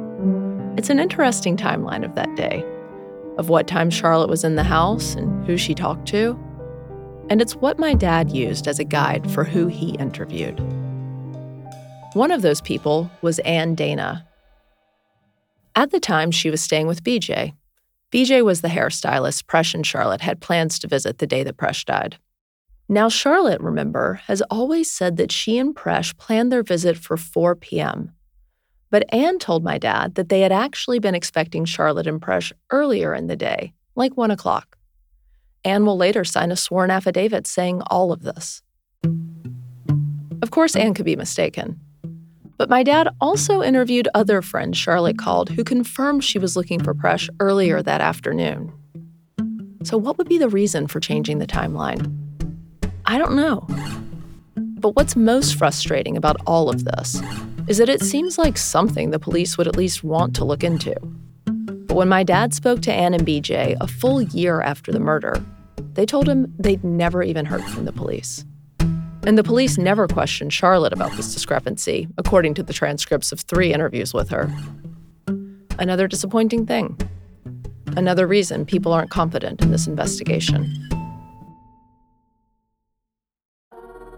It's 0.77 0.91
an 0.91 0.99
interesting 0.99 1.57
timeline 1.57 2.05
of 2.05 2.15
that 2.15 2.35
day, 2.37 2.65
of 3.39 3.49
what 3.49 3.67
time 3.67 3.91
Charlotte 3.91 4.31
was 4.31 4.45
in 4.45 4.57
the 4.57 4.65
house 4.65 5.15
and 5.15 5.47
who 5.47 5.57
she 5.57 5.75
talked 5.75 6.09
to. 6.09 6.39
And 7.29 7.41
it's 7.43 7.57
what 7.57 7.79
my 7.79 7.95
dad 7.95 8.31
used 8.31 8.69
as 8.69 8.79
a 8.79 8.85
guide 8.85 9.31
for 9.31 9.45
who 9.45 9.67
he 9.67 9.91
interviewed. 9.97 10.61
One 12.15 12.31
of 12.31 12.43
those 12.43 12.61
people 12.61 13.11
was 13.21 13.39
Ann 13.41 13.75
Dana, 13.75 14.27
at 15.77 15.91
the 15.91 16.01
time, 16.01 16.31
she 16.31 16.49
was 16.49 16.63
staying 16.63 16.87
with 16.87 17.05
BJ. 17.05 17.53
BJ 18.11 18.43
was 18.43 18.63
the 18.63 18.69
hairstylist 18.69 19.45
Presh 19.45 19.75
and 19.75 19.87
Charlotte 19.87 20.23
had 20.23 20.41
plans 20.41 20.79
to 20.79 20.89
visit 20.89 21.19
the 21.19 21.27
day 21.27 21.45
that 21.45 21.59
Presh 21.59 21.85
died. 21.85 22.17
Now, 22.89 23.09
Charlotte, 23.09 23.61
remember, 23.61 24.21
has 24.27 24.43
always 24.43 24.91
said 24.91 25.17
that 25.17 25.33
she 25.33 25.59
and 25.59 25.75
Presh 25.75 26.17
planned 26.17 26.53
their 26.53 26.63
visit 26.63 26.97
for 26.97 27.17
4 27.17 27.57
p.m. 27.57 28.13
But 28.91 29.13
Anne 29.13 29.41
told 29.41 29.65
my 29.65 29.77
dad 29.77 30.15
that 30.15 30.29
they 30.29 30.43
had 30.43 30.53
actually 30.53 31.01
been 31.01 31.15
expecting 31.15 31.65
Charlotte 31.65 32.07
and 32.07 32.21
Presh 32.21 32.53
earlier 32.71 33.13
in 33.13 33.27
the 33.27 33.35
day, 33.35 33.73
like 33.97 34.17
1 34.17 34.31
o'clock. 34.31 34.79
Anne 35.65 35.85
will 35.85 35.97
later 35.97 36.23
sign 36.23 36.53
a 36.53 36.57
sworn 36.57 36.93
affidavit 36.93 37.49
saying 37.49 37.83
all 37.91 38.13
of 38.13 38.23
this. 38.23 38.63
Of 40.41 40.53
course, 40.53 40.77
Anne 40.77 40.95
could 40.95 41.05
be 41.05 41.17
mistaken. 41.17 41.81
But 42.57 42.71
my 42.71 42.85
dad 42.85 43.09
also 43.21 43.63
interviewed 43.63 44.09
other 44.15 44.43
friends 44.43 44.79
Charlotte 44.79 45.19
called 45.19 45.51
who 45.51 45.65
confirmed 45.65 46.23
she 46.23 46.39
was 46.39 46.57
looking 46.57 46.83
for 46.83 46.95
Presh 46.95 47.29
earlier 47.41 47.83
that 47.83 48.01
afternoon. 48.01 48.73
So, 49.83 49.99
what 49.99 50.19
would 50.19 50.29
be 50.29 50.39
the 50.39 50.49
reason 50.49 50.87
for 50.87 51.01
changing 51.01 51.39
the 51.39 51.47
timeline? 51.47 52.26
I 53.07 53.19
don't 53.19 53.37
know. 53.37 53.65
But 54.57 54.97
what's 54.97 55.15
most 55.15 55.55
frustrating 55.55 56.17
about 56.17 56.37
all 56.47 56.69
of 56.69 56.85
this 56.85 57.21
is 57.69 57.79
that 57.79 57.89
it 57.89 58.03
seems 58.03 58.37
like 58.37 58.59
something 58.59 59.11
the 59.11 59.19
police 59.19 59.57
would 59.57 59.69
at 59.69 59.77
least 59.77 60.03
want 60.03 60.35
to 60.37 60.45
look 60.45 60.65
into. 60.65 60.95
But 61.45 61.97
when 61.97 62.09
my 62.09 62.25
dad 62.25 62.53
spoke 62.53 62.83
to 62.83 62.93
Ann 62.93 63.15
and 63.15 63.27
BJ 63.27 63.77
a 63.81 63.87
full 63.87 64.23
year 64.23 64.61
after 64.61 64.91
the 64.91 65.01
murder, 65.01 65.45
they 65.95 66.05
told 66.05 66.29
him 66.29 66.53
they'd 66.59 66.83
never 66.83 67.23
even 67.23 67.47
heard 67.47 67.63
from 67.65 67.85
the 67.85 67.93
police. 67.93 68.45
And 68.81 69.39
the 69.39 69.45
police 69.45 69.79
never 69.79 70.07
questioned 70.07 70.53
Charlotte 70.53 70.93
about 70.93 71.13
this 71.13 71.33
discrepancy, 71.33 72.09
according 72.19 72.55
to 72.55 72.63
the 72.63 72.73
transcripts 72.73 73.33
of 73.33 73.41
three 73.41 73.73
interviews 73.73 74.13
with 74.15 74.29
her. 74.31 74.51
Another 75.79 76.07
disappointing 76.07 76.67
thing. 76.67 76.99
Another 77.97 78.27
reason 78.27 78.67
people 78.67 78.93
aren't 78.93 79.11
confident 79.11 79.63
in 79.63 79.71
this 79.71 79.87
investigation. 79.87 80.89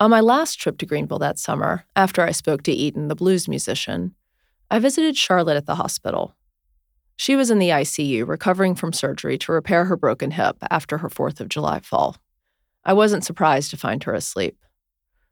On 0.00 0.10
my 0.10 0.20
last 0.20 0.60
trip 0.60 0.78
to 0.78 0.86
Greenville 0.86 1.18
that 1.18 1.40
summer, 1.40 1.84
after 1.96 2.22
I 2.22 2.30
spoke 2.30 2.62
to 2.62 2.72
Eaton, 2.72 3.08
the 3.08 3.16
blues 3.16 3.48
musician, 3.48 4.14
I 4.70 4.78
visited 4.78 5.16
Charlotte 5.16 5.56
at 5.56 5.66
the 5.66 5.74
hospital. 5.74 6.36
She 7.16 7.34
was 7.34 7.50
in 7.50 7.58
the 7.58 7.70
ICU 7.70 8.24
recovering 8.24 8.76
from 8.76 8.92
surgery 8.92 9.36
to 9.38 9.50
repair 9.50 9.86
her 9.86 9.96
broken 9.96 10.30
hip 10.30 10.56
after 10.70 10.98
her 10.98 11.08
4th 11.08 11.40
of 11.40 11.48
July 11.48 11.80
fall. 11.80 12.16
I 12.84 12.92
wasn't 12.92 13.24
surprised 13.24 13.72
to 13.72 13.76
find 13.76 14.04
her 14.04 14.14
asleep. 14.14 14.56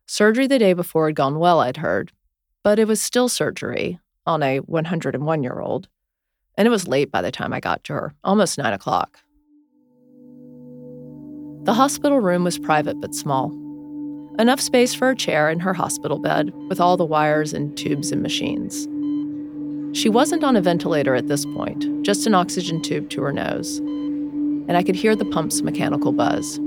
Surgery 0.05 0.49
the 0.49 0.59
day 0.59 0.73
before 0.73 1.07
had 1.07 1.15
gone 1.15 1.39
well, 1.39 1.61
I'd 1.61 1.77
heard, 1.77 2.11
But 2.65 2.81
it 2.81 2.89
was 2.89 3.01
still 3.01 3.29
surgery 3.29 4.01
on 4.27 4.43
a 4.43 4.59
101 4.59 5.43
year 5.45 5.61
old, 5.61 5.89
and 6.59 6.67
it 6.67 6.73
was 6.73 6.89
late 6.89 7.13
by 7.13 7.23
the 7.23 7.31
time 7.31 7.53
I 7.53 7.61
got 7.61 7.85
to 7.85 7.93
her, 7.93 8.15
almost 8.25 8.59
nine 8.59 8.73
o'clock. 8.73 9.21
The 11.63 11.75
hospital 11.75 12.19
room 12.19 12.43
was 12.43 12.59
private 12.59 13.01
but 13.01 13.15
small. 13.15 13.66
Enough 14.39 14.61
space 14.61 14.93
for 14.93 15.09
a 15.09 15.17
chair 15.17 15.49
in 15.49 15.61
her 15.61 15.73
hospital 15.73 16.19
bed 16.19 16.53
with 16.69 16.79
all 16.79 16.99
the 16.99 17.07
wires 17.07 17.55
and 17.55 17.75
tubes 17.75 18.13
and 18.13 18.23
machines. 18.23 18.87
She 19.99 20.11
wasn't 20.11 20.45
on 20.45 20.57
a 20.57 20.61
ventilator 20.61 21.15
at 21.15 21.29
this 21.29 21.47
point, 21.47 22.03
just 22.03 22.27
an 22.27 22.35
oxygen 22.35 22.83
tube 22.83 23.09
to 23.11 23.23
her 23.23 23.33
nose. 23.33 23.79
And 23.79 24.77
I 24.77 24.83
could 24.83 24.95
hear 24.95 25.17
the 25.17 25.25
pump's 25.25 25.63
mechanical 25.63 26.13
buzz. 26.13 26.61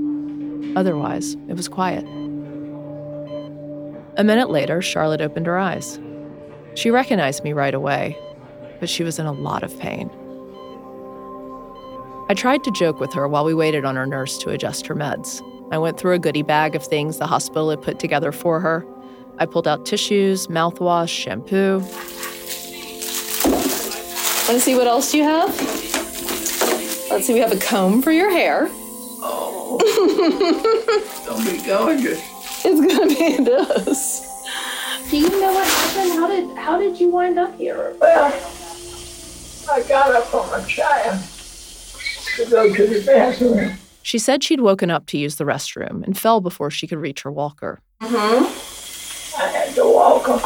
Otherwise, 0.74 1.36
it 1.48 1.56
was 1.56 1.68
quiet. 1.68 2.04
A 4.16 4.24
minute 4.24 4.50
later, 4.50 4.82
Charlotte 4.82 5.20
opened 5.20 5.46
her 5.46 5.56
eyes. 5.56 6.00
She 6.74 6.90
recognized 6.90 7.44
me 7.44 7.52
right 7.52 7.74
away, 7.74 8.18
but 8.80 8.88
she 8.88 9.04
was 9.04 9.20
in 9.20 9.26
a 9.26 9.32
lot 9.32 9.62
of 9.62 9.78
pain. 9.78 10.10
I 12.28 12.34
tried 12.34 12.64
to 12.64 12.72
joke 12.72 12.98
with 12.98 13.12
her 13.12 13.28
while 13.28 13.44
we 13.44 13.54
waited 13.54 13.84
on 13.84 13.94
her 13.94 14.06
nurse 14.06 14.38
to 14.38 14.50
adjust 14.50 14.88
her 14.88 14.96
meds. 14.96 15.40
I 15.70 15.78
went 15.78 15.98
through 15.98 16.14
a 16.14 16.18
goodie 16.18 16.42
bag 16.42 16.74
of 16.74 16.84
things 16.84 17.18
the 17.18 17.26
hospital 17.26 17.70
had 17.70 17.80
put 17.80 17.98
together 17.98 18.32
for 18.32 18.60
her. 18.60 18.84
I 19.38 19.46
pulled 19.46 19.68
out 19.68 19.86
tissues, 19.86 20.48
mouthwash, 20.48 21.08
shampoo. 21.08 21.78
Want 24.48 24.58
to 24.58 24.60
see 24.60 24.74
what 24.74 24.88
else 24.88 25.14
you 25.14 25.22
have? 25.22 25.48
Let's 27.10 27.26
see, 27.26 27.34
we 27.34 27.40
have 27.40 27.52
a 27.52 27.58
comb 27.58 28.02
for 28.02 28.10
your 28.10 28.30
hair. 28.30 28.68
Oh, 29.22 29.78
don't 31.26 31.44
be 31.44 31.64
gorgeous. 31.64 32.20
It's 32.64 32.80
gonna 32.80 33.06
be 33.06 33.42
this. 33.44 34.26
Do 35.10 35.18
you 35.18 35.28
know 35.40 35.52
what 35.52 35.66
happened? 35.66 36.12
How 36.12 36.26
did 36.26 36.56
how 36.58 36.78
did 36.78 37.00
you 37.00 37.10
wind 37.10 37.38
up 37.38 37.56
here? 37.56 37.94
Well, 38.00 38.32
I 39.70 39.82
got 39.88 40.14
up 40.14 40.34
on 40.34 40.50
my 40.50 40.66
chair 40.66 41.20
to 42.36 42.50
go 42.50 42.74
to 42.74 42.86
the 42.86 43.02
bathroom. 43.06 43.76
She 44.02 44.18
said 44.18 44.42
she'd 44.42 44.60
woken 44.60 44.90
up 44.90 45.06
to 45.06 45.18
use 45.18 45.36
the 45.36 45.44
restroom 45.44 46.02
and 46.04 46.18
fell 46.18 46.40
before 46.40 46.70
she 46.70 46.86
could 46.86 46.98
reach 46.98 47.22
her 47.22 47.30
walker. 47.30 47.80
Mm-hmm. 48.00 49.40
I 49.40 49.46
had 49.48 49.74
to 49.74 49.84
walk 49.84 50.28
up. 50.28 50.42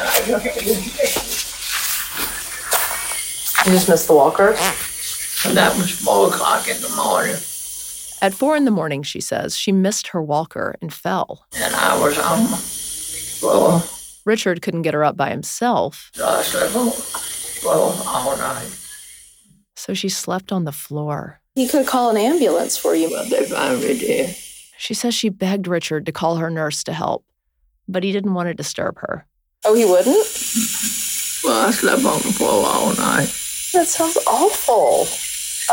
I 0.00 0.22
just 0.26 1.26
You 3.66 3.72
just 3.72 3.88
missed 3.88 4.06
the 4.08 4.14
walker? 4.14 4.48
And 5.46 5.56
that 5.56 5.74
was 5.76 5.90
four 5.90 6.28
o'clock 6.28 6.68
in 6.68 6.80
the 6.80 6.88
morning. 6.96 7.34
At 8.20 8.34
four 8.34 8.56
in 8.56 8.64
the 8.64 8.70
morning, 8.70 9.02
she 9.02 9.20
says, 9.20 9.56
she 9.56 9.72
missed 9.72 10.08
her 10.08 10.22
walker 10.22 10.74
and 10.82 10.92
fell. 10.92 11.44
And 11.56 11.74
I 11.74 11.98
was 12.00 12.18
on 12.18 12.42
the 12.50 12.56
floor. 12.56 13.82
Richard 14.24 14.60
couldn't 14.62 14.82
get 14.82 14.94
her 14.94 15.04
up 15.04 15.16
by 15.16 15.30
himself, 15.30 16.10
So 16.14 16.26
I 16.26 16.42
slept 16.42 16.76
on 16.76 16.86
the 16.86 16.90
floor 16.92 17.94
all 18.06 18.36
night. 18.36 18.70
So 19.78 19.94
she 19.94 20.08
slept 20.08 20.50
on 20.50 20.64
the 20.64 20.72
floor. 20.72 21.40
He 21.54 21.68
could 21.68 21.86
call 21.86 22.10
an 22.10 22.16
ambulance 22.16 22.76
for 22.76 22.94
you. 22.94 23.08
But 23.10 23.30
they 23.30 23.44
finally 23.46 23.96
did. 23.96 24.34
She 24.76 24.94
says 24.94 25.14
she 25.14 25.28
begged 25.28 25.66
Richard 25.66 26.06
to 26.06 26.12
call 26.12 26.36
her 26.36 26.50
nurse 26.50 26.82
to 26.84 26.92
help, 26.92 27.24
but 27.86 28.02
he 28.02 28.12
didn't 28.12 28.34
want 28.34 28.48
to 28.48 28.54
disturb 28.54 28.98
her. 28.98 29.26
Oh, 29.64 29.74
he 29.74 29.84
wouldn't? 29.84 30.16
Well, 31.44 31.66
I 31.66 31.70
slept 31.70 32.04
on 32.04 32.18
the 32.18 32.32
floor 32.32 32.64
all 32.66 32.94
night. 32.96 33.32
That 33.72 33.86
sounds 33.86 34.18
awful. 34.26 35.06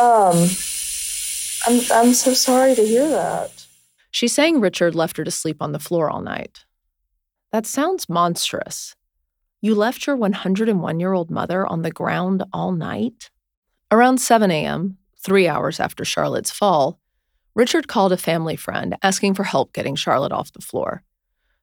Um, 0.01 0.49
I'm 1.68 2.08
I'm 2.08 2.14
so 2.14 2.34
sorry 2.34 2.76
to 2.76 2.86
hear 2.86 3.10
that. 3.10 3.66
She's 4.12 4.34
saying 4.34 4.62
Richard 4.62 4.95
left 4.95 5.18
her 5.18 5.24
to 5.24 5.32
sleep 5.32 5.58
on 5.62 5.72
the 5.72 5.80
floor 5.80 6.10
all 6.10 6.22
night. 6.22 6.66
That 7.51 7.66
sounds 7.66 8.08
monstrous. 8.10 8.95
You 9.62 9.76
left 9.76 10.06
your 10.08 10.16
101 10.16 10.99
year 10.99 11.14
old 11.14 11.32
mother 11.32 11.66
on 11.66 11.82
the 11.82 11.91
ground 11.91 12.43
all 12.53 12.72
night? 12.72 13.30
Around 13.91 14.19
7 14.19 14.49
a.m., 14.49 14.97
three 15.23 15.47
hours 15.47 15.79
after 15.79 16.03
Charlotte's 16.03 16.49
fall, 16.49 16.99
Richard 17.53 17.88
called 17.88 18.11
a 18.11 18.17
family 18.17 18.55
friend 18.55 18.97
asking 19.03 19.36
for 19.36 19.43
help 19.43 19.73
getting 19.73 19.95
Charlotte 19.95 20.31
off 20.31 20.51
the 20.51 20.61
floor. 20.61 21.03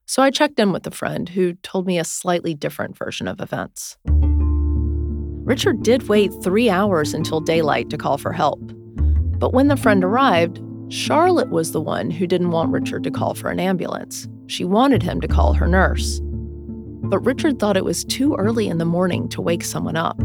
So 0.05 0.23
I 0.23 0.31
checked 0.31 0.57
in 0.57 0.71
with 0.71 0.83
the 0.83 0.91
friend 0.91 1.27
who 1.27 1.53
told 1.55 1.85
me 1.85 1.99
a 1.99 2.05
slightly 2.05 2.53
different 2.53 2.97
version 2.97 3.27
of 3.27 3.41
events. 3.41 3.97
Richard 5.45 5.83
did 5.83 6.07
wait 6.07 6.31
three 6.41 6.69
hours 6.69 7.13
until 7.13 7.41
daylight 7.41 7.89
to 7.89 7.97
call 7.97 8.17
for 8.17 8.31
help. 8.31 8.61
But 9.37 9.51
when 9.53 9.67
the 9.67 9.75
friend 9.75 10.01
arrived, 10.01 10.61
Charlotte 10.87 11.49
was 11.49 11.73
the 11.73 11.81
one 11.81 12.09
who 12.09 12.25
didn't 12.25 12.51
want 12.51 12.71
Richard 12.71 13.03
to 13.03 13.11
call 13.11 13.33
for 13.33 13.49
an 13.49 13.59
ambulance. 13.59 14.29
She 14.47 14.63
wanted 14.63 15.03
him 15.03 15.19
to 15.19 15.27
call 15.27 15.53
her 15.53 15.67
nurse. 15.67 16.21
But 16.23 17.19
Richard 17.19 17.59
thought 17.59 17.75
it 17.75 17.83
was 17.83 18.05
too 18.05 18.35
early 18.35 18.69
in 18.69 18.77
the 18.77 18.85
morning 18.85 19.27
to 19.29 19.41
wake 19.41 19.65
someone 19.65 19.97
up. 19.97 20.17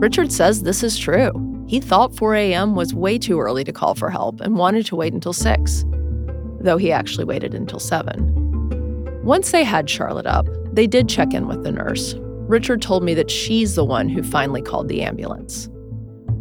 Richard 0.00 0.32
says 0.32 0.62
this 0.62 0.82
is 0.82 0.96
true. 0.96 1.30
He 1.68 1.78
thought 1.78 2.16
4 2.16 2.34
a.m. 2.34 2.74
was 2.74 2.94
way 2.94 3.18
too 3.18 3.38
early 3.38 3.64
to 3.64 3.72
call 3.72 3.94
for 3.94 4.08
help 4.08 4.40
and 4.40 4.56
wanted 4.56 4.86
to 4.86 4.96
wait 4.96 5.12
until 5.12 5.34
6, 5.34 5.84
though 6.58 6.78
he 6.78 6.90
actually 6.90 7.24
waited 7.24 7.54
until 7.54 7.78
7. 7.78 9.20
Once 9.22 9.50
they 9.50 9.62
had 9.62 9.90
Charlotte 9.90 10.24
up, 10.24 10.48
they 10.72 10.86
did 10.86 11.06
check 11.06 11.34
in 11.34 11.46
with 11.46 11.64
the 11.64 11.70
nurse. 11.70 12.14
Richard 12.48 12.80
told 12.80 13.04
me 13.04 13.12
that 13.12 13.30
she's 13.30 13.74
the 13.74 13.84
one 13.84 14.08
who 14.08 14.22
finally 14.22 14.62
called 14.62 14.88
the 14.88 15.02
ambulance. 15.02 15.68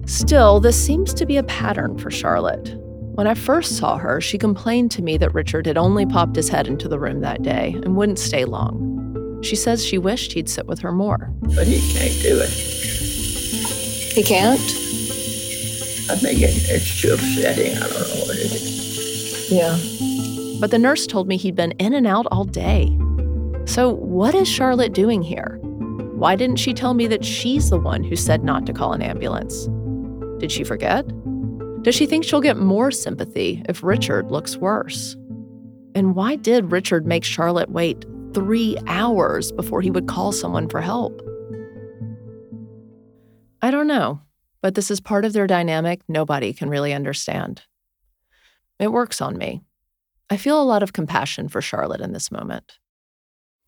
Still, 0.05 0.61
this 0.61 0.81
seems 0.81 1.13
to 1.15 1.25
be 1.25 1.35
a 1.35 1.43
pattern 1.43 1.97
for 1.97 2.09
Charlotte. 2.09 2.75
When 3.15 3.27
I 3.27 3.33
first 3.33 3.75
saw 3.75 3.97
her, 3.97 4.21
she 4.21 4.37
complained 4.37 4.89
to 4.91 5.01
me 5.01 5.17
that 5.17 5.33
Richard 5.33 5.65
had 5.65 5.77
only 5.77 6.05
popped 6.05 6.37
his 6.37 6.47
head 6.47 6.65
into 6.65 6.87
the 6.87 6.97
room 6.97 7.19
that 7.19 7.43
day 7.43 7.73
and 7.83 7.97
wouldn't 7.97 8.19
stay 8.19 8.45
long. 8.45 9.41
She 9.43 9.57
says 9.57 9.85
she 9.85 9.97
wished 9.97 10.31
he'd 10.31 10.47
sit 10.47 10.65
with 10.65 10.79
her 10.79 10.93
more. 10.93 11.29
But 11.41 11.67
he 11.67 11.81
can't 11.93 12.21
do 12.21 12.39
it. 12.39 13.08
He 14.19 14.25
can't? 14.25 14.59
I 14.59 16.15
think 16.17 16.41
it, 16.41 16.51
it's 16.69 17.01
too 17.01 17.13
upsetting. 17.13 17.77
I 17.77 17.87
don't 17.87 17.93
know 17.93 18.25
what 18.25 18.35
it 18.35 18.51
is. 18.51 19.49
Yeah. 19.49 20.59
But 20.59 20.71
the 20.71 20.77
nurse 20.77 21.07
told 21.07 21.29
me 21.29 21.37
he'd 21.37 21.55
been 21.55 21.71
in 21.79 21.93
and 21.93 22.05
out 22.05 22.27
all 22.29 22.43
day. 22.43 22.87
So, 23.63 23.89
what 23.89 24.35
is 24.35 24.45
Charlotte 24.45 24.91
doing 24.91 25.21
here? 25.21 25.57
Why 25.61 26.35
didn't 26.35 26.57
she 26.57 26.73
tell 26.73 26.95
me 26.95 27.07
that 27.07 27.23
she's 27.23 27.69
the 27.69 27.79
one 27.79 28.03
who 28.03 28.17
said 28.17 28.43
not 28.43 28.65
to 28.65 28.73
call 28.73 28.91
an 28.91 29.01
ambulance? 29.01 29.69
Did 30.41 30.51
she 30.51 30.65
forget? 30.65 31.05
Does 31.83 31.95
she 31.95 32.05
think 32.05 32.25
she'll 32.25 32.41
get 32.41 32.57
more 32.57 32.91
sympathy 32.91 33.63
if 33.69 33.83
Richard 33.83 34.31
looks 34.31 34.57
worse? 34.57 35.15
And 35.95 36.13
why 36.13 36.35
did 36.35 36.73
Richard 36.73 37.07
make 37.07 37.23
Charlotte 37.23 37.69
wait 37.69 38.03
three 38.33 38.75
hours 38.85 39.53
before 39.53 39.79
he 39.79 39.89
would 39.89 40.09
call 40.09 40.33
someone 40.33 40.67
for 40.67 40.81
help? 40.81 41.21
I 43.61 43.71
don't 43.71 43.87
know, 43.87 44.21
but 44.61 44.75
this 44.75 44.89
is 44.89 44.99
part 44.99 45.25
of 45.25 45.33
their 45.33 45.47
dynamic 45.47 46.01
nobody 46.07 46.53
can 46.53 46.69
really 46.69 46.93
understand. 46.93 47.63
It 48.79 48.91
works 48.91 49.21
on 49.21 49.37
me. 49.37 49.61
I 50.29 50.37
feel 50.37 50.61
a 50.61 50.63
lot 50.63 50.83
of 50.83 50.93
compassion 50.93 51.49
for 51.49 51.61
Charlotte 51.61 52.01
in 52.01 52.13
this 52.13 52.31
moment. 52.31 52.77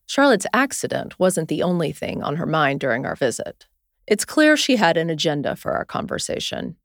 Charlotte's 0.05 0.47
accident 0.53 1.19
wasn't 1.19 1.47
the 1.47 1.63
only 1.63 1.91
thing 1.91 2.21
on 2.21 2.35
her 2.35 2.45
mind 2.45 2.79
during 2.79 3.05
our 3.05 3.15
visit. 3.15 3.65
It's 4.07 4.25
clear 4.25 4.57
she 4.57 4.75
had 4.75 4.97
an 4.97 5.09
agenda 5.09 5.55
for 5.55 5.73
our 5.73 5.85
conversation, 5.85 6.75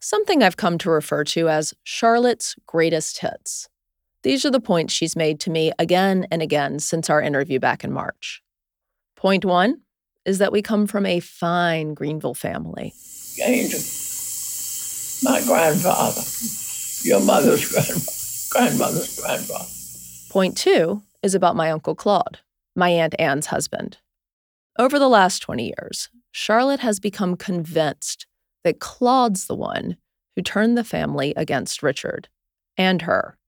something 0.00 0.42
I've 0.42 0.56
come 0.56 0.78
to 0.78 0.90
refer 0.90 1.24
to 1.24 1.48
as 1.48 1.74
Charlotte's 1.84 2.54
greatest 2.66 3.18
hits. 3.18 3.68
These 4.22 4.44
are 4.44 4.50
the 4.50 4.60
points 4.60 4.92
she's 4.94 5.16
made 5.16 5.38
to 5.40 5.50
me 5.50 5.72
again 5.78 6.26
and 6.30 6.42
again 6.42 6.78
since 6.78 7.10
our 7.10 7.20
interview 7.22 7.60
back 7.60 7.84
in 7.84 7.92
March. 7.92 8.42
Point 9.16 9.44
one 9.44 9.82
is 10.26 10.38
that 10.38 10.52
we 10.52 10.60
come 10.60 10.86
from 10.86 11.06
a 11.06 11.20
fine 11.20 11.94
Greenville 11.94 12.34
family. 12.34 12.92
Angel, 13.42 13.80
my 15.22 15.40
grandfather, 15.46 16.20
your 17.02 17.20
mother's 17.24 17.70
grandma, 18.50 18.68
grandmother's 18.68 19.20
grandfather. 19.20 19.68
Point 20.30 20.58
two 20.58 21.02
is 21.22 21.34
about 21.34 21.56
my 21.56 21.70
Uncle 21.70 21.94
Claude, 21.94 22.40
my 22.74 22.90
Aunt 22.90 23.14
Anne's 23.18 23.46
husband. 23.46 23.98
Over 24.78 24.98
the 24.98 25.08
last 25.08 25.38
20 25.40 25.72
years, 25.78 26.10
Charlotte 26.32 26.80
has 26.80 27.00
become 27.00 27.36
convinced 27.36 28.26
that 28.64 28.80
Claude's 28.80 29.46
the 29.46 29.54
one 29.54 29.96
who 30.34 30.42
turned 30.42 30.76
the 30.76 30.84
family 30.84 31.32
against 31.36 31.82
Richard 31.82 32.28
and 32.76 33.02
her, 33.02 33.38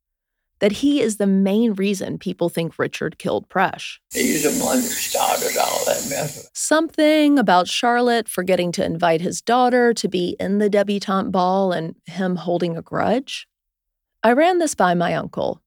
that 0.60 0.72
he 0.72 1.00
is 1.00 1.16
the 1.16 1.26
main 1.26 1.72
reason 1.74 2.18
people 2.18 2.48
think 2.48 2.78
Richard 2.78 3.18
killed 3.18 3.48
Presh. 3.48 3.98
He's 4.12 4.42
the 4.42 4.64
one 4.64 4.78
that 4.78 4.82
started 4.82 5.56
all 5.58 5.84
that 5.86 6.06
mess. 6.10 6.48
Something 6.54 7.38
about 7.38 7.68
Charlotte 7.68 8.28
forgetting 8.28 8.72
to 8.72 8.84
invite 8.84 9.20
his 9.20 9.40
daughter 9.40 9.94
to 9.94 10.08
be 10.08 10.36
in 10.40 10.58
the 10.58 10.68
debutante 10.68 11.30
ball 11.30 11.72
and 11.72 11.94
him 12.06 12.36
holding 12.36 12.76
a 12.76 12.82
grudge. 12.82 13.46
I 14.22 14.32
ran 14.32 14.58
this 14.58 14.74
by 14.74 14.94
my 14.94 15.14
uncle. 15.14 15.62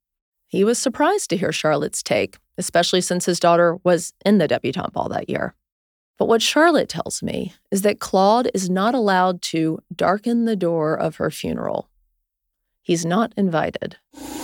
He 0.48 0.64
was 0.64 0.78
surprised 0.78 1.30
to 1.30 1.38
hear 1.38 1.54
Charlotte's 1.54 2.04
take, 2.04 2.38
especially 2.58 3.02
since 3.02 3.26
his 3.26 3.40
daughter 3.40 3.78
was 3.84 4.14
in 4.26 4.38
the 4.38 4.48
debutante 4.48 4.92
ball 4.92 5.08
that 5.10 5.30
year. 5.30 5.56
But 6.18 6.28
what 6.28 6.42
Charlotte 6.42 6.90
tells 6.90 7.24
me 7.24 7.54
is 7.72 7.82
that 7.84 8.00
Claude 8.00 8.52
is 8.54 8.70
not 8.70 8.94
allowed 8.94 9.42
to 9.44 9.80
darken 9.96 10.46
the 10.46 10.58
door 10.58 10.94
of 10.94 11.16
her 11.16 11.32
funeral. 11.32 11.90
He's 12.82 13.06
not 13.06 13.34
invited. 13.38 13.98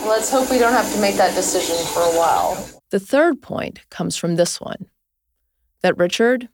Let's 0.05 0.31
hope 0.31 0.49
we 0.49 0.59
don't 0.59 0.73
have 0.73 0.91
to 0.93 1.01
make 1.01 1.15
that 1.15 1.35
decision 1.35 1.75
for 1.93 2.01
a 2.01 2.17
while. 2.17 2.69
The 2.91 2.99
third 2.99 3.41
point 3.41 3.81
comes 3.89 4.15
from 4.15 4.35
this 4.35 4.61
one 4.61 4.85
that 5.81 5.97
Richard 5.97 6.49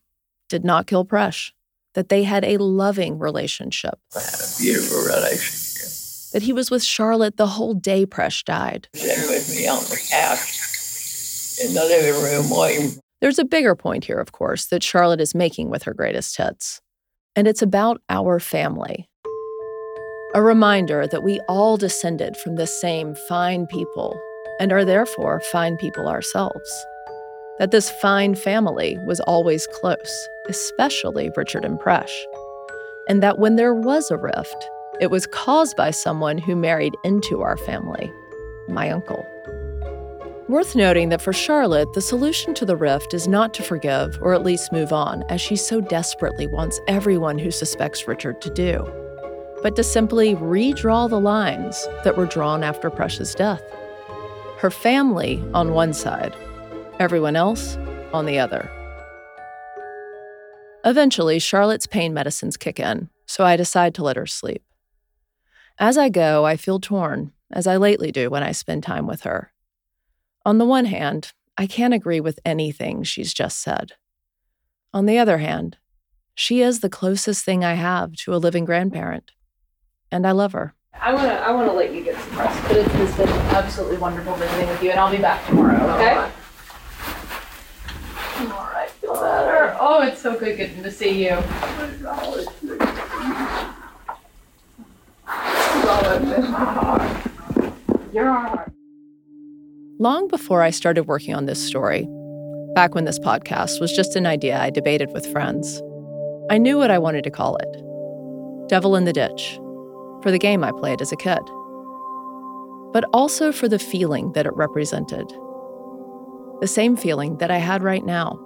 did 0.50 0.64
not 0.66 0.88
kill 0.88 1.06
Presh, 1.06 1.52
that 1.94 2.10
they 2.10 2.24
had 2.24 2.44
a 2.44 2.58
loving 2.58 3.20
relationship. 3.20 3.96
I 4.16 4.20
had 4.20 4.34
a 4.34 4.60
Beautiful 4.60 5.00
relationship. 5.00 6.32
That 6.34 6.42
he 6.42 6.54
was 6.54 6.72
with 6.72 6.84
Charlotte 6.84 7.38
the 7.38 7.48
whole 7.48 7.74
day 7.74 8.06
Presh 8.06 8.44
died. 8.44 8.88
Sitting 8.96 9.30
with 9.30 9.50
me 9.50 9.68
on 9.68 9.80
the 9.84 10.02
couch 10.10 10.60
in 11.64 11.74
the 11.74 11.84
living 11.84 12.22
room 12.22 12.50
waiting. 12.50 13.00
There's 13.22 13.40
a 13.40 13.46
bigger 13.46 13.76
point 13.76 14.06
here, 14.06 14.20
of 14.20 14.32
course, 14.32 14.66
that 14.68 14.84
Charlotte 14.84 15.22
is 15.22 15.36
making 15.36 15.70
with 15.70 15.84
her 15.84 15.94
greatest 15.94 16.36
hits. 16.38 16.82
And 17.36 17.48
it's 17.48 17.62
about 17.62 18.02
our 18.10 18.40
family. 18.40 19.10
A 20.36 20.42
reminder 20.42 21.06
that 21.06 21.22
we 21.22 21.40
all 21.42 21.78
descended 21.78 22.36
from 22.36 22.56
the 22.56 22.66
same 22.66 23.14
fine 23.14 23.68
people 23.68 24.20
and 24.60 24.72
are 24.72 24.84
therefore 24.84 25.40
fine 25.40 25.78
people 25.78 26.08
ourselves. 26.08 26.86
That 27.60 27.70
this 27.70 27.92
fine 27.92 28.34
family 28.34 28.98
was 29.06 29.20
always 29.20 29.68
close, 29.68 30.28
especially 30.50 31.30
Richard 31.38 31.64
and 31.64 31.80
Presh. 31.80 32.12
And 33.08 33.22
that 33.22 33.38
when 33.38 33.58
there 33.58 33.76
was 33.76 34.10
a 34.10 34.18
rift, 34.18 34.70
it 35.00 35.12
was 35.12 35.28
caused 35.28 35.78
by 35.78 35.92
someone 35.92 36.40
who 36.40 36.56
married 36.56 36.96
into 37.04 37.44
our 37.44 37.58
family, 37.58 38.12
my 38.68 38.90
uncle. 38.90 39.24
Worth 40.50 40.76
noting 40.76 41.10
that 41.10 41.22
for 41.22 41.32
Charlotte, 41.32 41.94
the 41.94 42.02
solution 42.02 42.56
to 42.56 42.66
the 42.66 42.76
rift 42.76 43.14
is 43.14 43.28
not 43.28 43.54
to 43.54 43.62
forgive 43.62 44.18
or 44.20 44.34
at 44.34 44.44
least 44.44 44.74
move 44.74 44.94
on, 44.94 45.24
as 45.30 45.42
she 45.42 45.56
so 45.56 45.80
desperately 45.80 46.48
wants 46.48 46.82
everyone 46.88 47.38
who 47.38 47.52
suspects 47.52 48.08
Richard 48.08 48.42
to 48.42 48.50
do, 48.50 49.03
but 49.64 49.78
to 49.78 49.84
simply 49.84 50.36
redraw 50.36 51.10
the 51.10 51.20
lines 51.20 51.88
that 52.04 52.18
were 52.18 52.26
drawn 52.26 52.64
after 52.64 52.92
Presh's 52.92 53.34
death. 53.34 53.64
Her 54.58 54.70
family 54.70 55.44
on 55.54 55.74
one 55.74 55.94
side, 55.94 56.36
everyone 57.00 57.36
else 57.38 57.78
on 58.14 58.26
the 58.26 58.38
other. 58.38 58.70
Eventually, 60.86 61.40
Charlotte's 61.40 61.88
pain 61.88 62.14
medicines 62.14 62.58
kick 62.58 62.80
in, 62.80 63.10
so 63.26 63.46
I 63.46 63.56
decide 63.56 63.96
to 63.96 64.04
let 64.04 64.18
her 64.18 64.28
sleep. 64.28 64.64
As 65.80 65.98
I 65.98 66.10
go, 66.10 66.46
I 66.46 66.58
feel 66.58 66.80
torn, 66.80 67.32
as 67.52 67.66
I 67.66 67.78
lately 67.78 68.12
do 68.12 68.30
when 68.30 68.44
I 68.44 68.52
spend 68.52 68.84
time 68.84 69.08
with 69.08 69.22
her. 69.22 69.54
On 70.46 70.58
the 70.58 70.66
one 70.66 70.86
hand, 70.86 71.32
I 71.58 71.68
can't 71.68 71.94
agree 71.94 72.20
with 72.20 72.40
anything 72.44 73.04
she's 73.04 73.34
just 73.34 73.60
said. 73.60 73.94
On 74.94 75.06
the 75.06 75.18
other 75.18 75.38
hand, 75.38 75.78
she 76.36 76.62
is 76.62 76.82
the 76.82 76.90
closest 76.90 77.46
thing 77.46 77.64
I 77.64 77.76
have 77.76 78.14
to 78.18 78.36
a 78.36 78.38
living 78.38 78.66
grandparent, 78.66 79.32
and 80.14 80.28
I 80.28 80.32
love 80.32 80.54
her. 80.54 80.76
I 80.94 81.12
want 81.14 81.28
to 81.28 81.34
I 81.34 81.52
want 81.52 81.68
to 81.68 81.74
let 81.74 81.94
you 81.94 82.04
get 82.04 82.16
some 82.18 82.38
rest, 82.38 82.62
but 82.68 82.78
it 82.78 82.88
has 82.88 83.18
been 83.18 83.28
absolutely 83.28 83.98
wonderful 83.98 84.36
visiting 84.36 84.70
with 84.70 84.84
you, 84.84 84.92
and 84.92 85.00
I'll 85.00 85.12
be 85.12 85.18
back 85.18 85.46
tomorrow. 85.48 85.78
Oh, 85.82 85.96
okay. 85.96 86.14
All 88.54 88.70
right, 88.74 88.90
feel 88.90 89.14
better. 89.16 89.76
Oh, 89.80 90.04
it's 90.04 90.22
so 90.22 90.38
good 90.38 90.56
getting 90.56 90.84
to 90.84 90.92
see 90.92 91.24
you. 91.24 91.38
You're 98.14 98.30
our 98.30 98.48
heart. 98.48 98.72
Long 100.00 100.28
before 100.28 100.62
I 100.62 100.70
started 100.70 101.08
working 101.08 101.34
on 101.34 101.48
this 101.48 101.66
story, 101.66 102.08
back 102.76 102.94
when 102.94 103.06
this 103.06 103.20
podcast 103.20 103.82
was 103.82 103.92
just 103.92 104.16
an 104.16 104.26
idea 104.28 104.60
I 104.60 104.70
debated 104.70 105.12
with 105.12 105.26
friends, 105.32 105.82
I 106.52 106.58
knew 106.60 106.78
what 106.78 106.92
I 106.92 107.00
wanted 107.00 107.24
to 107.24 107.32
call 107.32 107.58
it 107.58 108.70
Devil 108.70 108.96
in 108.96 109.06
the 109.06 109.14
Ditch, 109.14 109.60
for 110.24 110.32
the 110.32 110.40
game 110.40 110.64
I 110.64 110.72
played 110.72 111.02
as 111.02 111.12
a 111.12 111.18
kid, 111.18 111.42
but 112.94 113.06
also 113.14 113.52
for 113.52 113.68
the 113.68 113.78
feeling 113.78 114.32
that 114.32 114.46
it 114.46 114.56
represented. 114.56 115.30
The 116.62 116.68
same 116.68 116.96
feeling 116.96 117.38
that 117.38 117.52
I 117.52 117.58
had 117.58 117.84
right 117.84 118.06
now. 118.06 118.40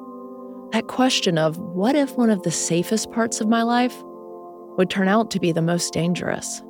That 0.71 0.87
question 0.87 1.37
of 1.37 1.57
what 1.59 1.95
if 1.95 2.17
one 2.17 2.31
of 2.31 2.41
the 2.41 2.51
safest 2.51 3.11
parts 3.11 3.39
of 3.39 3.47
my 3.47 3.61
life 3.61 3.95
would 4.77 4.89
turn 4.89 5.07
out 5.07 5.31
to 5.31 5.39
be 5.39 5.51
the 5.51 5.61
most 5.61 5.93
dangerous? 5.93 6.61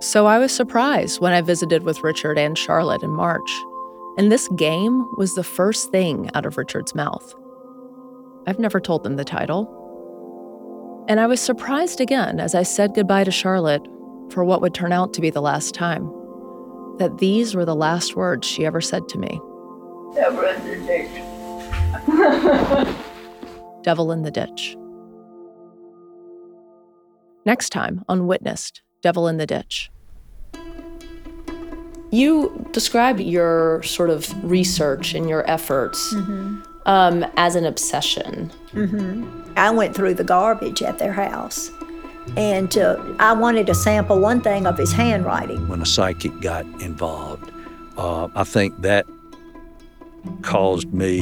So 0.00 0.26
I 0.26 0.38
was 0.38 0.52
surprised 0.52 1.20
when 1.20 1.32
I 1.32 1.40
visited 1.40 1.84
with 1.84 2.02
Richard 2.02 2.38
and 2.38 2.58
Charlotte 2.58 3.02
in 3.02 3.10
March, 3.10 3.50
and 4.18 4.30
this 4.30 4.48
game 4.56 5.06
was 5.16 5.34
the 5.34 5.44
first 5.44 5.90
thing 5.90 6.28
out 6.34 6.44
of 6.44 6.58
Richard's 6.58 6.94
mouth. 6.94 7.34
I've 8.46 8.58
never 8.58 8.80
told 8.80 9.04
them 9.04 9.16
the 9.16 9.24
title. 9.24 9.85
And 11.08 11.20
I 11.20 11.26
was 11.26 11.40
surprised 11.40 12.00
again 12.00 12.40
as 12.40 12.54
I 12.54 12.62
said 12.64 12.94
goodbye 12.94 13.24
to 13.24 13.30
Charlotte 13.30 13.82
for 14.30 14.44
what 14.44 14.60
would 14.60 14.74
turn 14.74 14.92
out 14.92 15.14
to 15.14 15.20
be 15.20 15.30
the 15.30 15.40
last 15.40 15.72
time. 15.74 16.10
That 16.98 17.18
these 17.18 17.54
were 17.54 17.64
the 17.64 17.76
last 17.76 18.16
words 18.16 18.44
she 18.46 18.66
ever 18.66 18.80
said 18.80 19.08
to 19.10 19.18
me 19.18 19.40
Devil 20.14 20.44
in 20.44 20.64
the 20.66 20.76
ditch. 20.86 21.22
Devil 23.84 24.10
in 24.10 24.22
the 24.22 24.30
Ditch. 24.32 24.76
Next 27.44 27.70
time 27.70 28.02
on 28.08 28.26
Witnessed 28.26 28.82
Devil 29.00 29.28
in 29.28 29.36
the 29.36 29.46
Ditch. 29.46 29.90
You 32.10 32.66
describe 32.72 33.20
your 33.20 33.80
sort 33.84 34.10
of 34.10 34.28
research 34.44 35.14
and 35.14 35.28
your 35.28 35.48
efforts 35.48 36.12
Mm-hmm. 36.14 36.62
Um, 36.86 37.24
as 37.36 37.54
an 37.56 37.66
obsession. 37.66 38.50
Mm-hmm. 38.72 39.52
I 39.56 39.70
went 39.70 39.94
through 39.94 40.14
the 40.14 40.24
garbage 40.24 40.82
at 40.82 40.98
their 40.98 41.12
house, 41.12 41.70
and 42.36 42.76
uh, 42.78 42.96
I 43.18 43.32
wanted 43.32 43.66
to 43.66 43.74
sample 43.74 44.18
one 44.18 44.40
thing 44.40 44.66
of 44.66 44.78
his 44.78 44.92
handwriting. 44.92 45.68
When 45.68 45.82
a 45.82 45.86
psychic 45.86 46.40
got 46.40 46.64
involved, 46.80 47.50
uh, 47.96 48.28
I 48.34 48.44
think 48.44 48.80
that 48.82 49.06
caused 50.42 50.92
me 50.92 51.20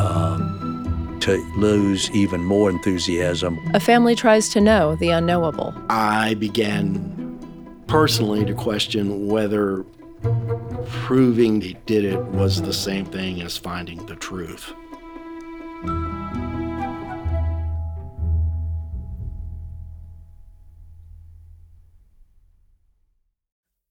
um, 0.00 1.18
to 1.20 1.36
lose 1.56 2.10
even 2.10 2.42
more 2.42 2.68
enthusiasm. 2.70 3.58
A 3.74 3.80
family 3.80 4.14
tries 4.14 4.48
to 4.50 4.60
know 4.60 4.96
the 4.96 5.10
unknowable. 5.10 5.74
I 5.88 6.34
began 6.34 7.10
personally 7.86 8.44
to 8.44 8.54
question 8.54 9.28
whether 9.28 9.84
proving 10.88 11.60
he 11.60 11.74
did 11.86 12.04
it 12.04 12.22
was 12.26 12.62
the 12.62 12.72
same 12.72 13.04
thing 13.04 13.42
as 13.42 13.56
finding 13.56 14.04
the 14.06 14.16
truth. 14.16 14.72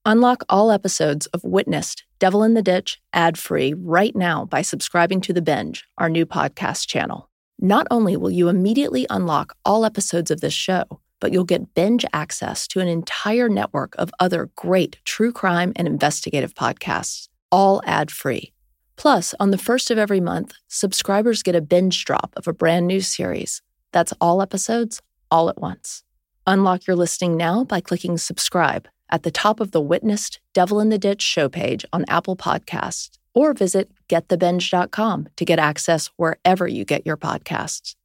Unlock 0.03 0.43
all 0.49 0.71
episodes 0.71 1.27
of 1.27 1.43
Witnessed 1.43 2.05
Devil 2.17 2.43
in 2.43 2.55
the 2.55 2.63
Ditch 2.63 2.99
ad 3.13 3.37
free 3.37 3.73
right 3.73 4.15
now 4.15 4.45
by 4.45 4.61
subscribing 4.61 5.21
to 5.21 5.31
The 5.31 5.43
Binge, 5.43 5.85
our 5.97 6.09
new 6.09 6.25
podcast 6.25 6.87
channel. 6.87 7.29
Not 7.59 7.85
only 7.91 8.17
will 8.17 8.31
you 8.31 8.49
immediately 8.49 9.05
unlock 9.11 9.55
all 9.63 9.85
episodes 9.85 10.31
of 10.31 10.41
this 10.41 10.53
show, 10.53 10.83
but 11.21 11.31
you'll 11.31 11.45
get 11.45 11.73
binge 11.73 12.05
access 12.11 12.67
to 12.67 12.81
an 12.81 12.89
entire 12.89 13.47
network 13.47 13.95
of 13.97 14.11
other 14.19 14.49
great 14.57 14.97
true 15.05 15.31
crime 15.31 15.71
and 15.77 15.87
investigative 15.87 16.53
podcasts, 16.53 17.29
all 17.49 17.81
ad 17.85 18.11
free. 18.11 18.51
Plus, 18.97 19.33
on 19.39 19.51
the 19.51 19.57
first 19.57 19.89
of 19.89 19.97
every 19.97 20.19
month, 20.19 20.53
subscribers 20.67 21.41
get 21.41 21.55
a 21.55 21.61
binge 21.61 22.03
drop 22.03 22.33
of 22.35 22.47
a 22.47 22.53
brand 22.53 22.85
new 22.87 22.99
series. 22.99 23.61
That's 23.93 24.13
all 24.19 24.41
episodes, 24.41 25.01
all 25.31 25.47
at 25.49 25.61
once. 25.61 26.03
Unlock 26.45 26.87
your 26.87 26.95
listening 26.95 27.37
now 27.37 27.63
by 27.63 27.79
clicking 27.79 28.17
subscribe 28.17 28.87
at 29.09 29.23
the 29.23 29.31
top 29.31 29.59
of 29.59 29.71
the 29.71 29.81
Witnessed 29.81 30.39
Devil 30.53 30.79
in 30.79 30.89
the 30.89 30.97
Ditch 30.97 31.21
show 31.21 31.49
page 31.49 31.85
on 31.93 32.05
Apple 32.07 32.35
Podcasts, 32.35 33.17
or 33.33 33.53
visit 33.53 33.91
getthebinge.com 34.09 35.29
to 35.35 35.45
get 35.45 35.59
access 35.59 36.09
wherever 36.17 36.67
you 36.67 36.85
get 36.85 37.05
your 37.05 37.17
podcasts. 37.17 37.95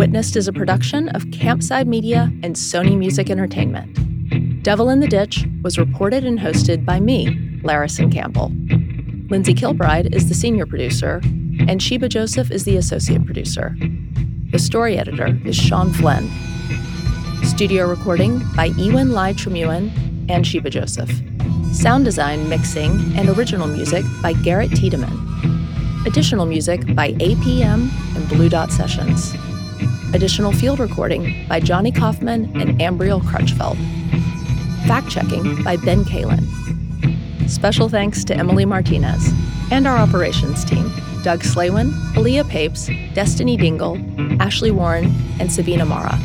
Witnessed 0.00 0.34
is 0.34 0.48
a 0.48 0.52
production 0.54 1.10
of 1.10 1.24
Campside 1.24 1.86
Media 1.86 2.32
and 2.42 2.56
Sony 2.56 2.96
Music 2.96 3.28
Entertainment. 3.28 4.62
Devil 4.62 4.88
in 4.88 5.00
the 5.00 5.06
Ditch 5.06 5.44
was 5.62 5.78
reported 5.78 6.24
and 6.24 6.38
hosted 6.38 6.86
by 6.86 6.98
me, 6.98 7.26
Larrison 7.62 8.10
Campbell. 8.10 8.50
Lindsay 9.28 9.52
Kilbride 9.52 10.14
is 10.14 10.26
the 10.26 10.34
senior 10.34 10.64
producer, 10.64 11.20
and 11.68 11.82
Sheba 11.82 12.08
Joseph 12.08 12.50
is 12.50 12.64
the 12.64 12.78
associate 12.78 13.26
producer. 13.26 13.76
The 14.52 14.58
story 14.58 14.96
editor 14.96 15.38
is 15.44 15.54
Sean 15.54 15.92
Flynn. 15.92 16.30
Studio 17.42 17.86
recording 17.86 18.40
by 18.56 18.70
Ewan 18.78 19.10
Lai 19.10 19.34
Tremuan 19.34 19.90
and 20.30 20.46
Sheba 20.46 20.70
Joseph. 20.70 21.12
Sound 21.74 22.06
design, 22.06 22.48
mixing, 22.48 22.92
and 23.18 23.28
original 23.28 23.66
music 23.66 24.06
by 24.22 24.32
Garrett 24.32 24.70
Tiedemann. 24.70 26.06
Additional 26.06 26.46
music 26.46 26.94
by 26.94 27.12
APM 27.12 27.90
and 28.16 28.28
Blue 28.30 28.48
Dot 28.48 28.72
Sessions. 28.72 29.34
Additional 30.12 30.52
field 30.52 30.80
recording 30.80 31.46
by 31.48 31.60
Johnny 31.60 31.92
Kaufman 31.92 32.44
and 32.60 32.80
Ambriel 32.80 33.20
Crutchfeld. 33.20 33.76
Fact 34.88 35.08
checking 35.08 35.62
by 35.62 35.76
Ben 35.76 36.04
Kalin. 36.04 36.44
Special 37.48 37.88
thanks 37.88 38.24
to 38.24 38.36
Emily 38.36 38.64
Martinez 38.64 39.32
and 39.70 39.86
our 39.86 39.96
operations 39.96 40.64
team 40.64 40.90
Doug 41.22 41.40
Slaywin, 41.40 41.90
Aaliyah 42.14 42.48
Papes, 42.48 42.88
Destiny 43.14 43.56
Dingle, 43.56 43.98
Ashley 44.42 44.70
Warren, 44.70 45.14
and 45.38 45.52
Savina 45.52 45.84
Mara. 45.84 46.18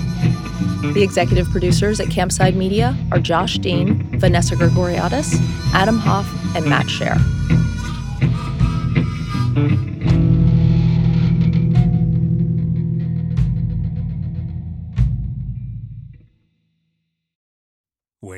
The 0.93 1.03
executive 1.03 1.49
producers 1.49 1.99
at 1.99 2.07
Campside 2.07 2.55
Media 2.55 2.97
are 3.11 3.19
Josh 3.19 3.59
Dean, 3.59 4.01
Vanessa 4.19 4.55
Grigoriadis, 4.55 5.39
Adam 5.73 5.97
Hoff, 5.99 6.27
and 6.55 6.65
Matt 6.65 6.85
Shaer. 6.87 7.19